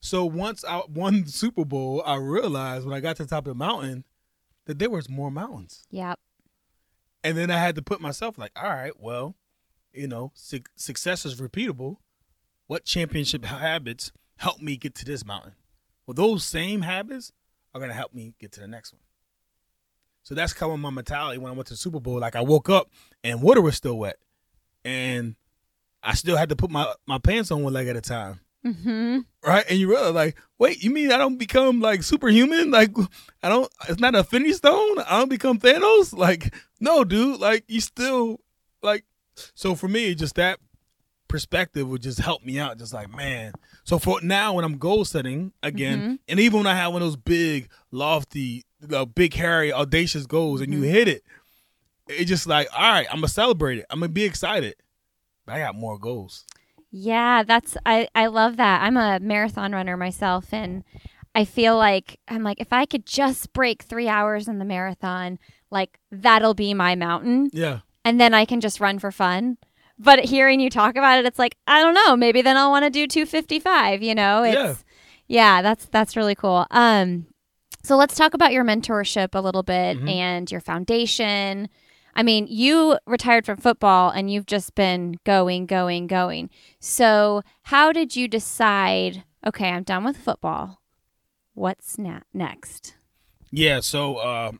So 0.00 0.24
once 0.24 0.64
I 0.64 0.82
won 0.88 1.24
the 1.24 1.30
Super 1.30 1.64
Bowl, 1.64 2.02
I 2.04 2.16
realized 2.16 2.84
when 2.86 2.94
I 2.94 3.00
got 3.00 3.16
to 3.16 3.24
the 3.24 3.28
top 3.28 3.46
of 3.46 3.50
the 3.52 3.54
mountain 3.58 4.04
that 4.66 4.78
there 4.78 4.90
was 4.90 5.08
more 5.08 5.30
mountains, 5.30 5.84
Yep. 5.90 6.18
and 7.24 7.36
then 7.36 7.50
I 7.50 7.58
had 7.58 7.74
to 7.76 7.82
put 7.82 8.00
myself 8.00 8.38
like, 8.38 8.52
all 8.56 8.68
right, 8.70 8.92
well, 8.98 9.34
you 9.92 10.06
know, 10.08 10.32
su- 10.34 10.60
success 10.76 11.24
is 11.26 11.40
repeatable. 11.40 11.96
What 12.66 12.84
championship 12.84 13.44
habits 13.44 14.12
help 14.36 14.60
me 14.60 14.76
get 14.76 14.94
to 14.96 15.04
this 15.04 15.24
mountain? 15.24 15.52
Well, 16.06 16.14
those 16.14 16.44
same 16.44 16.82
habits 16.82 17.32
are 17.74 17.80
gonna 17.80 17.92
help 17.92 18.14
me 18.14 18.34
get 18.38 18.52
to 18.52 18.60
the 18.60 18.68
next 18.68 18.92
one. 18.92 19.02
So 20.24 20.34
that's 20.34 20.52
kind 20.52 20.72
of 20.72 20.78
my 20.78 20.90
mentality 20.90 21.38
when 21.38 21.52
I 21.52 21.54
went 21.56 21.66
to 21.68 21.72
the 21.74 21.78
Super 21.78 21.98
Bowl. 22.00 22.20
Like 22.20 22.36
I 22.36 22.40
woke 22.42 22.70
up 22.70 22.88
and 23.24 23.42
water 23.42 23.60
was 23.60 23.76
still 23.76 23.98
wet, 23.98 24.18
and 24.84 25.34
I 26.02 26.14
still 26.14 26.36
had 26.36 26.48
to 26.50 26.56
put 26.56 26.70
my 26.70 26.92
my 27.06 27.18
pants 27.18 27.50
on 27.50 27.62
one 27.62 27.72
leg 27.72 27.88
at 27.88 27.96
a 27.96 28.00
time. 28.00 28.40
Mm-hmm. 28.64 29.18
right? 29.44 29.64
And 29.68 29.78
you 29.78 29.88
realize, 29.88 30.14
like, 30.14 30.36
wait, 30.58 30.82
you 30.84 30.90
mean 30.90 31.10
I 31.10 31.18
don't 31.18 31.36
become 31.38 31.80
like 31.80 32.02
superhuman? 32.02 32.70
Like, 32.70 32.90
I 33.42 33.48
don't. 33.48 33.68
It's 33.88 34.00
not 34.00 34.14
a 34.14 34.18
Infinity 34.18 34.52
Stone. 34.52 34.98
I 35.00 35.18
don't 35.18 35.28
become 35.28 35.58
Thanos. 35.58 36.16
Like, 36.16 36.54
no, 36.80 37.02
dude. 37.04 37.40
Like, 37.40 37.64
you 37.68 37.80
still 37.80 38.40
like. 38.82 39.04
So 39.54 39.74
for 39.74 39.88
me, 39.88 40.14
just 40.14 40.36
that 40.36 40.58
perspective 41.28 41.88
would 41.88 42.02
just 42.02 42.18
help 42.20 42.44
me 42.44 42.58
out. 42.58 42.78
Just 42.78 42.92
like, 42.92 43.10
man. 43.14 43.52
So 43.84 43.98
for 43.98 44.20
now, 44.22 44.52
when 44.54 44.64
I'm 44.64 44.78
goal 44.78 45.04
setting 45.04 45.52
again, 45.62 46.00
Mhm. 46.00 46.18
and 46.28 46.38
even 46.40 46.58
when 46.58 46.66
I 46.66 46.74
have 46.76 46.92
one 46.92 47.02
of 47.02 47.06
those 47.08 47.16
big, 47.16 47.68
lofty, 47.90 48.64
uh, 48.92 49.06
big, 49.06 49.34
hairy, 49.34 49.72
audacious 49.72 50.26
goals, 50.26 50.60
and 50.60 50.72
you 50.72 50.80
Mhm. 50.82 50.90
hit 50.90 51.08
it, 51.08 51.24
it's 52.06 52.28
just 52.28 52.46
like, 52.46 52.68
all 52.76 52.80
right, 52.92 53.06
I'm 53.10 53.16
gonna 53.16 53.28
celebrate 53.28 53.78
it. 53.78 53.86
I'm 53.90 53.98
gonna 54.00 54.10
be 54.10 54.24
excited. 54.24 54.76
But 55.46 55.54
I 55.56 55.58
got 55.60 55.74
more 55.74 55.98
goals. 55.98 56.44
Yeah, 56.92 57.42
that's 57.42 57.76
I 57.86 58.06
I 58.14 58.26
love 58.26 58.58
that. 58.58 58.82
I'm 58.82 58.96
a 58.98 59.18
marathon 59.20 59.72
runner 59.72 59.96
myself 59.96 60.52
and 60.52 60.84
I 61.34 61.46
feel 61.46 61.76
like 61.76 62.20
I'm 62.28 62.42
like 62.42 62.60
if 62.60 62.72
I 62.72 62.84
could 62.84 63.06
just 63.06 63.52
break 63.54 63.82
3 63.82 64.08
hours 64.08 64.46
in 64.46 64.58
the 64.58 64.64
marathon, 64.66 65.38
like 65.70 65.98
that'll 66.10 66.52
be 66.54 66.74
my 66.74 66.94
mountain 66.94 67.48
Yeah. 67.52 67.80
and 68.04 68.20
then 68.20 68.34
I 68.34 68.44
can 68.44 68.60
just 68.60 68.78
run 68.80 68.98
for 68.98 69.10
fun. 69.10 69.56
But 69.98 70.26
hearing 70.26 70.60
you 70.60 70.68
talk 70.68 70.96
about 70.96 71.18
it 71.18 71.24
it's 71.24 71.38
like 71.38 71.56
I 71.66 71.80
don't 71.80 71.94
know, 71.94 72.14
maybe 72.14 72.42
then 72.42 72.58
I'll 72.58 72.70
want 72.70 72.84
to 72.84 72.90
do 72.90 73.06
255, 73.06 74.02
you 74.02 74.14
know? 74.14 74.42
It's 74.42 74.54
Yeah. 74.54 74.74
yeah, 75.28 75.62
that's 75.62 75.86
that's 75.86 76.14
really 76.16 76.34
cool. 76.34 76.66
Um 76.70 77.26
so 77.82 77.96
let's 77.96 78.14
talk 78.14 78.34
about 78.34 78.52
your 78.52 78.64
mentorship 78.64 79.30
a 79.34 79.40
little 79.40 79.62
bit 79.62 79.98
Mhm. 79.98 80.10
and 80.10 80.52
your 80.52 80.60
foundation. 80.60 81.70
I 82.14 82.22
mean, 82.22 82.46
you 82.48 82.98
retired 83.06 83.46
from 83.46 83.56
football 83.58 84.10
and 84.10 84.30
you've 84.30 84.46
just 84.46 84.74
been 84.74 85.16
going, 85.24 85.66
going, 85.66 86.06
going. 86.06 86.50
So, 86.78 87.42
how 87.64 87.92
did 87.92 88.16
you 88.16 88.28
decide, 88.28 89.24
okay, 89.46 89.68
I'm 89.70 89.82
done 89.82 90.04
with 90.04 90.16
football. 90.16 90.80
What's 91.54 91.98
na- 91.98 92.20
next? 92.34 92.96
Yeah, 93.50 93.80
so 93.80 94.16
uh, 94.18 94.52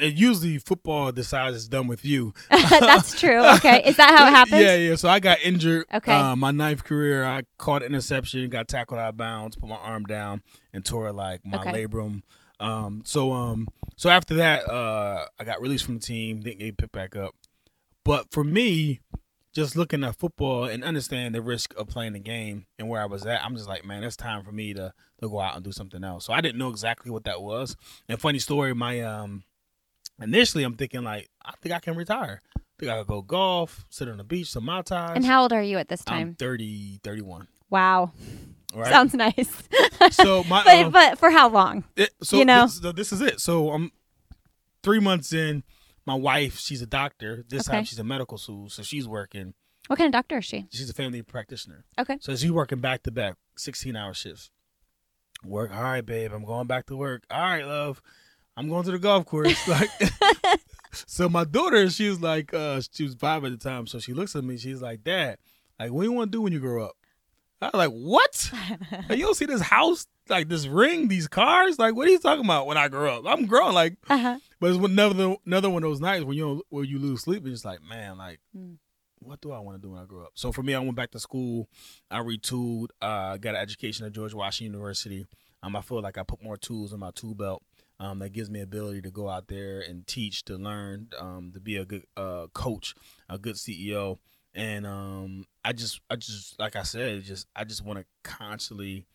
usually 0.00 0.58
football 0.58 1.12
decides 1.12 1.56
it's 1.56 1.68
done 1.68 1.86
with 1.86 2.04
you. 2.04 2.34
That's 2.50 3.18
true. 3.18 3.44
Okay. 3.56 3.82
Is 3.84 3.96
that 3.96 4.10
how 4.16 4.26
it 4.26 4.30
happens? 4.30 4.62
Yeah, 4.62 4.74
yeah. 4.76 4.94
So 4.96 5.08
I 5.08 5.20
got 5.20 5.38
injured. 5.42 5.86
Okay. 5.92 6.12
Uh, 6.12 6.34
my 6.36 6.50
ninth 6.50 6.84
career, 6.84 7.24
I 7.24 7.42
caught 7.58 7.82
an 7.82 7.88
interception, 7.88 8.48
got 8.50 8.68
tackled 8.68 8.98
out 9.00 9.10
of 9.10 9.16
bounds, 9.16 9.56
put 9.56 9.68
my 9.68 9.76
arm 9.76 10.04
down, 10.04 10.42
and 10.72 10.84
tore 10.84 11.12
like 11.12 11.44
my 11.44 11.58
Okay. 11.60 11.86
labrum. 11.86 12.22
Um, 12.60 13.02
so 13.04 13.32
um, 13.32 13.68
so 13.98 14.08
after 14.10 14.34
that, 14.36 14.68
uh, 14.70 15.26
I 15.38 15.44
got 15.44 15.60
released 15.60 15.84
from 15.84 15.96
the 15.96 16.00
team, 16.00 16.40
didn't 16.40 16.60
get 16.60 16.76
picked 16.76 16.92
back 16.92 17.16
up. 17.16 17.34
But 18.04 18.30
for 18.30 18.44
me, 18.44 19.00
just 19.52 19.74
looking 19.74 20.04
at 20.04 20.16
football 20.16 20.64
and 20.64 20.84
understanding 20.84 21.32
the 21.32 21.42
risk 21.42 21.74
of 21.76 21.88
playing 21.88 22.12
the 22.12 22.20
game 22.20 22.66
and 22.78 22.88
where 22.88 23.02
I 23.02 23.06
was 23.06 23.26
at, 23.26 23.44
I'm 23.44 23.56
just 23.56 23.68
like, 23.68 23.84
man, 23.84 24.04
it's 24.04 24.16
time 24.16 24.44
for 24.44 24.52
me 24.52 24.72
to 24.74 24.92
to 25.20 25.28
go 25.28 25.40
out 25.40 25.56
and 25.56 25.64
do 25.64 25.72
something 25.72 26.04
else. 26.04 26.24
So 26.24 26.32
I 26.32 26.40
didn't 26.40 26.58
know 26.58 26.68
exactly 26.68 27.10
what 27.10 27.24
that 27.24 27.42
was. 27.42 27.76
And 28.08 28.20
funny 28.20 28.38
story, 28.38 28.72
my 28.72 29.00
um, 29.00 29.42
initially 30.22 30.62
I'm 30.62 30.74
thinking 30.76 31.02
like, 31.02 31.28
I 31.44 31.54
think 31.60 31.74
I 31.74 31.80
can 31.80 31.96
retire. 31.96 32.40
I 32.56 32.60
think 32.78 32.92
I 32.92 32.98
could 32.98 33.08
go 33.08 33.22
golf, 33.22 33.84
sit 33.90 34.08
on 34.08 34.18
the 34.18 34.24
beach, 34.24 34.48
some 34.52 34.64
mai 34.64 34.82
tais. 34.82 35.14
And 35.16 35.24
how 35.24 35.42
old 35.42 35.52
are 35.52 35.60
you 35.62 35.76
at 35.78 35.88
this 35.88 36.04
I'm 36.06 36.18
time? 36.18 36.36
30, 36.38 37.00
31. 37.02 37.48
wow. 37.68 38.12
Right. 38.74 38.90
Sounds 38.90 39.14
nice. 39.14 39.62
so 40.10 40.44
my 40.48 40.62
but, 40.64 40.76
um, 40.78 40.92
but 40.92 41.18
for 41.18 41.30
how 41.30 41.48
long? 41.48 41.84
it- 41.96 42.10
so 42.22 42.36
you 42.36 42.44
know? 42.44 42.66
this, 42.66 42.80
this 42.94 43.12
is 43.12 43.20
it. 43.20 43.40
So 43.40 43.70
I'm 43.70 43.92
three 44.82 45.00
months 45.00 45.32
in. 45.32 45.62
My 46.06 46.14
wife, 46.14 46.58
she's 46.58 46.80
a 46.80 46.86
doctor. 46.86 47.44
This 47.48 47.68
Okay. 47.68 47.78
time 47.78 47.84
she's 47.84 47.98
a 47.98 48.04
medical 48.04 48.38
school, 48.38 48.70
so 48.70 48.82
she's 48.82 49.06
working. 49.06 49.52
What 49.88 49.98
kind 49.98 50.06
of 50.06 50.12
doctor 50.12 50.38
is 50.38 50.44
she? 50.46 50.66
She's 50.70 50.88
a 50.88 50.94
family 50.94 51.20
practitioner. 51.22 51.84
Okay. 51.98 52.16
So 52.20 52.34
she's 52.36 52.50
working 52.52 52.80
back 52.80 53.02
to 53.04 53.10
back, 53.10 53.36
sixteen 53.56 53.94
hour 53.96 54.14
shifts. 54.14 54.50
Work. 55.44 55.70
All 55.74 55.82
right, 55.82 56.04
babe. 56.04 56.32
I'm 56.32 56.44
going 56.44 56.66
back 56.66 56.86
to 56.86 56.96
work. 56.96 57.24
All 57.30 57.40
right, 57.40 57.64
love. 57.66 58.00
I'm 58.56 58.68
going 58.68 58.84
to 58.84 58.90
the 58.90 58.98
golf 58.98 59.24
course. 59.26 59.56
Like, 59.68 59.88
so 60.92 61.28
my 61.28 61.44
daughter, 61.44 61.88
she 61.90 62.08
was 62.08 62.20
like, 62.20 62.52
uh, 62.52 62.80
she 62.90 63.04
was 63.04 63.14
five 63.14 63.44
at 63.44 63.50
the 63.52 63.56
time. 63.58 63.86
So 63.86 63.98
she 63.98 64.12
looks 64.14 64.34
at 64.34 64.44
me. 64.44 64.56
She's 64.58 64.82
like, 64.82 65.04
Dad, 65.04 65.38
like, 65.78 65.92
what 65.92 66.02
do 66.02 66.08
you 66.08 66.12
want 66.12 66.32
to 66.32 66.36
do 66.38 66.42
when 66.42 66.52
you 66.52 66.58
grow 66.60 66.84
up? 66.84 66.96
I 67.60 67.66
was 67.66 67.74
like, 67.74 67.90
what? 67.90 68.50
Like, 69.08 69.18
you 69.18 69.24
don't 69.24 69.34
see 69.36 69.46
this 69.46 69.60
house, 69.60 70.06
like 70.28 70.48
this 70.48 70.66
ring, 70.66 71.08
these 71.08 71.26
cars? 71.26 71.78
Like, 71.78 71.96
what 71.96 72.06
are 72.06 72.10
you 72.10 72.18
talking 72.18 72.44
about 72.44 72.66
when 72.66 72.76
I 72.76 72.88
grow 72.88 73.18
up? 73.18 73.24
I'm 73.26 73.46
growing, 73.46 73.74
like, 73.74 73.94
Uh-huh. 74.08 74.38
but 74.60 74.70
it's 74.70 74.78
another 74.84 75.36
another 75.44 75.68
one 75.70 75.82
of 75.82 75.90
those 75.90 76.00
nights 76.00 76.24
when 76.24 76.36
you 76.36 76.44
don't, 76.44 76.62
where 76.68 76.84
you 76.84 76.98
lose 76.98 77.22
sleep 77.22 77.44
and 77.44 77.52
it's 77.52 77.64
like, 77.64 77.82
man, 77.82 78.16
like, 78.18 78.38
Mm. 78.56 78.76
what 79.20 79.40
do 79.40 79.50
I 79.50 79.58
want 79.58 79.76
to 79.80 79.82
do 79.86 79.90
when 79.92 80.00
I 80.00 80.04
grow 80.06 80.22
up? 80.24 80.32
So 80.34 80.52
for 80.52 80.62
me, 80.62 80.74
I 80.74 80.78
went 80.78 80.94
back 80.94 81.10
to 81.12 81.18
school. 81.18 81.68
I 82.10 82.20
retooled. 82.20 82.88
Uh, 83.02 83.36
got 83.38 83.56
an 83.56 83.60
education 83.60 84.06
at 84.06 84.12
George 84.12 84.34
Washington 84.34 84.72
University. 84.74 85.26
Um, 85.62 85.74
I 85.74 85.80
feel 85.80 86.00
like 86.00 86.16
I 86.16 86.22
put 86.22 86.40
more 86.40 86.56
tools 86.56 86.92
in 86.92 87.00
my 87.00 87.10
tool 87.10 87.34
belt. 87.34 87.62
Um, 88.00 88.20
that 88.20 88.28
gives 88.32 88.48
me 88.48 88.60
ability 88.60 89.02
to 89.02 89.10
go 89.10 89.28
out 89.28 89.48
there 89.48 89.80
and 89.80 90.06
teach, 90.06 90.44
to 90.44 90.54
learn, 90.56 91.08
um, 91.18 91.50
to 91.52 91.58
be 91.58 91.74
a 91.76 91.84
good 91.84 92.04
uh, 92.16 92.46
coach, 92.54 92.94
a 93.28 93.36
good 93.38 93.56
CEO, 93.56 94.18
and 94.54 94.86
um, 94.86 95.44
I 95.64 95.72
just, 95.72 96.00
I 96.10 96.16
just, 96.16 96.58
like 96.58 96.76
I 96.76 96.82
said, 96.82 97.22
just, 97.22 97.46
I 97.54 97.64
just 97.64 97.84
want 97.84 97.98
to 97.98 98.04
constantly 98.22 99.06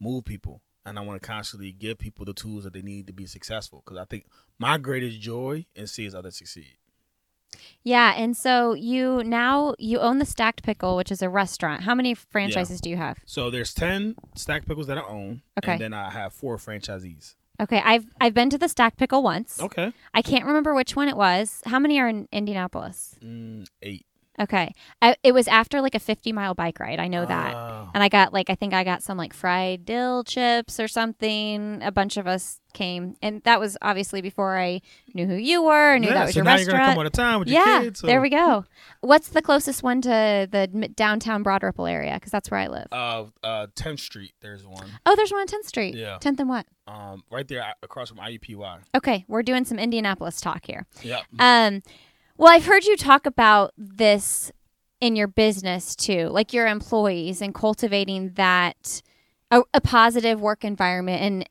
move 0.00 0.24
people, 0.24 0.62
and 0.84 0.98
I 0.98 1.02
want 1.02 1.20
to 1.20 1.26
constantly 1.26 1.72
give 1.72 1.98
people 1.98 2.24
the 2.24 2.32
tools 2.34 2.64
that 2.64 2.72
they 2.72 2.82
need 2.82 3.06
to 3.06 3.12
be 3.12 3.26
successful. 3.26 3.82
Because 3.84 3.98
I 3.98 4.04
think 4.04 4.26
my 4.58 4.78
greatest 4.78 5.20
joy 5.20 5.66
is 5.74 5.92
seeing 5.92 6.14
others 6.14 6.36
succeed. 6.36 6.76
Yeah, 7.82 8.12
and 8.14 8.36
so 8.36 8.74
you 8.74 9.22
now 9.24 9.74
you 9.78 9.98
own 10.00 10.18
the 10.18 10.26
Stacked 10.26 10.62
Pickle, 10.62 10.96
which 10.96 11.10
is 11.10 11.22
a 11.22 11.28
restaurant. 11.30 11.82
How 11.82 11.94
many 11.94 12.14
franchises 12.14 12.80
do 12.80 12.90
you 12.90 12.96
have? 12.96 13.18
So 13.24 13.50
there's 13.50 13.72
ten 13.72 14.16
Stacked 14.36 14.68
pickles 14.68 14.86
that 14.88 14.98
I 14.98 15.02
own, 15.02 15.42
Okay. 15.58 15.72
and 15.72 15.80
then 15.80 15.94
I 15.94 16.10
have 16.10 16.32
four 16.34 16.58
franchisees. 16.58 17.36
Okay, 17.60 17.80
I've 17.84 18.06
I've 18.20 18.34
been 18.34 18.50
to 18.50 18.58
the 18.58 18.68
Stacked 18.68 18.98
Pickle 18.98 19.22
once. 19.22 19.60
Okay, 19.62 19.92
I 20.12 20.22
can't 20.22 20.44
remember 20.44 20.74
which 20.74 20.94
one 20.94 21.08
it 21.08 21.16
was. 21.16 21.62
How 21.64 21.78
many 21.78 21.98
are 21.98 22.08
in 22.08 22.28
Indianapolis? 22.30 23.16
mm, 23.24 23.66
eight. 23.82 24.04
Okay, 24.40 24.72
I, 25.02 25.16
it 25.22 25.32
was 25.32 25.48
after 25.48 25.80
like 25.80 25.94
a 25.94 25.98
50 26.00 26.32
mile 26.32 26.54
bike 26.54 26.78
ride. 26.78 27.00
I 27.00 27.08
know 27.08 27.26
that. 27.26 27.54
Oh. 27.54 27.90
And 27.94 28.02
I 28.02 28.08
got 28.08 28.32
like 28.32 28.50
I 28.50 28.54
think 28.54 28.72
I 28.72 28.84
got 28.84 29.02
some 29.02 29.18
like 29.18 29.32
fried 29.32 29.84
dill 29.84 30.24
chips 30.24 30.78
or 30.78 30.88
something. 30.88 31.82
A 31.82 31.90
bunch 31.90 32.16
of 32.16 32.26
us 32.26 32.60
came, 32.72 33.16
and 33.22 33.42
that 33.42 33.58
was 33.58 33.76
obviously 33.82 34.20
before 34.20 34.56
I 34.56 34.80
knew 35.14 35.26
who 35.26 35.34
you 35.34 35.62
were. 35.62 35.92
I 35.92 35.98
knew 35.98 36.08
yeah, 36.08 36.14
that 36.14 36.24
was 36.26 36.34
so 36.34 36.38
your 36.38 36.44
now 36.44 36.52
restaurant. 36.52 36.68
you're 36.68 36.78
gonna 36.78 36.92
come 36.92 36.98
all 36.98 37.04
the 37.04 37.10
time 37.10 37.38
with 37.40 37.48
your 37.48 37.64
kids. 37.80 38.00
So, 38.00 38.06
there 38.06 38.20
we 38.20 38.30
go. 38.30 38.64
What's 39.00 39.28
the 39.28 39.42
closest 39.42 39.82
one 39.82 40.00
to 40.02 40.48
the 40.50 40.88
downtown 40.94 41.42
Broad 41.42 41.62
Ripple 41.62 41.86
area? 41.86 42.14
Because 42.14 42.30
that's 42.30 42.50
where 42.50 42.60
I 42.60 42.68
live. 42.68 42.86
Uh, 42.92 43.24
uh, 43.42 43.66
10th 43.74 44.00
Street. 44.00 44.32
There's 44.40 44.64
one. 44.66 44.88
oh, 45.06 45.16
there's 45.16 45.32
one 45.32 45.40
on 45.40 45.46
10th 45.46 45.66
Street. 45.66 45.94
Yeah. 45.94 46.18
10th 46.20 46.40
and 46.40 46.48
what? 46.48 46.66
Um, 46.86 47.22
right 47.30 47.46
there 47.46 47.74
across 47.82 48.08
from 48.08 48.18
IUPUI. 48.18 48.80
Okay, 48.94 49.24
we're 49.28 49.42
doing 49.42 49.64
some 49.64 49.78
Indianapolis 49.78 50.40
talk 50.40 50.64
here. 50.64 50.86
Yep. 51.02 51.22
Um, 51.38 51.82
well, 52.38 52.52
I've 52.52 52.64
heard 52.66 52.84
you 52.84 52.96
talk 52.96 53.26
about 53.26 53.74
this 53.76 54.52
in 55.00 55.16
your 55.16 55.28
business 55.28 55.94
too, 55.94 56.28
like 56.28 56.52
your 56.52 56.66
employees 56.66 57.42
and 57.42 57.54
cultivating 57.54 58.30
that 58.34 59.02
a, 59.50 59.62
a 59.74 59.80
positive 59.80 60.40
work 60.40 60.64
environment 60.64 61.20
and 61.20 61.48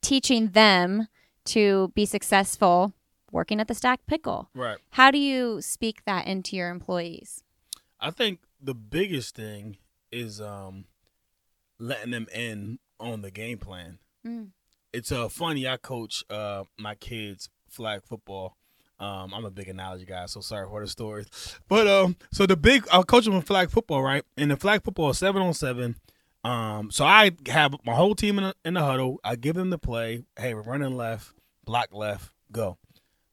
teaching 0.00 0.48
them 0.48 1.08
to 1.44 1.92
be 1.94 2.06
successful 2.06 2.92
working 3.32 3.60
at 3.60 3.68
the 3.68 3.74
Stacked 3.74 4.06
Pickle. 4.06 4.48
Right. 4.54 4.78
How 4.90 5.10
do 5.10 5.18
you 5.18 5.60
speak 5.60 6.04
that 6.04 6.26
into 6.26 6.56
your 6.56 6.70
employees? 6.70 7.42
I 8.00 8.10
think 8.10 8.40
the 8.60 8.74
biggest 8.74 9.34
thing 9.34 9.78
is 10.12 10.40
um, 10.40 10.84
letting 11.78 12.12
them 12.12 12.26
in 12.34 12.78
on 13.00 13.22
the 13.22 13.30
game 13.30 13.58
plan. 13.58 13.98
Mm. 14.26 14.48
It's 14.92 15.12
uh, 15.12 15.28
funny. 15.28 15.66
I 15.68 15.76
coach 15.76 16.24
uh, 16.30 16.64
my 16.78 16.94
kids 16.94 17.48
flag 17.68 18.02
football. 18.04 18.56
Um, 19.00 19.32
I'm 19.32 19.44
a 19.44 19.50
big 19.50 19.68
analogy 19.68 20.04
guy, 20.04 20.26
so 20.26 20.40
sorry 20.40 20.66
for 20.66 20.80
the 20.80 20.88
stories. 20.88 21.26
But 21.68 21.86
um, 21.86 22.16
so 22.32 22.46
the 22.46 22.56
big, 22.56 22.86
I'll 22.90 23.04
coach 23.04 23.24
them 23.24 23.34
in 23.34 23.42
flag 23.42 23.70
football, 23.70 24.02
right? 24.02 24.24
And 24.36 24.50
the 24.50 24.56
flag 24.56 24.82
football 24.82 25.10
is 25.10 25.18
seven 25.18 25.40
on 25.40 25.54
seven. 25.54 25.96
Um, 26.44 26.90
so 26.90 27.04
I 27.04 27.32
have 27.48 27.74
my 27.84 27.94
whole 27.94 28.14
team 28.14 28.38
in 28.38 28.44
the, 28.44 28.54
in 28.64 28.74
the 28.74 28.84
huddle. 28.84 29.20
I 29.22 29.36
give 29.36 29.54
them 29.54 29.70
the 29.70 29.78
play. 29.78 30.24
Hey, 30.38 30.54
we're 30.54 30.62
running 30.62 30.96
left, 30.96 31.34
block 31.64 31.88
left, 31.92 32.32
go. 32.50 32.78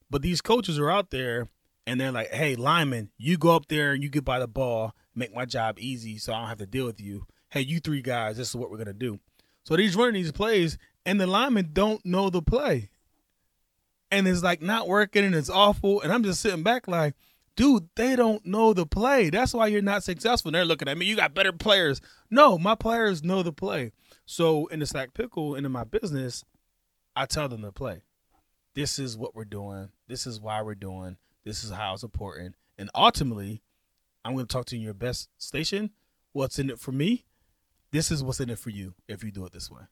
But 0.09 0.21
these 0.21 0.41
coaches 0.41 0.77
are 0.77 0.89
out 0.89 1.09
there 1.09 1.49
and 1.87 1.99
they're 1.99 2.11
like, 2.11 2.29
hey, 2.29 2.55
lineman, 2.55 3.09
you 3.17 3.37
go 3.37 3.55
up 3.55 3.67
there 3.67 3.93
and 3.93 4.03
you 4.03 4.09
get 4.09 4.25
by 4.25 4.39
the 4.39 4.47
ball, 4.47 4.93
make 5.15 5.33
my 5.33 5.45
job 5.45 5.77
easy 5.79 6.17
so 6.17 6.33
I 6.33 6.39
don't 6.39 6.49
have 6.49 6.57
to 6.59 6.65
deal 6.65 6.85
with 6.85 7.01
you. 7.01 7.25
Hey, 7.49 7.61
you 7.61 7.79
three 7.79 8.01
guys, 8.01 8.37
this 8.37 8.49
is 8.49 8.55
what 8.55 8.69
we're 8.69 8.83
to 8.83 8.93
do. 8.93 9.19
So 9.63 9.75
he's 9.75 9.95
running 9.95 10.13
these 10.13 10.31
plays 10.31 10.77
and 11.05 11.19
the 11.19 11.27
linemen 11.27 11.69
don't 11.73 12.05
know 12.05 12.29
the 12.29 12.41
play. 12.41 12.89
And 14.11 14.27
it's 14.27 14.43
like 14.43 14.61
not 14.61 14.87
working 14.87 15.25
and 15.25 15.35
it's 15.35 15.49
awful. 15.49 16.01
And 16.01 16.11
I'm 16.11 16.23
just 16.23 16.41
sitting 16.41 16.63
back 16.63 16.87
like, 16.87 17.15
dude, 17.55 17.89
they 17.95 18.15
don't 18.15 18.45
know 18.45 18.73
the 18.73 18.85
play. 18.85 19.29
That's 19.29 19.53
why 19.53 19.67
you're 19.67 19.81
not 19.81 20.03
successful. 20.03 20.49
And 20.49 20.55
they're 20.55 20.65
looking 20.65 20.87
at 20.87 20.97
me, 20.97 21.05
you 21.05 21.15
got 21.15 21.33
better 21.33 21.51
players. 21.51 22.01
No, 22.29 22.57
my 22.57 22.75
players 22.75 23.23
know 23.23 23.43
the 23.43 23.51
play. 23.51 23.91
So 24.25 24.67
in 24.67 24.79
the 24.79 24.85
Stacked 24.85 25.13
Pickle 25.13 25.55
and 25.55 25.65
in 25.65 25.71
my 25.71 25.83
business, 25.83 26.43
I 27.15 27.25
tell 27.25 27.49
them 27.49 27.61
to 27.61 27.71
play. 27.71 28.03
This 28.73 28.99
is 28.99 29.17
what 29.17 29.35
we're 29.35 29.45
doing. 29.45 29.89
This 30.07 30.27
is 30.27 30.39
why 30.39 30.61
we're 30.61 30.75
doing. 30.75 31.17
This 31.43 31.63
is 31.63 31.71
how 31.71 31.93
it's 31.93 32.03
important. 32.03 32.55
And 32.77 32.89
ultimately, 32.93 33.61
I'm 34.23 34.33
going 34.33 34.47
to 34.47 34.53
talk 34.53 34.65
to 34.67 34.75
you 34.75 34.81
in 34.81 34.85
your 34.85 34.93
best 34.93 35.29
station. 35.37 35.91
What's 36.33 36.59
in 36.59 36.69
it 36.69 36.79
for 36.79 36.91
me? 36.91 37.25
this 37.95 38.11
is 38.11 38.21
what's 38.21 38.41
in 38.41 38.49
it 38.49 38.59
for 38.59 38.71
you 38.71 38.93
if 39.07 39.23
you 39.23 39.31
do 39.31 39.45
it 39.45 39.53
this 39.53 39.71
way. 39.71 39.83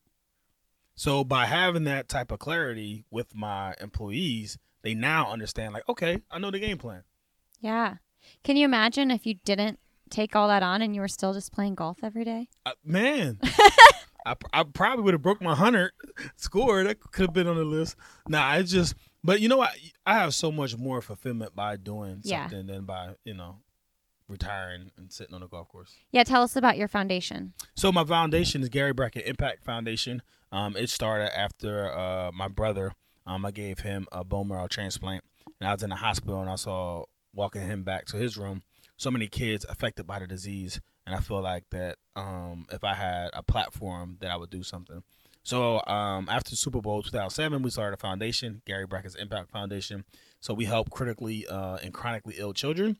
So 0.95 1.23
by 1.23 1.45
having 1.45 1.85
that 1.85 2.07
type 2.07 2.31
of 2.31 2.39
clarity 2.39 3.05
with 3.09 3.33
my 3.35 3.73
employees, 3.81 4.57
they 4.83 4.93
now 4.93 5.31
understand 5.31 5.73
like, 5.73 5.87
okay, 5.89 6.19
I 6.29 6.39
know 6.39 6.51
the 6.51 6.59
game 6.59 6.77
plan. 6.77 7.03
Yeah. 7.59 7.95
Can 8.43 8.57
you 8.57 8.65
imagine 8.65 9.09
if 9.11 9.25
you 9.25 9.35
didn't 9.45 9.79
take 10.09 10.35
all 10.35 10.47
that 10.49 10.61
on 10.63 10.81
and 10.81 10.93
you 10.93 11.01
were 11.01 11.07
still 11.07 11.33
just 11.33 11.51
playing 11.51 11.75
golf 11.75 11.99
every 12.03 12.23
day? 12.23 12.47
Uh, 12.65 12.71
man, 12.85 13.39
I, 14.25 14.35
I 14.53 14.63
probably 14.63 15.03
would 15.03 15.13
have 15.13 15.21
broke 15.21 15.41
my 15.41 15.55
hundred 15.55 15.91
score. 16.35 16.83
That 16.83 16.99
could 16.99 17.27
have 17.27 17.33
been 17.33 17.47
on 17.47 17.57
the 17.57 17.63
list. 17.65 17.95
Nah, 18.27 18.55
it's 18.55 18.71
just. 18.71 18.95
But 19.25 19.39
you 19.39 19.47
know 19.47 19.57
what? 19.57 19.71
I 20.05 20.15
have 20.15 20.33
so 20.33 20.51
much 20.51 20.77
more 20.77 21.01
fulfillment 21.01 21.55
by 21.55 21.77
doing 21.77 22.19
Yeah. 22.23 22.43
something 22.49 22.67
than 22.67 22.83
by 22.85 23.15
you 23.23 23.33
know 23.33 23.57
retiring 24.29 24.91
and 24.97 25.11
sitting 25.11 25.33
on 25.35 25.43
a 25.43 25.47
golf 25.47 25.67
course. 25.69 25.93
Yeah, 26.11 26.23
tell 26.23 26.43
us 26.43 26.55
about 26.55 26.77
your 26.77 26.87
foundation. 26.87 27.53
So 27.75 27.91
my 27.91 28.03
foundation 28.05 28.61
is 28.61 28.69
Gary 28.69 28.93
Brackett 28.93 29.25
Impact 29.25 29.63
Foundation. 29.63 30.21
Um, 30.53 30.77
it 30.77 30.89
started 30.89 31.37
after 31.37 31.91
uh, 31.91 32.31
my 32.33 32.47
brother. 32.47 32.93
Um, 33.25 33.45
I 33.45 33.51
gave 33.51 33.79
him 33.79 34.07
a 34.11 34.23
bone 34.23 34.47
marrow 34.47 34.67
transplant, 34.67 35.23
and 35.59 35.67
I 35.67 35.73
was 35.73 35.83
in 35.83 35.89
the 35.89 35.95
hospital, 35.97 36.39
and 36.39 36.49
I 36.49 36.55
saw 36.55 37.03
walking 37.33 37.61
him 37.61 37.83
back 37.83 38.05
to 38.07 38.17
his 38.17 38.37
room 38.37 38.61
so 38.95 39.09
many 39.09 39.27
kids 39.27 39.65
affected 39.67 40.05
by 40.05 40.19
the 40.19 40.27
disease, 40.27 40.79
and 41.05 41.15
I 41.15 41.19
feel 41.19 41.41
like 41.41 41.63
that 41.71 41.97
um, 42.15 42.67
if 42.71 42.83
I 42.83 42.93
had 42.93 43.31
a 43.33 43.41
platform, 43.43 44.17
that 44.21 44.29
I 44.31 44.37
would 44.37 44.51
do 44.51 44.61
something. 44.63 45.03
So 45.41 45.81
um, 45.87 46.29
after 46.29 46.55
Super 46.55 46.79
Bowl 46.79 47.01
2007, 47.01 47.63
we 47.63 47.69
started 47.69 47.95
a 47.95 47.97
foundation, 47.99 48.61
Gary 48.65 48.85
Brackett's 48.85 49.15
Impact 49.15 49.49
Foundation. 49.51 50.05
So 50.39 50.53
we 50.53 50.65
help 50.65 50.89
critically 50.91 51.45
uh, 51.47 51.77
and 51.83 51.93
chronically 51.93 52.35
ill 52.37 52.53
children, 52.53 52.97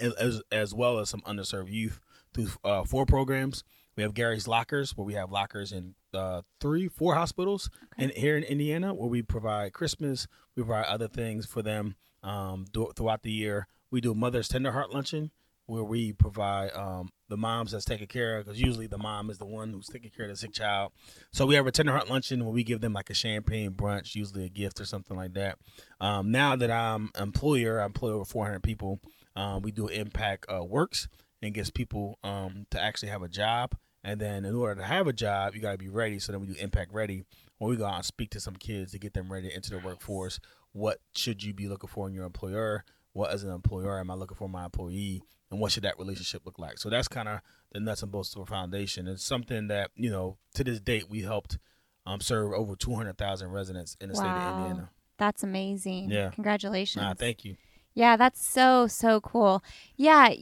as- 0.00 0.42
as 0.50 0.74
well 0.74 0.98
as 0.98 1.10
some 1.10 1.20
underserved 1.20 1.70
youth 1.70 2.00
through 2.32 2.48
uh, 2.64 2.84
four 2.84 3.06
programs. 3.06 3.62
We 3.96 4.02
have 4.02 4.14
Gary's 4.14 4.48
Lockers, 4.48 4.96
where 4.96 5.04
we 5.04 5.14
have 5.14 5.30
lockers 5.30 5.72
in 5.72 5.94
uh, 6.12 6.42
three, 6.60 6.88
four 6.88 7.14
hospitals 7.14 7.70
in, 7.96 8.10
here 8.10 8.36
in 8.36 8.42
Indiana, 8.42 8.92
where 8.92 9.08
we 9.08 9.22
provide 9.22 9.72
Christmas. 9.72 10.26
We 10.56 10.62
provide 10.62 10.86
other 10.86 11.08
things 11.08 11.46
for 11.46 11.62
them 11.62 11.94
um, 12.22 12.66
th- 12.72 12.88
throughout 12.96 13.22
the 13.22 13.30
year. 13.30 13.68
We 13.90 14.00
do 14.00 14.14
Mother's 14.14 14.48
Tender 14.48 14.72
Heart 14.72 14.92
Luncheon, 14.92 15.30
where 15.66 15.84
we 15.84 16.12
provide 16.12 16.72
um, 16.74 17.10
the 17.28 17.36
moms 17.36 17.70
that's 17.70 17.84
taking 17.84 18.08
care 18.08 18.38
of, 18.38 18.46
because 18.46 18.60
usually 18.60 18.88
the 18.88 18.98
mom 18.98 19.30
is 19.30 19.38
the 19.38 19.46
one 19.46 19.72
who's 19.72 19.86
taking 19.86 20.10
care 20.10 20.24
of 20.24 20.30
the 20.30 20.36
sick 20.36 20.52
child. 20.52 20.92
So 21.32 21.46
we 21.46 21.54
have 21.54 21.66
a 21.66 21.72
Tender 21.72 21.92
Heart 21.92 22.10
Luncheon 22.10 22.44
where 22.44 22.52
we 22.52 22.64
give 22.64 22.80
them 22.80 22.92
like 22.92 23.10
a 23.10 23.14
champagne 23.14 23.72
brunch, 23.72 24.16
usually 24.16 24.44
a 24.44 24.48
gift 24.48 24.80
or 24.80 24.84
something 24.84 25.16
like 25.16 25.34
that. 25.34 25.58
Um, 26.00 26.32
now 26.32 26.56
that 26.56 26.70
I'm 26.70 27.10
employer, 27.18 27.80
I 27.80 27.86
employ 27.86 28.10
over 28.10 28.24
400 28.24 28.62
people. 28.62 29.00
Um, 29.36 29.62
we 29.62 29.70
do 29.70 29.86
Impact 29.86 30.46
uh, 30.52 30.64
Works 30.64 31.08
and 31.42 31.54
gets 31.54 31.70
people 31.70 32.18
um, 32.24 32.66
to 32.70 32.82
actually 32.82 33.10
have 33.10 33.22
a 33.22 33.28
job. 33.28 33.76
And 34.04 34.20
then 34.20 34.44
in 34.44 34.54
order 34.54 34.80
to 34.80 34.86
have 34.86 35.06
a 35.06 35.12
job, 35.12 35.54
you 35.54 35.62
got 35.62 35.72
to 35.72 35.78
be 35.78 35.88
ready. 35.88 36.18
So 36.18 36.30
then 36.30 36.40
we 36.40 36.46
do 36.46 36.54
Impact 36.60 36.92
Ready, 36.92 37.24
where 37.58 37.70
we 37.70 37.76
go 37.76 37.86
out 37.86 37.96
and 37.96 38.04
speak 38.04 38.30
to 38.30 38.40
some 38.40 38.54
kids 38.54 38.92
to 38.92 38.98
get 38.98 39.14
them 39.14 39.32
ready 39.32 39.48
to 39.48 39.54
enter 39.54 39.70
the 39.70 39.78
workforce. 39.78 40.38
What 40.72 40.98
should 41.14 41.42
you 41.42 41.54
be 41.54 41.68
looking 41.68 41.88
for 41.88 42.06
in 42.06 42.14
your 42.14 42.26
employer? 42.26 42.84
What 43.14 43.30
as 43.30 43.44
an 43.44 43.50
employer 43.50 43.98
am 43.98 44.10
I 44.10 44.14
looking 44.14 44.36
for 44.36 44.48
my 44.48 44.66
employee? 44.66 45.22
And 45.50 45.60
what 45.60 45.72
should 45.72 45.84
that 45.84 45.98
relationship 45.98 46.42
look 46.44 46.58
like? 46.58 46.78
So 46.78 46.90
that's 46.90 47.08
kind 47.08 47.28
of 47.28 47.40
the 47.72 47.80
nuts 47.80 48.02
and 48.02 48.12
bolts 48.12 48.34
of 48.34 48.40
our 48.40 48.46
foundation. 48.46 49.08
It's 49.08 49.24
something 49.24 49.68
that 49.68 49.90
you 49.94 50.10
know 50.10 50.36
to 50.54 50.64
this 50.64 50.80
date 50.80 51.08
we 51.08 51.22
helped 51.22 51.58
um, 52.06 52.20
serve 52.20 52.52
over 52.52 52.76
200,000 52.76 53.48
residents 53.50 53.96
in 54.00 54.10
the 54.10 54.16
state 54.16 54.26
of 54.26 54.58
Indiana. 54.58 54.90
That's 55.16 55.42
amazing. 55.42 56.10
Yeah. 56.10 56.30
Congratulations. 56.30 57.02
Nah, 57.02 57.14
thank 57.14 57.44
you. 57.44 57.56
Yeah, 57.94 58.16
that's 58.16 58.44
so 58.44 58.88
so 58.88 59.20
cool. 59.20 59.62
Yeah. 59.96 60.34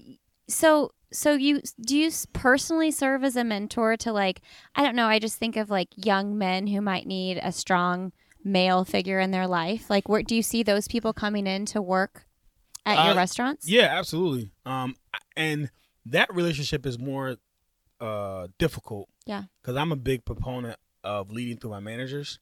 So 0.49 0.93
so 1.13 1.33
you 1.35 1.61
do 1.81 1.97
you 1.97 2.11
personally 2.33 2.91
serve 2.91 3.23
as 3.25 3.37
a 3.37 3.45
mentor 3.45 3.97
to 3.99 4.13
like 4.13 4.41
I 4.75 4.83
don't 4.83 4.97
know, 4.97 5.07
I 5.07 5.19
just 5.19 5.39
think 5.39 5.57
of 5.57 5.71
like 5.71 5.89
young 5.97 6.37
men 6.39 6.67
who 6.67 6.81
might 6.81 7.07
need 7.07 7.39
a 7.43 7.53
strong 7.53 8.13
male 8.45 8.85
figure 8.85 9.21
in 9.21 9.31
their 9.31 9.47
life. 9.47 9.89
Like 9.89 10.09
where 10.09 10.23
do 10.23 10.35
you 10.35 10.43
see 10.43 10.63
those 10.63 10.89
people 10.89 11.13
coming 11.13 11.47
in 11.47 11.67
to 11.67 11.81
work 11.83 12.25
at 12.85 13.05
your 13.05 13.15
Uh, 13.15 13.17
restaurants? 13.17 13.69
Yeah, 13.69 13.87
absolutely. 13.97 14.51
Um, 14.67 14.97
and 15.37 15.71
that 16.07 16.35
relationship 16.35 16.85
is 16.87 16.99
more 16.99 17.37
uh 18.01 18.49
difficult. 18.59 19.09
Yeah. 19.27 19.45
Because 19.61 19.77
I'm 19.77 19.93
a 19.93 19.97
big 19.97 20.25
proponent 20.25 20.79
of 21.05 21.31
leading 21.31 21.57
through 21.59 21.71
my 21.71 21.81
managers, 21.81 22.39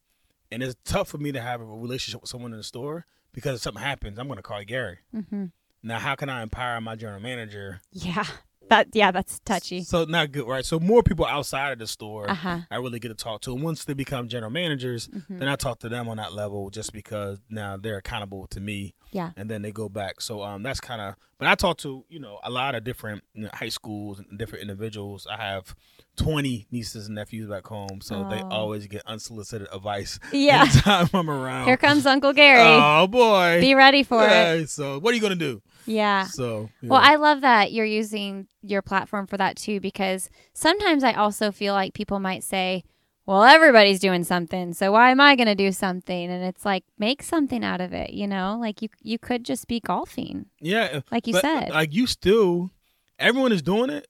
and 0.51 0.63
it's 0.63 0.75
tough 0.85 1.09
for 1.09 1.19
me 1.19 1.33
to 1.33 1.41
have 1.41 1.61
a 1.61 1.65
relationship 1.65 2.21
with 2.23 2.31
someone 2.31 2.53
in 2.53 2.59
the 2.59 2.65
store 2.65 3.05
because 3.33 3.57
if 3.57 3.63
something 3.63 3.83
happens, 3.83 4.19
I'm 4.19 4.27
going 4.27 4.37
to 4.39 4.43
call 4.43 4.63
Gary. 4.65 4.99
Mhm. 5.15 5.53
Now, 5.83 5.99
how 5.99 6.15
can 6.15 6.29
I 6.29 6.43
empower 6.43 6.81
my 6.81 6.95
general 6.97 7.21
manager? 7.21 7.81
Yeah. 7.93 8.25
That 8.71 8.89
yeah, 8.95 9.11
that's 9.11 9.41
touchy. 9.41 9.83
So 9.83 10.05
not 10.05 10.33
good, 10.33 10.47
right? 10.49 10.65
So 10.65 10.81
more 10.81 11.03
people 11.03 11.27
outside 11.27 11.73
of 11.73 11.79
the 11.81 11.87
store. 11.87 12.31
Uh-huh. 12.31 12.61
I 12.71 12.77
really 12.77 12.99
get 13.01 13.09
to 13.09 13.15
talk 13.15 13.43
to. 13.43 13.53
And 13.53 13.63
once 13.63 13.85
they 13.85 13.95
become 13.95 14.29
general 14.29 14.51
managers, 14.51 15.09
Mhm. 15.09 15.39
then 15.41 15.49
I 15.49 15.57
talk 15.57 15.81
to 15.81 15.89
them 15.89 16.09
on 16.09 16.17
that 16.19 16.33
level 16.33 16.71
just 16.71 16.93
because 16.93 17.39
now 17.51 17.77
they're 17.77 17.99
accountable 17.99 18.47
to 18.49 18.61
me. 18.61 18.95
Yeah. 19.13 19.31
And 19.37 19.51
then 19.51 19.63
they 19.63 19.73
go 19.73 19.89
back. 19.89 20.21
So 20.21 20.43
um 20.43 20.63
that's 20.63 20.81
kind 20.81 21.01
of 21.03 21.17
but 21.39 21.49
I 21.49 21.55
talk 21.57 21.79
to, 21.79 22.05
you 22.09 22.21
know, 22.21 22.39
a 22.45 22.51
lot 22.51 22.75
of 22.75 22.85
different 22.85 23.25
you 23.35 23.45
know, 23.45 23.51
high 23.53 23.71
schools 23.71 24.19
and 24.21 24.39
different 24.39 24.63
individuals. 24.63 25.27
I 25.31 25.37
have 25.39 25.75
20 26.17 26.67
nieces 26.71 27.07
and 27.07 27.15
nephews 27.15 27.49
back 27.49 27.67
home, 27.67 28.01
so 28.03 28.29
they 28.29 28.43
Oh. 28.43 28.49
always 28.51 28.87
get 28.87 29.03
unsolicited 29.07 29.67
advice 29.73 30.19
Yeah. 30.33 30.63
anytime 30.63 31.09
I'm 31.15 31.31
around. 31.31 31.65
Here 31.67 31.77
comes 31.77 32.05
Uncle 32.07 32.33
Gary. 32.33 32.61
Oh 32.63 33.07
boy. 33.07 33.59
Be 33.61 33.75
ready 33.75 34.03
for 34.03 34.25
it. 34.29 34.69
So 34.71 34.99
what 34.99 35.13
are 35.13 35.15
you 35.15 35.21
going 35.21 35.37
to 35.39 35.45
do? 35.53 35.63
Yeah. 35.87 36.25
So 36.25 36.71
Well. 36.83 37.01
I 37.03 37.17
love 37.17 37.41
that 37.43 37.73
you're 37.73 37.85
using 37.85 38.47
your 38.63 38.83
platform 38.83 39.27
for 39.27 39.37
that 39.37 39.57
too, 39.57 39.81
because 39.81 40.31
sometimes 40.53 41.05
I 41.05 41.13
also 41.13 41.51
feel 41.53 41.75
like 41.75 41.95
people 41.95 42.21
might 42.21 42.45
say, 42.45 42.85
well, 43.27 43.45
everybody's 43.45 44.01
doing 44.01 44.25
something, 44.25 44.73
so 44.73 44.91
why 44.93 45.11
am 45.11 45.21
I 45.21 45.37
going 45.37 45.47
to 45.47 45.55
do 45.55 45.71
something? 45.71 46.31
And 46.31 46.43
it's 46.43 46.65
like, 46.65 46.85
make 46.99 47.23
something 47.23 47.63
out 47.63 47.81
of 47.81 47.93
it, 47.93 48.11
you 48.11 48.27
know? 48.27 48.59
Like 48.61 48.83
you, 48.83 48.89
you 49.03 49.19
could 49.19 49.45
just 49.45 49.69
be 49.69 49.79
golfing, 49.79 50.47
yeah, 50.59 51.01
like 51.13 51.27
you 51.29 51.35
but, 51.35 51.43
said. 51.43 51.69
like 51.71 51.95
you 51.95 52.07
still 52.09 52.71
everyone 53.19 53.53
is 53.53 53.63
doing 53.63 53.91
it. 53.91 54.09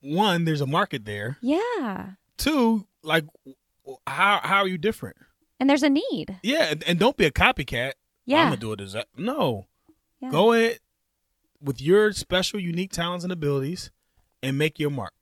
One, 0.00 0.44
there's 0.44 0.60
a 0.60 0.66
market 0.66 1.04
there. 1.04 1.38
yeah. 1.40 2.12
Two, 2.38 2.86
like 3.04 3.24
how 4.06 4.40
how 4.42 4.62
are 4.62 4.68
you 4.68 4.78
different? 4.78 5.16
And 5.60 5.70
there's 5.70 5.84
a 5.84 5.90
need. 5.90 6.38
Yeah, 6.42 6.64
and, 6.72 6.82
and 6.84 6.98
don't 6.98 7.16
be 7.16 7.24
a 7.26 7.30
copycat. 7.30 7.92
Yeah. 8.26 8.38
I'm 8.40 8.46
gonna 8.48 8.56
do 8.56 8.72
it 8.72 8.80
as. 8.80 8.96
No, 9.16 9.66
Yeah. 10.22 10.30
go 10.30 10.52
ahead 10.52 10.78
with 11.60 11.80
your 11.82 12.12
special, 12.12 12.58
unique 12.60 12.92
talents 12.92 13.24
and 13.24 13.32
abilities, 13.32 13.90
and 14.42 14.56
make 14.56 14.78
your 14.78 14.90
mark. 14.90 15.12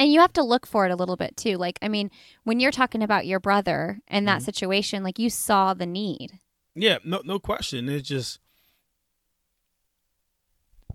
And 0.00 0.12
you 0.12 0.20
have 0.20 0.32
to 0.34 0.42
look 0.42 0.66
for 0.66 0.86
it 0.86 0.90
a 0.92 0.96
little 0.96 1.16
bit 1.16 1.36
too. 1.36 1.56
Like, 1.56 1.78
I 1.82 1.88
mean, 1.88 2.10
when 2.44 2.60
you're 2.60 2.70
talking 2.70 3.02
about 3.02 3.26
your 3.26 3.40
brother 3.40 3.98
and 4.08 4.26
that 4.28 4.40
Mhm. 4.40 4.44
situation, 4.44 5.02
like 5.02 5.18
you 5.18 5.28
saw 5.30 5.74
the 5.74 5.86
need. 5.86 6.38
Yeah, 6.74 6.98
no, 7.04 7.20
no 7.24 7.38
question. 7.40 7.88
It's 7.88 8.08
just 8.08 8.38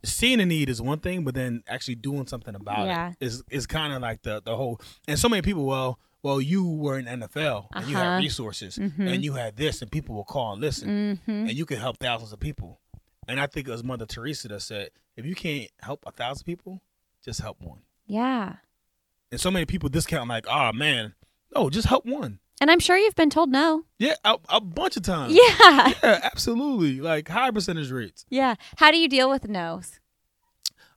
seeing 0.05 0.39
a 0.39 0.45
need 0.45 0.69
is 0.69 0.81
one 0.81 0.99
thing, 0.99 1.23
but 1.23 1.33
then 1.35 1.63
actually 1.67 1.95
doing 1.95 2.27
something 2.27 2.55
about 2.55 2.87
Yeah. 2.87 3.09
it 3.19 3.25
is 3.25 3.43
is 3.49 3.65
kind 3.67 3.93
of 3.93 4.01
like 4.01 4.21
the 4.23 4.41
the 4.41 4.55
whole. 4.55 4.79
And 5.07 5.17
so 5.19 5.29
many 5.29 5.41
people, 5.41 5.65
well, 5.65 5.99
well, 6.21 6.39
you 6.41 6.63
were 6.65 6.97
in 6.97 7.05
NFL 7.07 7.67
and 7.73 7.87
you 7.87 7.95
Uh-huh. 7.97 8.11
had 8.11 8.17
resources 8.19 8.77
Mhm. 8.77 9.13
and 9.13 9.23
you 9.23 9.33
had 9.33 9.57
this, 9.57 9.81
and 9.81 9.91
people 9.91 10.15
will 10.15 10.23
call 10.23 10.53
and 10.53 10.61
listen, 10.61 10.89
Mm-hmm. 11.17 11.31
and 11.31 11.53
you 11.53 11.65
can 11.65 11.77
help 11.79 11.97
thousands 11.99 12.31
of 12.31 12.39
people. 12.39 12.79
And 13.27 13.39
I 13.39 13.47
think 13.47 13.67
it 13.67 13.71
was 13.71 13.83
Mother 13.83 14.05
Teresa 14.05 14.47
that 14.49 14.61
said, 14.61 14.89
if 15.15 15.25
you 15.25 15.35
can't 15.35 15.69
help 15.81 16.03
a 16.05 16.11
thousand 16.11 16.45
people, 16.45 16.81
just 17.23 17.41
help 17.41 17.61
one. 17.61 17.81
Yeah. 18.05 18.55
And 19.31 19.39
so 19.39 19.49
many 19.49 19.65
people 19.65 19.89
discount 19.89 20.29
like, 20.29 20.45
oh 20.47 20.71
man, 20.73 21.13
no, 21.55 21.69
just 21.69 21.87
help 21.87 22.05
one. 22.05 22.39
And 22.61 22.69
I'm 22.69 22.79
sure 22.79 22.97
you've 22.97 23.15
been 23.15 23.29
told 23.29 23.49
no. 23.49 23.83
Yeah, 23.99 24.15
a, 24.23 24.37
a 24.49 24.61
bunch 24.61 24.95
of 24.95 25.03
times. 25.03 25.33
Yeah. 25.33 25.93
yeah, 26.03 26.19
absolutely. 26.23 27.01
Like 27.01 27.27
high 27.27 27.51
percentage 27.51 27.91
rates. 27.91 28.25
Yeah. 28.29 28.55
How 28.77 28.91
do 28.91 28.97
you 28.97 29.07
deal 29.09 29.29
with 29.29 29.47
no's? 29.47 29.99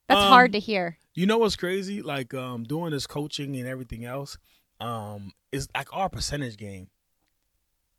That's 0.08 0.20
Um, 0.20 0.28
hard 0.28 0.52
to 0.52 0.60
hear. 0.60 0.98
You 1.14 1.26
know 1.26 1.38
what's 1.38 1.56
crazy? 1.56 2.02
Like 2.02 2.34
um 2.34 2.64
doing 2.64 2.90
this 2.92 3.06
coaching 3.06 3.56
and 3.56 3.66
everything 3.66 4.04
else, 4.04 4.36
um, 4.80 5.32
is 5.50 5.68
like 5.74 5.88
our 5.92 6.08
percentage 6.08 6.56
game. 6.56 6.88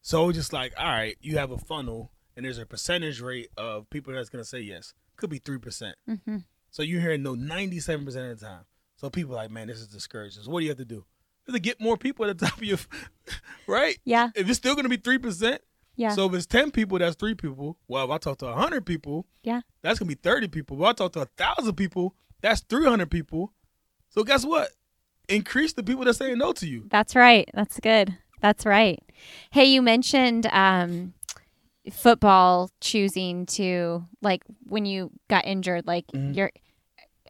So 0.02 0.32
just 0.32 0.54
like, 0.54 0.74
all 0.78 0.86
right, 0.86 1.18
you 1.20 1.38
have 1.38 1.52
a 1.52 1.58
funnel 1.58 2.12
and 2.38 2.46
there's 2.46 2.58
a 2.60 2.66
percentage 2.66 3.20
rate 3.20 3.50
of 3.58 3.90
people 3.90 4.14
that's 4.14 4.30
gonna 4.30 4.46
say 4.46 4.60
yes. 4.62 4.94
Could 5.18 5.30
be 5.30 5.40
three 5.40 5.58
percent. 5.58 5.96
Mm-hmm. 6.10 6.38
So 6.72 6.84
you're 6.84 7.02
hearing 7.02 7.24
no 7.24 7.36
ninety 7.36 7.80
seven 7.82 8.06
percent 8.06 8.32
of 8.32 8.40
the 8.40 8.46
time. 8.46 8.62
So 8.96 9.10
people 9.10 9.34
are 9.34 9.38
like, 9.38 9.52
man, 9.52 9.68
this 9.68 9.80
is 9.80 9.88
discouraging. 9.88 10.44
So 10.44 10.52
what 10.52 10.60
do 10.60 10.64
you 10.66 10.70
have 10.72 10.78
to 10.78 10.86
do? 10.86 10.96
You 10.96 11.54
have 11.54 11.56
to 11.56 11.60
get 11.60 11.82
more 11.82 11.98
people 11.98 12.26
at 12.26 12.38
the 12.38 12.46
top 12.48 12.58
of 12.58 12.64
your 12.64 12.78
right? 13.68 13.98
Yeah. 14.06 14.30
If 14.36 14.48
it's 14.48 14.58
still 14.58 14.76
gonna 14.76 14.88
be 14.90 14.98
three 14.98 15.18
percent, 15.18 15.62
Yeah. 15.96 16.10
so 16.12 16.28
if 16.28 16.34
it's 16.36 16.46
ten 16.46 16.72
people, 16.72 17.00
that's 17.00 17.16
three 17.16 17.36
people. 17.36 17.78
Well, 17.88 18.06
if 18.06 18.12
I 18.12 18.18
talk 18.20 18.38
to 18.40 18.54
hundred 18.54 18.86
people, 18.86 19.26
Yeah. 19.44 19.62
that's 19.82 20.00
gonna 20.00 20.08
be 20.10 20.16
thirty 20.16 20.48
people. 20.48 20.78
Well, 20.78 20.90
I 20.92 20.94
talk 20.94 21.14
to 21.14 21.22
a 21.22 21.26
thousand 21.26 21.74
people, 21.76 22.16
that's 22.42 22.62
three 22.62 22.86
hundred 22.86 23.10
people. 23.12 23.52
So 24.10 24.24
guess 24.24 24.46
what? 24.46 24.70
Increase 25.28 25.74
the 25.74 25.84
people 25.84 26.06
that's 26.06 26.18
saying 26.20 26.38
no 26.38 26.54
to 26.54 26.68
you. 26.68 26.86
That's 26.90 27.16
right. 27.16 27.50
That's 27.54 27.80
good. 27.82 28.18
That's 28.40 28.66
right. 28.66 29.02
Hey, 29.52 29.66
you 29.66 29.82
mentioned 29.82 30.46
um, 30.52 31.14
football 31.92 32.72
choosing 32.80 33.46
to 33.48 34.06
like 34.22 34.44
when 34.64 34.86
you 34.86 35.12
got 35.30 35.46
injured. 35.46 35.86
Like 35.86 36.08
Mhm. 36.08 36.36
you're, 36.36 36.52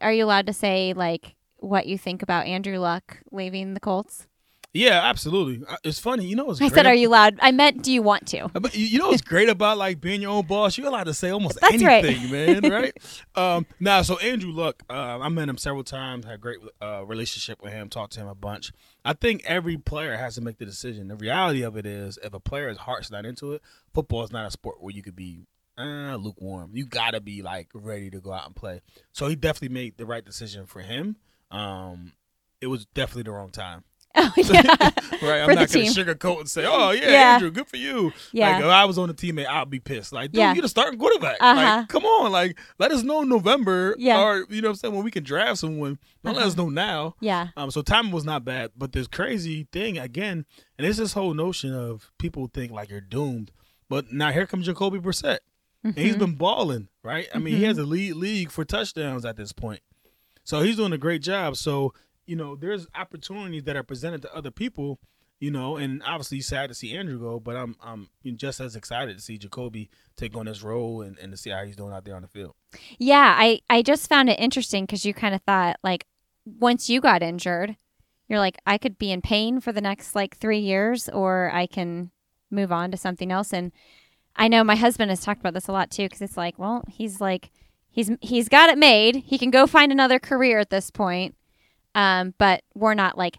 are 0.00 0.12
you 0.12 0.24
allowed 0.24 0.46
to 0.46 0.52
say 0.52 0.92
like 0.92 1.34
what 1.56 1.86
you 1.86 1.98
think 1.98 2.22
about 2.22 2.46
Andrew 2.46 2.78
Luck 2.78 3.18
leaving 3.32 3.74
the 3.74 3.80
Colts? 3.80 4.27
Yeah, 4.74 5.00
absolutely. 5.02 5.64
Uh, 5.66 5.76
It's 5.82 5.98
funny, 5.98 6.26
you 6.26 6.36
know 6.36 6.44
what's 6.44 6.60
I 6.60 6.68
great 6.68 6.74
said, 6.74 6.86
"Are 6.86 6.94
you 6.94 7.08
loud?" 7.08 7.38
I 7.40 7.52
meant, 7.52 7.82
"Do 7.82 7.90
you 7.90 8.02
want 8.02 8.26
to?" 8.28 8.48
But 8.52 8.76
you 8.76 8.98
know 8.98 9.08
what's 9.08 9.22
great 9.32 9.48
about 9.48 9.78
like 9.78 10.00
being 10.00 10.20
your 10.20 10.30
own 10.30 10.46
boss? 10.46 10.76
You're 10.76 10.88
allowed 10.88 11.04
to 11.04 11.14
say 11.14 11.30
almost 11.30 11.58
That's 11.60 11.82
right. 11.82 12.04
anything, 12.04 12.30
man. 12.30 12.70
Right? 12.70 12.94
um, 13.34 13.66
now, 13.80 14.02
so 14.02 14.18
Andrew 14.18 14.52
Luck, 14.52 14.82
uh, 14.90 14.92
I 15.20 15.28
met 15.30 15.48
him 15.48 15.56
several 15.56 15.84
times. 15.84 16.26
Had 16.26 16.34
a 16.34 16.38
great 16.38 16.58
uh, 16.82 17.04
relationship 17.06 17.62
with 17.62 17.72
him. 17.72 17.88
Talked 17.88 18.12
to 18.14 18.20
him 18.20 18.28
a 18.28 18.34
bunch. 18.34 18.72
I 19.04 19.14
think 19.14 19.42
every 19.46 19.78
player 19.78 20.16
has 20.16 20.34
to 20.34 20.42
make 20.42 20.58
the 20.58 20.66
decision. 20.66 21.08
The 21.08 21.16
reality 21.16 21.62
of 21.62 21.76
it 21.78 21.86
is, 21.86 22.18
if 22.22 22.34
a 22.34 22.40
player's 22.40 22.76
heart's 22.76 23.10
not 23.10 23.24
into 23.24 23.52
it, 23.54 23.62
football 23.94 24.22
is 24.22 24.32
not 24.32 24.46
a 24.46 24.50
sport 24.50 24.82
where 24.82 24.94
you 24.94 25.02
could 25.02 25.16
be 25.16 25.46
uh, 25.78 26.16
lukewarm. 26.16 26.72
You 26.74 26.84
gotta 26.84 27.20
be 27.20 27.40
like 27.40 27.68
ready 27.72 28.10
to 28.10 28.20
go 28.20 28.32
out 28.32 28.44
and 28.46 28.54
play. 28.54 28.82
So 29.12 29.28
he 29.28 29.34
definitely 29.34 29.74
made 29.74 29.96
the 29.96 30.04
right 30.06 30.24
decision 30.24 30.66
for 30.66 30.80
him. 30.80 31.16
Um, 31.50 32.12
it 32.60 32.66
was 32.66 32.84
definitely 32.86 33.22
the 33.22 33.32
wrong 33.32 33.50
time. 33.50 33.84
Oh 34.20 34.32
yeah, 34.36 34.62
Right, 35.22 35.40
I'm 35.42 35.54
not 35.54 35.70
gonna 35.70 35.84
sugarcoat 35.86 36.40
and 36.40 36.48
say, 36.50 36.64
"Oh 36.66 36.90
yeah, 36.90 37.10
Yeah. 37.10 37.34
Andrew, 37.34 37.50
good 37.50 37.68
for 37.68 37.76
you." 37.76 38.12
yeah. 38.32 38.52
Like 38.56 38.60
if 38.64 38.70
I 38.70 38.84
was 38.84 38.98
on 38.98 39.08
the 39.08 39.14
team, 39.14 39.38
I'd 39.38 39.70
be 39.70 39.78
pissed. 39.80 40.12
Like, 40.12 40.32
dude, 40.32 40.38
Yeah. 40.40 40.54
you're 40.54 40.62
the 40.62 40.68
starting 40.68 40.98
quarterback. 40.98 41.36
Uh-huh. 41.40 41.54
Like, 41.80 41.88
come 41.88 42.04
on, 42.04 42.32
like 42.32 42.58
let 42.78 42.90
us 42.90 43.02
know 43.04 43.22
in 43.22 43.28
November. 43.28 43.94
Yeah. 43.98 44.20
Or 44.20 44.46
you 44.48 44.60
know 44.62 44.68
what 44.68 44.72
I'm 44.72 44.76
saying, 44.76 44.94
when 44.94 45.04
we 45.04 45.10
can 45.10 45.22
draft 45.24 45.58
someone. 45.58 45.98
Don't 46.24 46.34
let 46.34 46.38
Uh-huh. 46.40 46.48
us 46.48 46.56
know 46.56 46.68
now. 46.68 47.14
yeah. 47.20 47.48
Um, 47.56 47.70
so 47.70 47.82
timing 47.82 48.10
was 48.12 48.24
not 48.24 48.44
bad, 48.44 48.72
but 48.76 48.92
this 48.92 49.06
crazy 49.06 49.68
thing 49.72 49.98
again, 49.98 50.46
and 50.78 50.86
it's 50.86 50.98
this 50.98 51.12
whole 51.12 51.34
notion 51.34 51.72
of 51.74 52.10
people 52.18 52.50
think 52.52 52.72
like 52.72 52.90
you're 52.90 53.00
doomed. 53.00 53.52
But 53.88 54.10
now 54.12 54.32
here 54.32 54.46
comes 54.46 54.66
Jacoby 54.66 54.98
Brissett. 54.98 55.38
And 55.84 55.96
he's 55.96 56.16
Mhm. 56.16 56.18
been 56.18 56.34
balling, 56.34 56.88
right? 57.04 57.28
I 57.32 57.38
mean, 57.38 57.56
he 57.56 57.62
has 57.64 57.78
a 57.78 57.84
lead 57.84 58.14
league 58.14 58.50
for 58.50 58.64
touchdowns 58.64 59.24
at 59.24 59.36
this 59.36 59.52
point. 59.52 59.80
So 60.42 60.60
he's 60.62 60.74
doing 60.76 60.92
a 60.92 60.98
great 60.98 61.22
job. 61.22 61.56
So, 61.56 61.94
you 62.28 62.36
know, 62.36 62.54
there's 62.54 62.86
opportunities 62.94 63.64
that 63.64 63.74
are 63.74 63.82
presented 63.82 64.20
to 64.22 64.36
other 64.36 64.50
people, 64.50 65.00
you 65.40 65.50
know, 65.50 65.76
and 65.76 66.02
obviously 66.04 66.42
sad 66.42 66.68
to 66.68 66.74
see 66.74 66.94
Andrew 66.94 67.18
go, 67.18 67.40
but 67.40 67.56
I'm 67.56 67.74
I'm 67.82 68.08
just 68.36 68.60
as 68.60 68.76
excited 68.76 69.16
to 69.16 69.22
see 69.22 69.38
Jacoby 69.38 69.88
take 70.14 70.36
on 70.36 70.44
this 70.44 70.62
role 70.62 71.00
and, 71.00 71.18
and 71.18 71.32
to 71.32 71.38
see 71.38 71.48
how 71.50 71.64
he's 71.64 71.74
doing 71.74 71.92
out 71.92 72.04
there 72.04 72.16
on 72.16 72.22
the 72.22 72.28
field. 72.28 72.54
Yeah, 72.98 73.34
I 73.36 73.60
I 73.70 73.80
just 73.80 74.10
found 74.10 74.28
it 74.28 74.38
interesting 74.38 74.84
because 74.84 75.06
you 75.06 75.14
kind 75.14 75.34
of 75.34 75.40
thought 75.42 75.76
like 75.82 76.04
once 76.44 76.90
you 76.90 77.00
got 77.00 77.22
injured, 77.22 77.76
you're 78.28 78.38
like 78.38 78.58
I 78.66 78.76
could 78.76 78.98
be 78.98 79.10
in 79.10 79.22
pain 79.22 79.60
for 79.60 79.72
the 79.72 79.80
next 79.80 80.14
like 80.14 80.36
three 80.36 80.60
years, 80.60 81.08
or 81.08 81.50
I 81.50 81.66
can 81.66 82.10
move 82.50 82.70
on 82.70 82.90
to 82.90 82.98
something 82.98 83.32
else. 83.32 83.54
And 83.54 83.72
I 84.36 84.48
know 84.48 84.62
my 84.64 84.76
husband 84.76 85.10
has 85.10 85.22
talked 85.22 85.40
about 85.40 85.54
this 85.54 85.68
a 85.68 85.72
lot 85.72 85.90
too 85.90 86.04
because 86.04 86.20
it's 86.20 86.36
like, 86.36 86.58
well, 86.58 86.84
he's 86.88 87.22
like 87.22 87.50
he's 87.88 88.10
he's 88.20 88.50
got 88.50 88.68
it 88.68 88.76
made. 88.76 89.16
He 89.16 89.38
can 89.38 89.50
go 89.50 89.66
find 89.66 89.90
another 89.90 90.18
career 90.18 90.58
at 90.58 90.68
this 90.68 90.90
point. 90.90 91.34
Um, 91.94 92.34
but 92.38 92.62
we're 92.74 92.94
not 92.94 93.16
like 93.18 93.38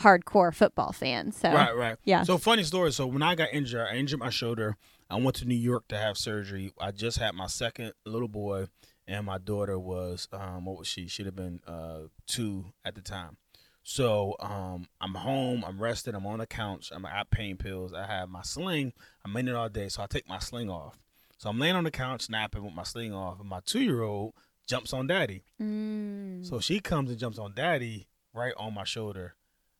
hardcore 0.00 0.54
football 0.54 0.92
fans, 0.92 1.36
so 1.36 1.50
Right, 1.52 1.74
right. 1.76 1.96
yeah. 2.04 2.22
So 2.22 2.38
funny 2.38 2.62
story. 2.62 2.92
So 2.92 3.06
when 3.06 3.22
I 3.22 3.34
got 3.34 3.48
injured, 3.52 3.86
I 3.90 3.96
injured 3.96 4.20
my 4.20 4.30
shoulder. 4.30 4.76
I 5.08 5.16
went 5.16 5.36
to 5.36 5.44
New 5.46 5.54
York 5.54 5.88
to 5.88 5.96
have 5.96 6.18
surgery. 6.18 6.72
I 6.80 6.90
just 6.90 7.18
had 7.18 7.34
my 7.34 7.46
second 7.46 7.92
little 8.04 8.28
boy, 8.28 8.66
and 9.06 9.24
my 9.24 9.38
daughter 9.38 9.78
was 9.78 10.28
um, 10.32 10.64
what 10.66 10.78
was 10.78 10.88
she? 10.88 11.06
She'd 11.08 11.26
have 11.26 11.36
been 11.36 11.60
uh, 11.66 12.08
two 12.26 12.66
at 12.84 12.94
the 12.94 13.00
time. 13.00 13.36
So 13.84 14.34
um, 14.40 14.88
I'm 15.00 15.14
home. 15.14 15.64
I'm 15.64 15.80
rested. 15.80 16.16
I'm 16.16 16.26
on 16.26 16.40
the 16.40 16.46
couch. 16.46 16.90
I'm 16.92 17.04
at 17.06 17.30
pain 17.30 17.56
pills. 17.56 17.92
I 17.92 18.04
have 18.06 18.28
my 18.28 18.42
sling. 18.42 18.92
I'm 19.24 19.36
in 19.36 19.46
it 19.46 19.54
all 19.54 19.68
day, 19.68 19.88
so 19.88 20.02
I 20.02 20.06
take 20.06 20.28
my 20.28 20.40
sling 20.40 20.68
off. 20.68 20.98
So 21.38 21.48
I'm 21.50 21.58
laying 21.60 21.76
on 21.76 21.84
the 21.84 21.90
couch 21.92 22.28
napping 22.28 22.64
with 22.64 22.74
my 22.74 22.82
sling 22.82 23.14
off, 23.14 23.38
and 23.38 23.48
my 23.48 23.60
two 23.64 23.80
year 23.80 24.02
old 24.02 24.34
jumps 24.66 24.92
on 24.92 25.06
daddy. 25.06 25.44
Mm. 25.60 26.44
So 26.44 26.60
she 26.60 26.80
comes 26.80 27.10
and 27.10 27.18
jumps 27.18 27.38
on 27.38 27.54
daddy 27.54 28.08
right 28.34 28.54
on 28.56 28.74
my 28.74 28.84
shoulder. 28.84 29.36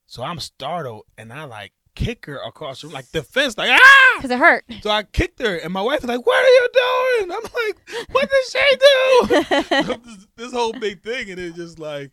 So 0.07 0.23
I'm 0.23 0.39
startled 0.39 1.03
and 1.19 1.33
I 1.33 1.45
like 1.45 1.73
kick 1.97 2.27
her 2.27 2.37
across 2.37 2.81
the 2.81 2.87
room, 2.87 2.95
like 2.95 3.11
the 3.11 3.23
fence, 3.23 3.59
like 3.59 3.71
ah! 3.71 4.15
because 4.17 4.31
it 4.31 4.39
hurt. 4.39 4.65
So 4.83 4.91
I 4.91 5.03
kicked 5.03 5.41
her 5.41 5.57
and 5.57 5.73
my 5.73 5.83
wife 5.83 6.01
is 6.01 6.09
like, 6.09 6.25
"What 6.25 6.45
are 6.45 6.49
you 6.49 6.69
doing?" 6.73 7.33
I'm 7.33 7.43
like, 7.43 8.11
"What 8.13 8.31
did 8.31 8.45
she 8.51 8.77
do?" 8.77 10.05
this, 10.05 10.27
this 10.37 10.53
whole 10.53 10.73
big 10.73 11.03
thing, 11.03 11.31
and 11.31 11.41
it's 11.41 11.57
just 11.57 11.79
like, 11.79 12.13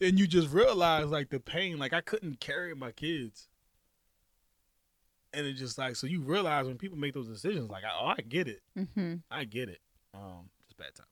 and 0.00 0.18
you 0.18 0.26
just 0.28 0.52
realize 0.52 1.06
like 1.06 1.30
the 1.30 1.40
pain. 1.40 1.78
Like 1.78 1.92
I 1.92 2.00
couldn't 2.00 2.38
carry 2.38 2.74
my 2.76 2.92
kids, 2.92 3.48
and 5.32 5.46
it's 5.46 5.58
just 5.58 5.78
like 5.78 5.96
so 5.96 6.06
you 6.06 6.20
realize 6.20 6.66
when 6.66 6.78
people 6.78 6.98
make 6.98 7.14
those 7.14 7.28
decisions, 7.28 7.70
like, 7.70 7.82
oh, 7.84 8.06
I 8.06 8.22
get 8.22 8.46
it, 8.46 8.60
hmm 8.94 9.14
I 9.30 9.44
get 9.44 9.68
it. 9.68 9.80
Um, 10.14 10.50
it's 10.64 10.74
bad 10.74 10.94
time. 10.94 11.06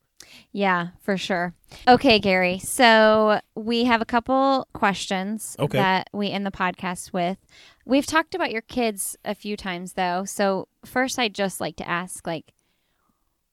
Yeah, 0.53 0.89
for 1.01 1.17
sure. 1.17 1.55
Okay, 1.87 2.19
Gary. 2.19 2.59
So 2.59 3.41
we 3.55 3.85
have 3.85 4.01
a 4.03 4.07
couple 4.07 4.67
questions 4.73 5.57
Okay. 5.59 5.79
that 5.79 6.09
we 6.13 6.31
end 6.31 6.45
the 6.47 6.51
podcast 6.51 7.13
with. 7.13 7.39
We've 7.85 8.07
talked 8.07 8.35
about 8.35 8.51
your 8.51 8.63
kids 8.63 9.17
a 9.25 9.35
few 9.35 9.57
times 9.57 9.95
though. 9.95 10.25
So 10.25 10.69
first 10.85 11.19
I'd 11.19 11.35
just 11.35 11.61
like 11.61 11.77
to 11.77 11.89
ask 11.89 12.27
like 12.27 12.53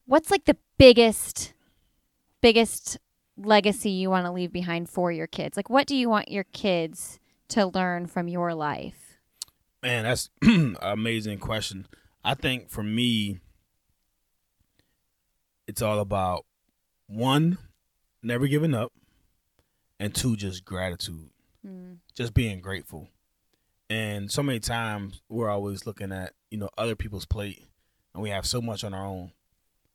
what's 0.05 0.31
like 0.31 0.45
the 0.45 0.57
biggest 0.77 1.53
biggest 2.41 2.97
legacy 3.37 3.89
you 3.91 4.09
want 4.09 4.25
to 4.25 4.31
leave 4.31 4.51
behind 4.51 4.89
for 4.89 5.11
your 5.11 5.27
kids? 5.27 5.57
Like 5.57 5.69
what 5.69 5.87
do 5.87 5.95
you 5.95 6.09
want 6.09 6.31
your 6.31 6.45
kids 6.45 7.19
to 7.49 7.65
learn 7.67 8.07
from 8.07 8.27
your 8.27 8.53
life? 8.53 9.17
Man, 9.83 10.03
that's 10.03 10.29
an 10.41 10.77
amazing 10.81 11.39
question. 11.39 11.87
I 12.23 12.33
think 12.33 12.69
for 12.69 12.83
me, 12.83 13.39
it's 15.67 15.81
all 15.81 15.99
about 15.99 16.45
one, 17.07 17.57
never 18.21 18.47
giving 18.47 18.73
up, 18.73 18.91
and 19.99 20.13
two, 20.13 20.35
just 20.35 20.63
gratitude, 20.65 21.29
Mm. 21.65 21.97
just 22.13 22.33
being 22.33 22.61
grateful. 22.61 23.09
And 23.89 24.31
so 24.31 24.43
many 24.43 24.59
times 24.59 25.21
we're 25.29 25.49
always 25.49 25.85
looking 25.85 26.11
at 26.11 26.33
you 26.51 26.57
know 26.57 26.69
other 26.77 26.95
people's 26.95 27.25
plate, 27.25 27.63
and 28.13 28.21
we 28.21 28.29
have 28.29 28.45
so 28.45 28.61
much 28.61 28.83
on 28.83 28.93
our 28.93 29.05
own. 29.05 29.31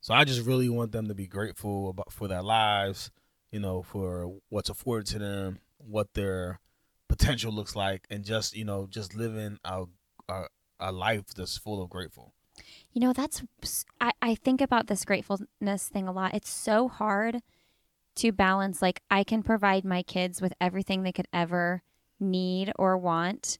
So 0.00 0.12
I 0.14 0.24
just 0.24 0.44
really 0.46 0.68
want 0.68 0.92
them 0.92 1.06
to 1.08 1.14
be 1.14 1.26
grateful 1.26 1.88
about 1.90 2.12
for 2.12 2.26
their 2.26 2.42
lives, 2.42 3.10
you 3.52 3.60
know, 3.60 3.82
for 3.82 4.40
what's 4.48 4.68
afforded 4.70 5.06
to 5.12 5.18
them, 5.18 5.60
what 5.78 6.14
their 6.14 6.58
potential 7.08 7.52
looks 7.52 7.76
like, 7.76 8.06
and 8.10 8.24
just 8.24 8.56
you 8.56 8.64
know 8.64 8.86
just 8.90 9.14
living 9.14 9.58
a 9.64 9.84
a, 10.28 10.44
a 10.80 10.90
life 10.92 11.26
that's 11.36 11.56
full 11.58 11.82
of 11.82 11.90
grateful. 11.90 12.32
You 12.92 13.00
know, 13.00 13.12
that's 13.12 13.42
I, 14.00 14.12
I 14.20 14.34
think 14.34 14.60
about 14.60 14.86
this 14.86 15.04
gratefulness 15.04 15.88
thing 15.88 16.08
a 16.08 16.12
lot. 16.12 16.34
It's 16.34 16.50
so 16.50 16.88
hard 16.88 17.42
to 18.16 18.32
balance 18.32 18.82
like 18.82 19.00
I 19.10 19.24
can 19.24 19.42
provide 19.42 19.84
my 19.84 20.02
kids 20.02 20.42
with 20.42 20.52
everything 20.60 21.02
they 21.02 21.12
could 21.12 21.28
ever 21.32 21.82
need 22.20 22.72
or 22.76 22.96
want. 22.98 23.58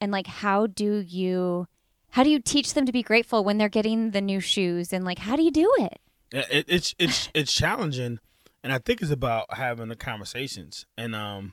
And 0.00 0.10
like 0.10 0.26
how 0.26 0.66
do 0.66 0.98
you 0.98 1.68
how 2.10 2.22
do 2.22 2.30
you 2.30 2.40
teach 2.40 2.74
them 2.74 2.86
to 2.86 2.92
be 2.92 3.02
grateful 3.02 3.44
when 3.44 3.58
they're 3.58 3.68
getting 3.68 4.10
the 4.10 4.20
new 4.20 4.40
shoes 4.40 4.92
and 4.92 5.04
like 5.04 5.20
how 5.20 5.36
do 5.36 5.42
you 5.42 5.50
do 5.52 5.72
it? 5.78 6.00
Yeah, 6.32 6.44
It, 6.50 6.66
it's 6.68 6.94
it's 6.98 7.28
it's 7.34 7.52
challenging, 7.52 8.18
and 8.64 8.72
I 8.72 8.78
think 8.78 9.02
it's 9.02 9.10
about 9.10 9.54
having 9.54 9.88
the 9.88 9.96
conversations. 9.96 10.86
And 10.96 11.14
um, 11.14 11.52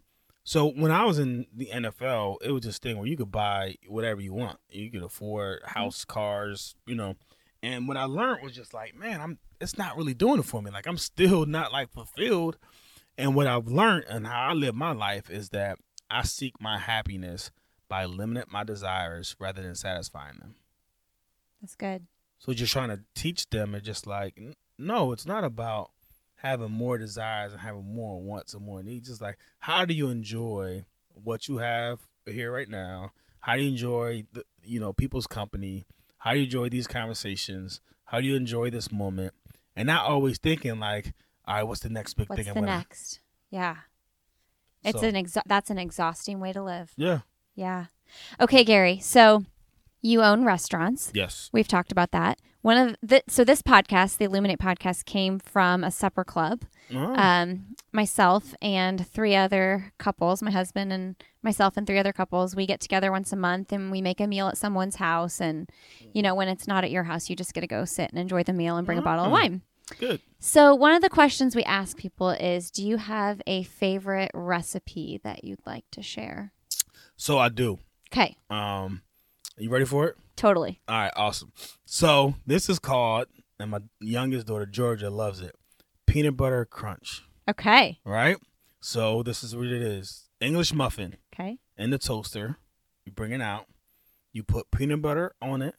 so 0.50 0.72
when 0.72 0.90
I 0.90 1.06
was 1.06 1.20
in 1.20 1.46
the 1.56 1.70
NFL, 1.72 2.38
it 2.42 2.50
was 2.50 2.64
this 2.64 2.80
thing 2.80 2.98
where 2.98 3.06
you 3.06 3.16
could 3.16 3.32
buy 3.32 3.76
whatever 3.88 4.20
you 4.20 4.34
want. 4.34 4.58
You 4.72 4.90
could 4.90 5.04
afford 5.04 5.62
mm-hmm. 5.62 5.80
house, 5.80 6.04
cars, 6.06 6.74
you 6.88 6.96
know. 6.96 7.18
And 7.62 7.88
what 7.88 7.98
I 7.98 8.06
learned 8.06 8.42
was 8.42 8.54
just 8.54 8.74
like, 8.74 8.96
man, 8.96 9.22
I'm 9.22 9.38
it's 9.62 9.78
not 9.78 9.96
really 9.96 10.16
doing 10.16 10.40
it 10.40 10.46
for 10.48 10.60
me. 10.64 10.72
Like 10.72 10.88
I'm 10.88 10.98
still 10.98 11.46
not 11.46 11.72
like 11.72 11.92
fulfilled. 11.92 12.58
And 13.16 13.36
what 13.36 13.46
I've 13.46 13.68
learned 13.68 14.06
and 14.10 14.26
how 14.26 14.50
I 14.50 14.54
live 14.54 14.74
my 14.74 14.92
life 14.92 15.30
is 15.30 15.50
that 15.50 15.78
I 16.10 16.24
seek 16.24 16.60
my 16.60 16.80
happiness 16.80 17.52
by 17.88 18.06
limiting 18.06 18.50
my 18.52 18.64
desires 18.64 19.36
rather 19.38 19.62
than 19.62 19.76
satisfying 19.76 20.40
them. 20.40 20.56
That's 21.62 21.76
good. 21.76 22.08
So 22.40 22.54
just 22.54 22.74
trying 22.74 22.90
to 22.90 23.02
teach 23.14 23.52
them 23.52 23.76
and 23.76 23.84
just 23.84 24.08
like, 24.08 24.42
no, 24.80 25.12
it's 25.12 25.28
not 25.28 25.44
about 25.44 25.92
having 26.42 26.72
more 26.72 26.98
desires 26.98 27.52
and 27.54 27.62
having 27.62 27.84
more 27.94 28.22
wants 28.22 28.54
and 28.54 28.66
more 28.66 28.82
needs. 28.84 29.08
Just 29.10 29.22
like, 29.22 29.38
how 29.60 29.86
do 29.86 29.94
you 29.94 30.10
enjoy 30.10 30.86
what 31.14 31.48
you 31.48 31.58
have 31.58 32.00
here 32.26 32.52
right 32.52 32.70
now? 32.70 33.12
How 33.42 33.56
do 33.56 33.62
you 33.62 33.70
enjoy 33.70 34.24
the, 34.34 34.44
you 34.64 34.80
know, 34.80 34.94
people's 34.94 35.28
company? 35.28 35.86
How 36.20 36.32
do 36.34 36.40
you 36.40 36.46
enjoy 36.46 36.70
these 36.70 36.88
conversations? 36.88 37.82
How 38.06 38.20
do 38.22 38.28
you 38.28 38.36
enjoy 38.36 38.70
this 38.70 38.92
moment? 38.92 39.34
And 39.76 39.88
not 39.88 40.06
always 40.06 40.38
thinking 40.38 40.80
like, 40.80 41.14
all 41.46 41.56
right, 41.56 41.64
what's 41.64 41.82
the 41.82 41.90
next 41.90 42.16
big 42.16 42.30
What's 42.30 42.38
thing? 42.44 42.46
the 42.54 42.60
I'm 42.60 42.66
gonna-" 42.66 42.78
next? 42.78 43.20
Yeah. 43.50 43.76
It's 44.84 45.00
So- 45.00 45.08
an 45.08 45.16
exa- 45.16 45.44
that's 45.46 45.70
an 45.70 45.78
exhausting 45.78 46.40
way 46.40 46.54
to 46.54 46.62
live. 46.64 46.94
Yeah. 46.98 47.20
Yeah. 47.56 47.86
Okay, 48.40 48.64
Gary. 48.64 49.00
So 49.00 49.46
you 50.02 50.22
own 50.22 50.44
restaurants. 50.46 51.12
Yes. 51.14 51.50
We've 51.52 51.68
talked 51.68 51.92
about 51.92 52.12
that. 52.12 52.40
One 52.62 52.76
of 52.78 52.96
the 53.02 53.24
so 53.28 53.44
this 53.46 53.62
podcast, 53.62 54.18
the 54.18 54.26
Illuminate 54.26 54.60
podcast, 54.60 55.06
came 55.06 55.40
from 55.40 55.84
a 55.84 55.92
supper 55.92 56.24
club. 56.26 56.66
Oh, 56.94 57.16
Um, 57.16 57.76
myself 57.94 58.54
and 58.62 59.08
three 59.08 59.36
other 59.36 59.94
couples, 59.98 60.42
my 60.44 60.52
husband 60.52 60.92
and 60.92 61.16
myself 61.42 61.78
and 61.78 61.88
three 61.88 61.98
other 62.00 62.12
couples, 62.12 62.56
we 62.56 62.66
get 62.66 62.82
together 62.82 63.12
once 63.12 63.32
a 63.32 63.38
month 63.38 63.72
and 63.72 63.92
we 63.92 64.02
make 64.02 64.20
a 64.20 64.28
meal 64.28 64.48
at 64.50 64.58
someone's 64.58 64.98
house. 64.98 65.40
And 65.40 65.70
you 66.14 66.22
know, 66.22 66.36
when 66.36 66.50
it's 66.50 66.68
not 66.68 66.84
at 66.84 66.92
your 66.92 67.04
house, 67.04 67.30
you 67.30 67.36
just 67.36 67.54
get 67.54 67.62
to 67.62 67.68
go 67.68 67.86
sit 67.86 68.10
and 68.10 68.20
enjoy 68.20 68.44
the 68.44 68.54
meal 68.54 68.76
and 68.76 68.86
bring 68.86 68.98
a 68.98 69.02
bottle 69.04 69.24
of 69.26 69.30
Oh. 69.32 69.34
wine. 69.34 69.62
Good. 69.98 70.22
So, 70.40 70.76
one 70.76 70.94
of 70.94 71.02
the 71.02 71.10
questions 71.10 71.56
we 71.56 71.64
ask 71.64 71.98
people 71.98 72.30
is 72.30 72.70
Do 72.72 72.86
you 72.86 72.98
have 72.98 73.42
a 73.48 73.64
favorite 73.64 74.32
recipe 74.34 75.20
that 75.24 75.44
you'd 75.46 75.66
like 75.66 75.86
to 75.92 76.02
share? 76.04 76.52
So 77.16 77.38
I 77.38 77.50
do. 77.50 77.80
Okay, 78.12 78.36
Um, 78.50 79.02
are 79.58 79.64
you 79.64 79.70
ready 79.70 79.86
for 79.86 80.08
it? 80.08 80.18
Totally. 80.40 80.82
All 80.88 80.98
right, 80.98 81.12
awesome. 81.16 81.52
So 81.86 82.36
this 82.48 82.70
is 82.70 82.80
called, 82.80 83.28
and 83.60 83.72
my 83.72 83.80
youngest 84.00 84.48
daughter 84.48 84.66
Georgia 84.66 85.10
loves 85.10 85.42
it, 85.42 85.56
peanut 86.08 86.36
butter 86.38 86.66
crunch. 86.66 87.24
Okay, 87.50 88.00
Right. 88.06 88.38
So 88.82 89.24
this 89.24 89.44
is 89.44 89.56
what 89.56 89.66
it 89.68 89.82
is: 89.82 90.30
English 90.40 90.74
muffin 90.74 91.18
okay. 91.34 91.58
in 91.78 91.90
the 91.90 91.98
toaster. 91.98 92.58
You 93.06 93.12
bring 93.12 93.32
it 93.32 93.42
out. 93.42 93.66
You 94.32 94.44
put 94.44 94.72
peanut 94.72 95.02
butter 95.02 95.34
on 95.42 95.62
it. 95.62 95.76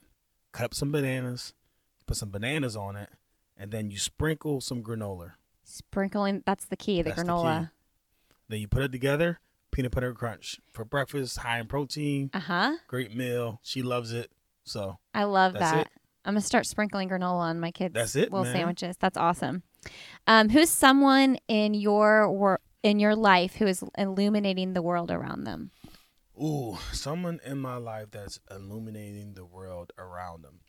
Cut 0.53 0.65
up 0.67 0.75
some 0.75 0.93
bananas. 0.93 1.55
Put 2.07 2.17
some 2.19 2.31
bananas 2.31 2.77
on 2.77 2.97
it, 2.97 3.09
and 3.57 3.71
then 3.71 3.91
you 3.91 3.99
sprinkle 3.99 4.61
some 4.61 4.83
granola. 4.83 5.33
Sprinkling, 5.65 6.43
that's 6.45 6.65
the 6.65 6.77
key, 6.77 7.01
the 7.03 7.11
That's 7.11 7.23
the 7.23 7.29
granola. 7.29 7.61
key. 7.61 7.69
Then 8.49 8.61
you 8.61 8.69
put 8.69 8.83
it 8.83 8.93
together. 8.93 9.39
Peanut 9.71 9.93
butter 9.93 10.13
crunch 10.13 10.59
for 10.73 10.85
breakfast, 10.85 11.39
high 11.39 11.61
in 11.61 11.69
protein, 11.69 12.29
Uh 12.35 12.41
huh. 12.41 12.73
great 12.89 13.15
meal. 13.15 13.61
She 13.63 13.83
loves 13.83 14.13
it. 14.13 14.33
So 14.71 14.99
I 15.13 15.25
love 15.25 15.55
that. 15.55 15.87
it. 15.87 15.89
I'm 16.25 16.35
gonna 16.35 16.43
start 16.43 16.67
sprinkling 16.67 17.09
granola 17.09 17.41
on 17.41 17.59
my 17.59 17.73
kids' 17.73 17.95
That's 17.95 18.15
it, 18.15 18.31
little 18.31 18.45
man. 18.45 18.55
sandwiches. 18.55 18.97
That's 18.99 19.17
awesome. 19.17 19.63
Um, 20.27 20.49
who's 20.49 20.71
someone 20.71 21.39
in 21.49 21.75
your 21.75 22.31
wor- 22.31 22.61
in 22.83 23.01
your 23.01 23.17
life 23.17 23.57
who 23.57 23.67
is 23.67 23.83
illuminating 23.99 24.75
the 24.75 24.83
world 24.83 25.11
around 25.11 25.45
them? 25.45 25.71
Ooh, 26.41 26.79
someone 26.93 27.41
in 27.45 27.59
my 27.59 27.77
life 27.77 28.13
that's 28.13 28.39
illuminating 28.51 29.35
the 29.35 29.45
world 29.45 29.93
around 29.99 30.43
them. 30.43 30.61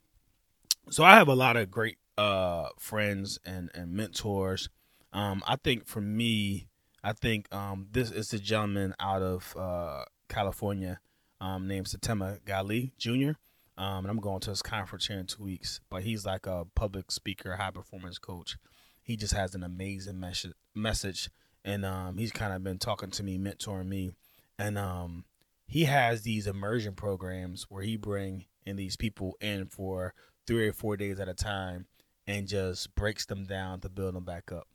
So 0.90 1.04
I 1.04 1.16
have 1.16 1.28
a 1.28 1.36
lot 1.36 1.56
of 1.56 1.70
great 1.70 1.98
uh 2.18 2.70
friends 2.80 3.38
and 3.46 3.70
and 3.76 3.92
mentors. 3.94 4.70
Um 5.14 5.44
I 5.48 5.58
think 5.58 5.86
for 5.86 6.02
me, 6.02 6.70
I 7.04 7.14
think 7.14 7.54
um 7.54 7.88
this 7.92 8.10
is 8.10 8.34
a 8.34 8.40
gentleman 8.40 8.96
out 9.00 9.22
of 9.22 9.56
uh 9.56 10.06
California 10.28 11.00
um 11.40 11.68
named 11.68 11.86
Satema 11.86 12.40
Gali 12.42 12.94
Jr. 12.98 13.34
Um 13.78 14.06
and 14.06 14.08
I'm 14.08 14.20
going 14.20 14.42
to 14.42 14.50
his 14.50 14.62
conference 14.62 15.08
here 15.08 15.20
in 15.20 15.26
2 15.28 15.44
weeks, 15.44 15.80
but 15.90 16.04
he's 16.04 16.26
like 16.26 16.46
a 16.46 16.66
public 16.76 17.12
speaker, 17.12 17.56
high 17.56 17.72
performance 17.72 18.18
coach. 18.18 18.58
He 19.02 19.16
just 19.18 19.34
has 19.34 19.56
an 19.56 19.64
amazing 19.64 20.20
message 20.20 20.54
message 20.76 21.30
and 21.64 21.86
um 21.86 22.18
he's 22.18 22.32
kind 22.32 22.54
of 22.54 22.64
been 22.64 22.80
talking 22.80 23.12
to 23.12 23.24
me, 23.24 23.38
mentoring 23.38 23.88
me 23.88 24.12
and 24.58 24.78
um 24.78 25.26
he 25.68 25.86
has 25.86 26.24
these 26.24 26.48
immersion 26.48 26.96
programs 26.96 27.66
where 27.70 27.84
he 27.84 27.96
bring 27.96 28.46
in 28.66 28.76
these 28.76 28.98
people 28.98 29.38
in 29.40 29.66
for 29.68 30.14
three 30.46 30.68
or 30.68 30.74
four 30.74 30.98
days 30.98 31.20
at 31.20 31.30
a 31.30 31.34
time 31.34 31.86
and 32.28 32.48
just 32.48 32.94
breaks 32.96 33.26
them 33.26 33.46
down 33.46 33.80
to 33.80 33.90
build 33.90 34.16
them 34.16 34.26
back 34.26 34.52
up. 34.52 34.68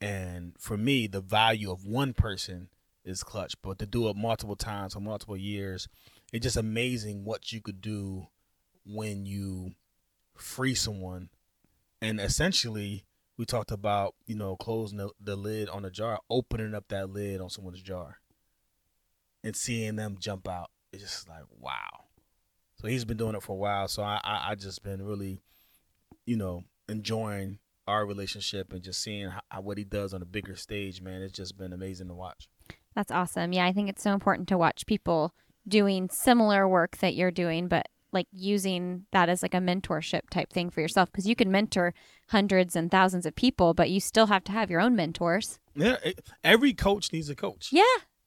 And 0.00 0.54
for 0.58 0.76
me, 0.76 1.06
the 1.06 1.20
value 1.20 1.70
of 1.70 1.84
one 1.84 2.14
person 2.14 2.68
is 3.04 3.22
clutch, 3.22 3.54
but 3.62 3.78
to 3.78 3.86
do 3.86 4.08
it 4.08 4.16
multiple 4.16 4.56
times 4.56 4.94
for 4.94 5.00
multiple 5.00 5.36
years, 5.36 5.88
it's 6.32 6.44
just 6.44 6.56
amazing 6.56 7.24
what 7.24 7.52
you 7.52 7.60
could 7.60 7.80
do 7.80 8.28
when 8.84 9.26
you 9.26 9.72
free 10.36 10.74
someone. 10.74 11.30
And 12.00 12.20
essentially, 12.20 13.04
we 13.36 13.44
talked 13.44 13.70
about 13.70 14.14
you 14.26 14.34
know 14.34 14.56
closing 14.56 14.98
the, 14.98 15.10
the 15.20 15.36
lid 15.36 15.68
on 15.68 15.84
a 15.84 15.90
jar, 15.90 16.20
opening 16.30 16.74
up 16.74 16.88
that 16.88 17.10
lid 17.10 17.40
on 17.40 17.50
someone's 17.50 17.82
jar 17.82 18.18
and 19.42 19.56
seeing 19.56 19.96
them 19.96 20.16
jump 20.18 20.48
out. 20.48 20.70
It's 20.92 21.02
just 21.02 21.28
like 21.28 21.44
wow. 21.58 22.04
So 22.76 22.86
he's 22.86 23.04
been 23.04 23.16
doing 23.16 23.34
it 23.34 23.42
for 23.42 23.52
a 23.52 23.56
while. 23.56 23.88
So 23.88 24.02
i 24.02 24.20
i, 24.22 24.50
I 24.50 24.54
just 24.54 24.82
been 24.82 25.04
really 25.04 25.40
you 26.26 26.36
know 26.36 26.64
enjoying 26.88 27.58
our 27.86 28.04
relationship 28.04 28.72
and 28.72 28.82
just 28.82 29.02
seeing 29.02 29.30
how, 29.30 29.60
what 29.62 29.78
he 29.78 29.84
does 29.84 30.12
on 30.12 30.22
a 30.22 30.26
bigger 30.26 30.56
stage 30.56 31.00
man. 31.00 31.22
It's 31.22 31.32
just 31.32 31.56
been 31.56 31.72
amazing 31.72 32.08
to 32.08 32.14
watch. 32.14 32.48
That's 32.94 33.10
awesome. 33.10 33.52
Yeah, 33.52 33.64
I 33.64 33.72
think 33.72 33.88
it's 33.88 34.02
so 34.02 34.12
important 34.12 34.48
to 34.48 34.58
watch 34.58 34.84
people 34.86 35.32
doing 35.68 36.08
similar 36.10 36.66
work 36.68 36.98
that 36.98 37.14
you're 37.14 37.30
doing, 37.30 37.68
but 37.68 37.86
like 38.10 38.26
using 38.32 39.04
that 39.12 39.28
as 39.28 39.42
like 39.42 39.52
a 39.54 39.58
mentorship 39.58 40.30
type 40.30 40.50
thing 40.52 40.70
for 40.70 40.80
yourself 40.80 41.12
because 41.12 41.26
you 41.26 41.36
can 41.36 41.50
mentor 41.50 41.92
hundreds 42.30 42.74
and 42.74 42.90
thousands 42.90 43.26
of 43.26 43.34
people, 43.36 43.74
but 43.74 43.90
you 43.90 44.00
still 44.00 44.26
have 44.28 44.42
to 44.44 44.52
have 44.52 44.70
your 44.70 44.80
own 44.80 44.96
mentors. 44.96 45.58
yeah 45.76 45.96
it, 46.02 46.20
every 46.42 46.72
coach 46.72 47.12
needs 47.12 47.28
a 47.28 47.34
coach 47.36 47.68
Yeah. 47.70 47.82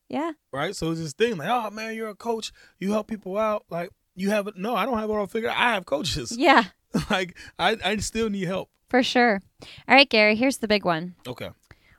Yeah. 0.07 0.33
right 0.51 0.75
so 0.75 0.91
it's 0.91 0.99
this 1.01 1.13
thing 1.13 1.37
like 1.37 1.47
oh 1.49 1.69
man 1.71 1.95
you're 1.95 2.09
a 2.09 2.15
coach 2.15 2.51
you 2.79 2.91
help 2.91 3.07
people 3.07 3.37
out 3.37 3.63
like 3.69 3.89
you 4.13 4.29
have 4.29 4.47
no 4.57 4.75
i 4.75 4.85
don't 4.85 4.99
have 4.99 5.09
it 5.09 5.13
all 5.13 5.25
figured 5.25 5.51
out 5.51 5.57
i 5.57 5.73
have 5.73 5.85
coaches 5.85 6.37
Yeah, 6.37 6.65
like 7.09 7.35
i 7.57 7.77
i 7.83 7.95
still 7.97 8.29
need 8.29 8.43
help 8.45 8.69
for 8.89 9.01
sure. 9.01 9.39
All 9.87 9.95
right, 9.95 10.09
Gary, 10.09 10.35
here's 10.35 10.57
the 10.57 10.67
big 10.67 10.83
one. 10.85 11.15
okay 11.27 11.49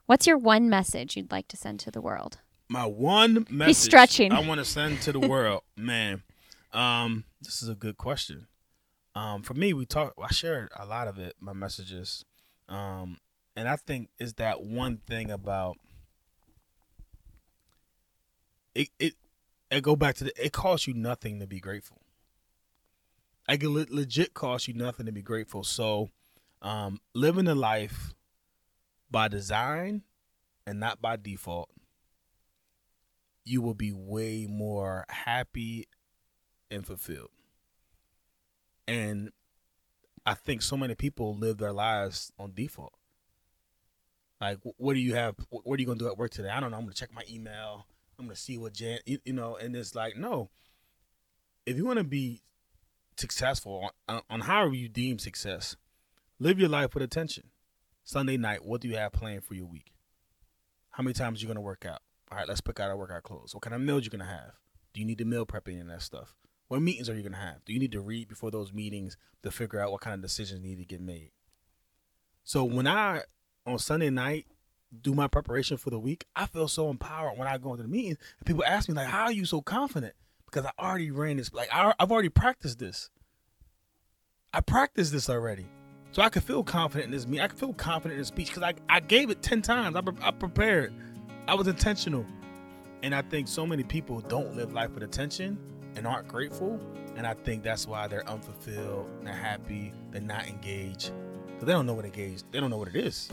What's 0.07 0.27
your 0.27 0.37
one 0.37 0.69
message 0.69 1.17
you'd 1.17 1.33
like 1.33 1.49
to 1.49 1.57
send 1.57 1.81
to 1.81 1.91
the 1.91 2.03
world? 2.03 2.39
My 2.73 2.87
one 2.87 3.47
message 3.51 3.77
stretching. 3.77 4.33
I 4.33 4.41
want 4.41 4.59
to 4.59 4.65
send 4.65 5.03
to 5.03 5.13
the 5.13 5.21
world, 5.21 5.63
man. 5.77 6.23
Um, 6.73 7.25
this 7.43 7.63
is 7.63 7.69
a 7.69 7.75
good 7.75 7.99
question. 7.99 8.47
Um, 9.15 9.43
for 9.43 9.53
me, 9.53 9.75
we 9.75 9.85
talk. 9.85 10.15
I 10.21 10.33
shared 10.33 10.71
a 10.75 10.87
lot 10.87 11.07
of 11.07 11.19
it, 11.19 11.35
my 11.39 11.53
messages, 11.53 12.25
um, 12.71 13.19
and 13.55 13.69
I 13.69 13.77
think 13.77 14.09
is 14.19 14.35
that 14.35 14.63
one 14.63 14.97
thing 15.07 15.31
about 15.31 15.77
it. 18.75 18.89
It. 18.99 19.15
Go 19.83 19.97
back 19.97 20.17
to 20.17 20.25
the. 20.25 20.45
It 20.45 20.53
costs 20.53 20.87
you 20.87 20.95
nothing 20.95 21.41
to 21.41 21.47
be 21.47 21.61
grateful. 21.61 22.01
I 23.47 23.59
can 23.59 23.75
le- 23.75 23.87
legit 23.91 24.33
cost 24.33 24.67
you 24.67 24.75
nothing 24.75 25.07
to 25.07 25.13
be 25.13 25.23
grateful. 25.23 25.63
So, 25.63 26.09
um, 26.63 27.01
living 27.15 27.49
a 27.49 27.55
life 27.55 28.15
by 29.11 29.29
design 29.29 30.03
and 30.67 30.81
not 30.81 31.03
by 31.03 31.17
default 31.17 31.69
you 33.45 33.61
will 33.61 33.75
be 33.75 33.93
way 33.93 34.47
more 34.49 35.05
happy 35.09 35.89
and 36.71 36.87
fulfilled. 36.87 37.31
And 38.87 39.31
I 40.25 40.35
think 40.35 40.63
so 40.63 40.77
many 40.77 40.95
people 40.95 41.37
live 41.37 41.59
their 41.59 41.73
lives 41.73 42.33
on 42.39 42.53
default. 42.55 42.95
Like, 44.41 44.59
what 44.77 44.95
do 44.95 45.01
you 45.01 45.15
have? 45.15 45.37
What 45.51 45.79
are 45.79 45.81
you 45.81 45.87
gonna 45.87 45.99
do 45.99 46.09
at 46.09 46.19
work 46.19 46.33
today? 46.33 46.49
I 46.49 46.61
don't 46.61 46.73
know. 46.73 46.77
I'm 46.77 46.83
gonna 46.83 46.95
check 46.95 47.15
my 47.15 47.23
email. 47.31 47.87
I'm 48.19 48.27
gonna 48.27 48.37
see 48.37 48.59
what 48.59 48.73
Jan, 48.73 48.99
you, 49.07 49.19
you 49.25 49.33
know. 49.33 49.57
And 49.57 49.75
it's 49.77 49.95
like, 49.95 50.17
no. 50.17 50.51
If 51.65 51.77
you 51.77 51.85
want 51.85 51.99
to 51.99 52.05
be 52.05 52.43
successful 53.17 53.91
on, 54.09 54.23
on 54.29 54.41
however 54.41 54.75
you 54.75 54.89
deem 54.89 55.21
success, 55.21 55.77
live 56.41 56.59
your 56.59 56.69
life 56.69 56.95
with 56.95 57.05
attention. 57.05 57.51
Sunday 58.05 58.37
night, 58.37 58.65
what 58.65 58.81
do 58.81 58.89
you 58.89 58.97
have 58.97 59.13
planned 59.13 59.45
for 59.45 59.55
your 59.55 59.67
week? 59.67 59.93
How 60.91 61.05
many 61.05 61.15
times 61.15 61.39
are 61.39 61.43
you 61.43 61.49
gonna 61.49 61.61
work 61.61 61.87
out? 61.87 62.03
All 62.33 62.39
right, 62.39 62.49
let's 62.49 62.63
pick 62.63 62.81
out 62.81 62.89
our 62.89 62.97
workout 62.97 63.25
clothes. 63.25 63.55
What 63.55 63.61
kind 63.61 63.75
of 63.75 63.83
meals 63.83 64.07
you 64.07 64.11
gonna 64.11 64.25
have? 64.25 64.53
Do 64.95 65.01
you 65.01 65.07
need 65.07 65.19
to 65.19 65.27
meal 65.27 65.45
prep 65.45 65.69
any 65.69 65.81
of 65.81 65.87
that 65.89 66.01
stuff? 66.01 66.35
What 66.69 66.81
meetings 66.81 67.11
are 67.11 67.15
you 67.15 67.23
gonna 67.23 67.37
have? 67.37 67.63
Do 67.67 67.75
you 67.75 67.79
need 67.79 67.93
to 67.93 68.01
read 68.01 68.27
before 68.27 68.51
those 68.51 68.73
meetings 68.73 69.19
to 69.43 69.51
figure 69.51 69.79
out 69.79 69.93
what 69.93 70.01
kind 70.01 70.15
of 70.15 70.23
decisions 70.23 70.63
need 70.63 70.79
to 70.79 70.87
get 70.87 71.03
made? 71.03 71.33
So 72.43 72.65
when 72.65 72.87
I 72.87 73.25
on 73.67 73.79
Sunday 73.79 74.09
night 74.09 74.47
do 75.03 75.13
my 75.13 75.27
preparation 75.27 75.77
for 75.77 75.91
the 75.91 75.99
week, 75.99 76.25
I 76.35 76.47
feel 76.47 76.69
so 76.69 76.89
empowered 76.89 77.37
when 77.37 77.47
I 77.47 77.59
go 77.59 77.73
into 77.73 77.83
the 77.83 77.91
meeting 77.91 78.17
and 78.39 78.47
people 78.47 78.65
ask 78.65 78.89
me 78.89 78.95
like, 78.95 79.09
"How 79.09 79.25
are 79.25 79.33
you 79.33 79.45
so 79.45 79.61
confident?" 79.61 80.15
Because 80.47 80.65
I 80.65 80.83
already 80.83 81.11
ran 81.11 81.37
this. 81.37 81.53
Like 81.53 81.69
I, 81.71 81.93
I've 82.01 82.11
already 82.11 82.31
practiced 82.31 82.79
this. 82.79 83.11
I 84.55 84.63
practiced 84.63 85.13
this 85.13 85.29
already. 85.29 85.67
So 86.13 86.23
I 86.23 86.31
could 86.31 86.45
feel 86.45 86.65
confident 86.65 87.07
in 87.07 87.11
this 87.11 87.27
meeting. 87.27 87.41
I 87.41 87.49
could 87.49 87.59
feel 87.59 87.75
confident 87.75 88.15
in 88.15 88.21
this 88.21 88.29
speech 88.29 88.49
because 88.49 88.63
I, 88.63 88.75
I 88.89 89.01
gave 89.01 89.31
it 89.31 89.43
10 89.43 89.63
times. 89.63 89.97
I, 89.97 90.03
I 90.27 90.31
prepared. 90.31 90.93
I 91.49 91.55
was 91.55 91.67
intentional. 91.67 92.25
And 93.03 93.15
I 93.15 93.23
think 93.23 93.49
so 93.49 93.67
many 93.67 93.83
people 93.83 94.21
don't 94.21 94.55
live 94.57 94.73
life 94.73 94.91
with 94.91 95.03
attention 95.03 95.59
and 95.97 96.07
aren't 96.07 96.29
grateful. 96.29 96.81
And 97.17 97.27
I 97.27 97.35
think 97.35 97.65
that's 97.65 97.87
why 97.87 98.07
they're 98.07 98.29
unfulfilled, 98.29 99.11
they're 99.23 99.35
happy, 99.35 99.93
they're 100.13 100.21
not 100.21 100.47
engaged. 100.47 101.11
Because 101.47 101.67
they 101.67 101.73
don't 101.73 101.85
know 101.85 101.95
what 101.95 102.05
engaged, 102.05 102.45
they 102.53 102.61
don't 102.61 102.71
know 102.71 102.79
what 102.79 102.89
it 102.89 102.97
is. 102.97 103.29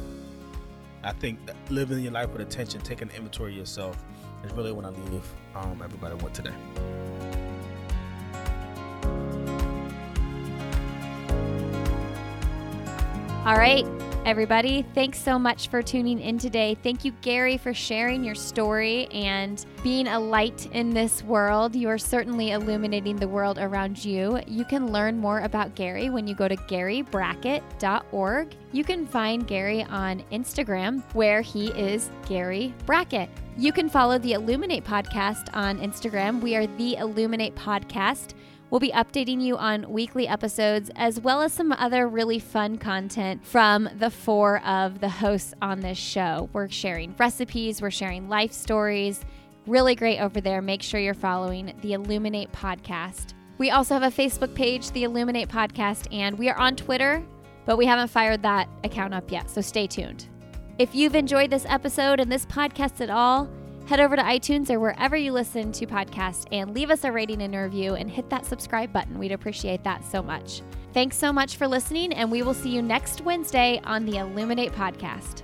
I 1.04 1.14
think 1.14 1.40
living 1.70 2.00
your 2.00 2.12
life 2.12 2.32
with 2.32 2.42
attention, 2.42 2.82
taking 2.82 3.10
inventory 3.12 3.52
of 3.52 3.60
yourself, 3.60 3.96
is 4.44 4.52
really 4.54 4.72
what 4.72 4.86
I 4.86 4.90
leave 4.90 5.24
um, 5.56 5.82
everybody 5.84 6.16
with 6.16 6.34
today. 6.34 6.54
All 13.46 13.56
right, 13.56 13.86
everybody. 14.26 14.86
Thanks 14.94 15.20
so 15.20 15.40
much 15.40 15.70
for 15.70 15.82
tuning 15.82 16.20
in 16.20 16.38
today. 16.38 16.78
Thank 16.84 17.06
you, 17.06 17.12
Gary, 17.22 17.58
for 17.58 17.74
sharing 17.74 18.24
your 18.24 18.36
story 18.36 19.08
and 19.08 19.66
being 19.84 20.08
a 20.08 20.20
light 20.20 20.68
in 20.74 20.92
this 20.92 21.24
world. 21.24 21.76
You 21.76 21.90
are 21.90 21.98
certainly 21.98 22.52
illuminating 22.52 23.16
the 23.16 23.28
world 23.28 23.58
around 23.58 24.04
you. 24.04 24.40
You 24.48 24.66
can 24.66 24.92
learn 24.92 25.18
more 25.18 25.42
about 25.42 25.76
Gary 25.76 26.10
when 26.10 26.28
you 26.28 26.36
go 26.36 26.48
to 26.48 26.56
garybrackett.org. 26.56 28.56
You 28.72 28.84
can 28.84 29.08
find 29.08 29.48
Gary 29.48 29.84
on 29.84 30.24
Instagram, 30.32 31.04
where 31.14 31.42
he 31.42 31.68
is 31.70 32.12
Gary 32.28 32.74
Brackett. 32.86 33.30
You 33.58 33.74
can 33.74 33.90
follow 33.90 34.18
the 34.18 34.34
Illuminate 34.34 34.86
podcast 34.86 35.50
on 35.54 35.80
Instagram. 35.80 36.42
We 36.42 36.56
are 36.56 36.66
the 36.66 36.96
Illuminate 36.96 37.56
podcast. 37.56 38.34
We'll 38.70 38.80
be 38.80 38.92
updating 38.92 39.42
you 39.42 39.58
on 39.58 39.92
weekly 39.92 40.28
episodes 40.28 40.92
as 40.96 41.20
well 41.20 41.42
as 41.42 41.54
some 41.54 41.72
other 41.72 42.08
really 42.08 42.38
fun 42.38 42.78
content 42.78 43.44
from 43.44 43.90
the 43.98 44.12
four 44.12 44.64
of 44.64 45.00
the 45.00 45.10
hosts 45.10 45.56
on 45.62 45.80
this 45.80 45.98
show. 45.98 46.50
We're 46.54 46.70
sharing 46.70 47.16
recipes, 47.18 47.82
we're 47.82 47.90
sharing 47.90 48.30
life 48.30 48.52
stories. 48.52 49.26
Really 49.66 49.96
great 49.96 50.20
over 50.20 50.40
there. 50.40 50.62
Make 50.62 50.84
sure 50.84 51.00
you're 51.00 51.14
following 51.14 51.74
the 51.82 51.94
Illuminate 51.94 52.52
podcast. 52.52 53.34
We 53.58 53.72
also 53.72 53.94
have 53.94 54.04
a 54.04 54.16
Facebook 54.16 54.54
page, 54.56 54.92
the 54.92 55.04
Illuminate 55.04 55.50
podcast, 55.50 56.08
and 56.14 56.38
we 56.38 56.50
are 56.50 56.58
on 56.58 56.76
Twitter, 56.76 57.24
but 57.66 57.78
we 57.78 57.86
haven't 57.86 58.08
fired 58.08 58.42
that 58.44 58.70
account 58.84 59.14
up 59.14 59.32
yet, 59.32 59.50
so 59.50 59.62
stay 59.62 59.86
tuned. 59.86 60.28
If 60.78 60.96
you've 60.96 61.16
enjoyed 61.16 61.50
this 61.50 61.66
episode 61.68 62.20
and 62.20 62.32
this 62.32 62.46
podcast 62.46 63.02
at 63.02 63.10
all, 63.10 63.50
head 63.90 64.00
over 64.00 64.16
to 64.16 64.22
iTunes 64.22 64.70
or 64.70 64.80
wherever 64.80 65.18
you 65.18 65.32
listen 65.32 65.72
to 65.72 65.88
podcasts 65.88 66.46
and 66.52 66.76
leave 66.76 66.92
us 66.92 67.06
a 67.06 67.12
rating 67.12 67.42
and 67.42 67.56
review 67.56 67.96
and 67.96 68.08
hit 68.08 68.30
that 68.30 68.46
subscribe 68.46 68.94
button. 68.94 69.18
We'd 69.18 69.32
appreciate 69.32 69.84
that 69.84 70.06
so 70.06 70.22
much. 70.22 70.62
Thanks 70.94 71.18
so 71.18 71.34
much 71.34 71.58
for 71.58 71.68
listening, 71.68 72.14
and 72.14 72.32
we 72.32 72.44
will 72.44 72.54
see 72.54 72.70
you 72.70 72.84
next 72.84 73.22
Wednesday 73.22 73.82
on 73.84 74.06
the 74.06 74.18
Illuminate 74.18 74.74
podcast. 74.74 75.42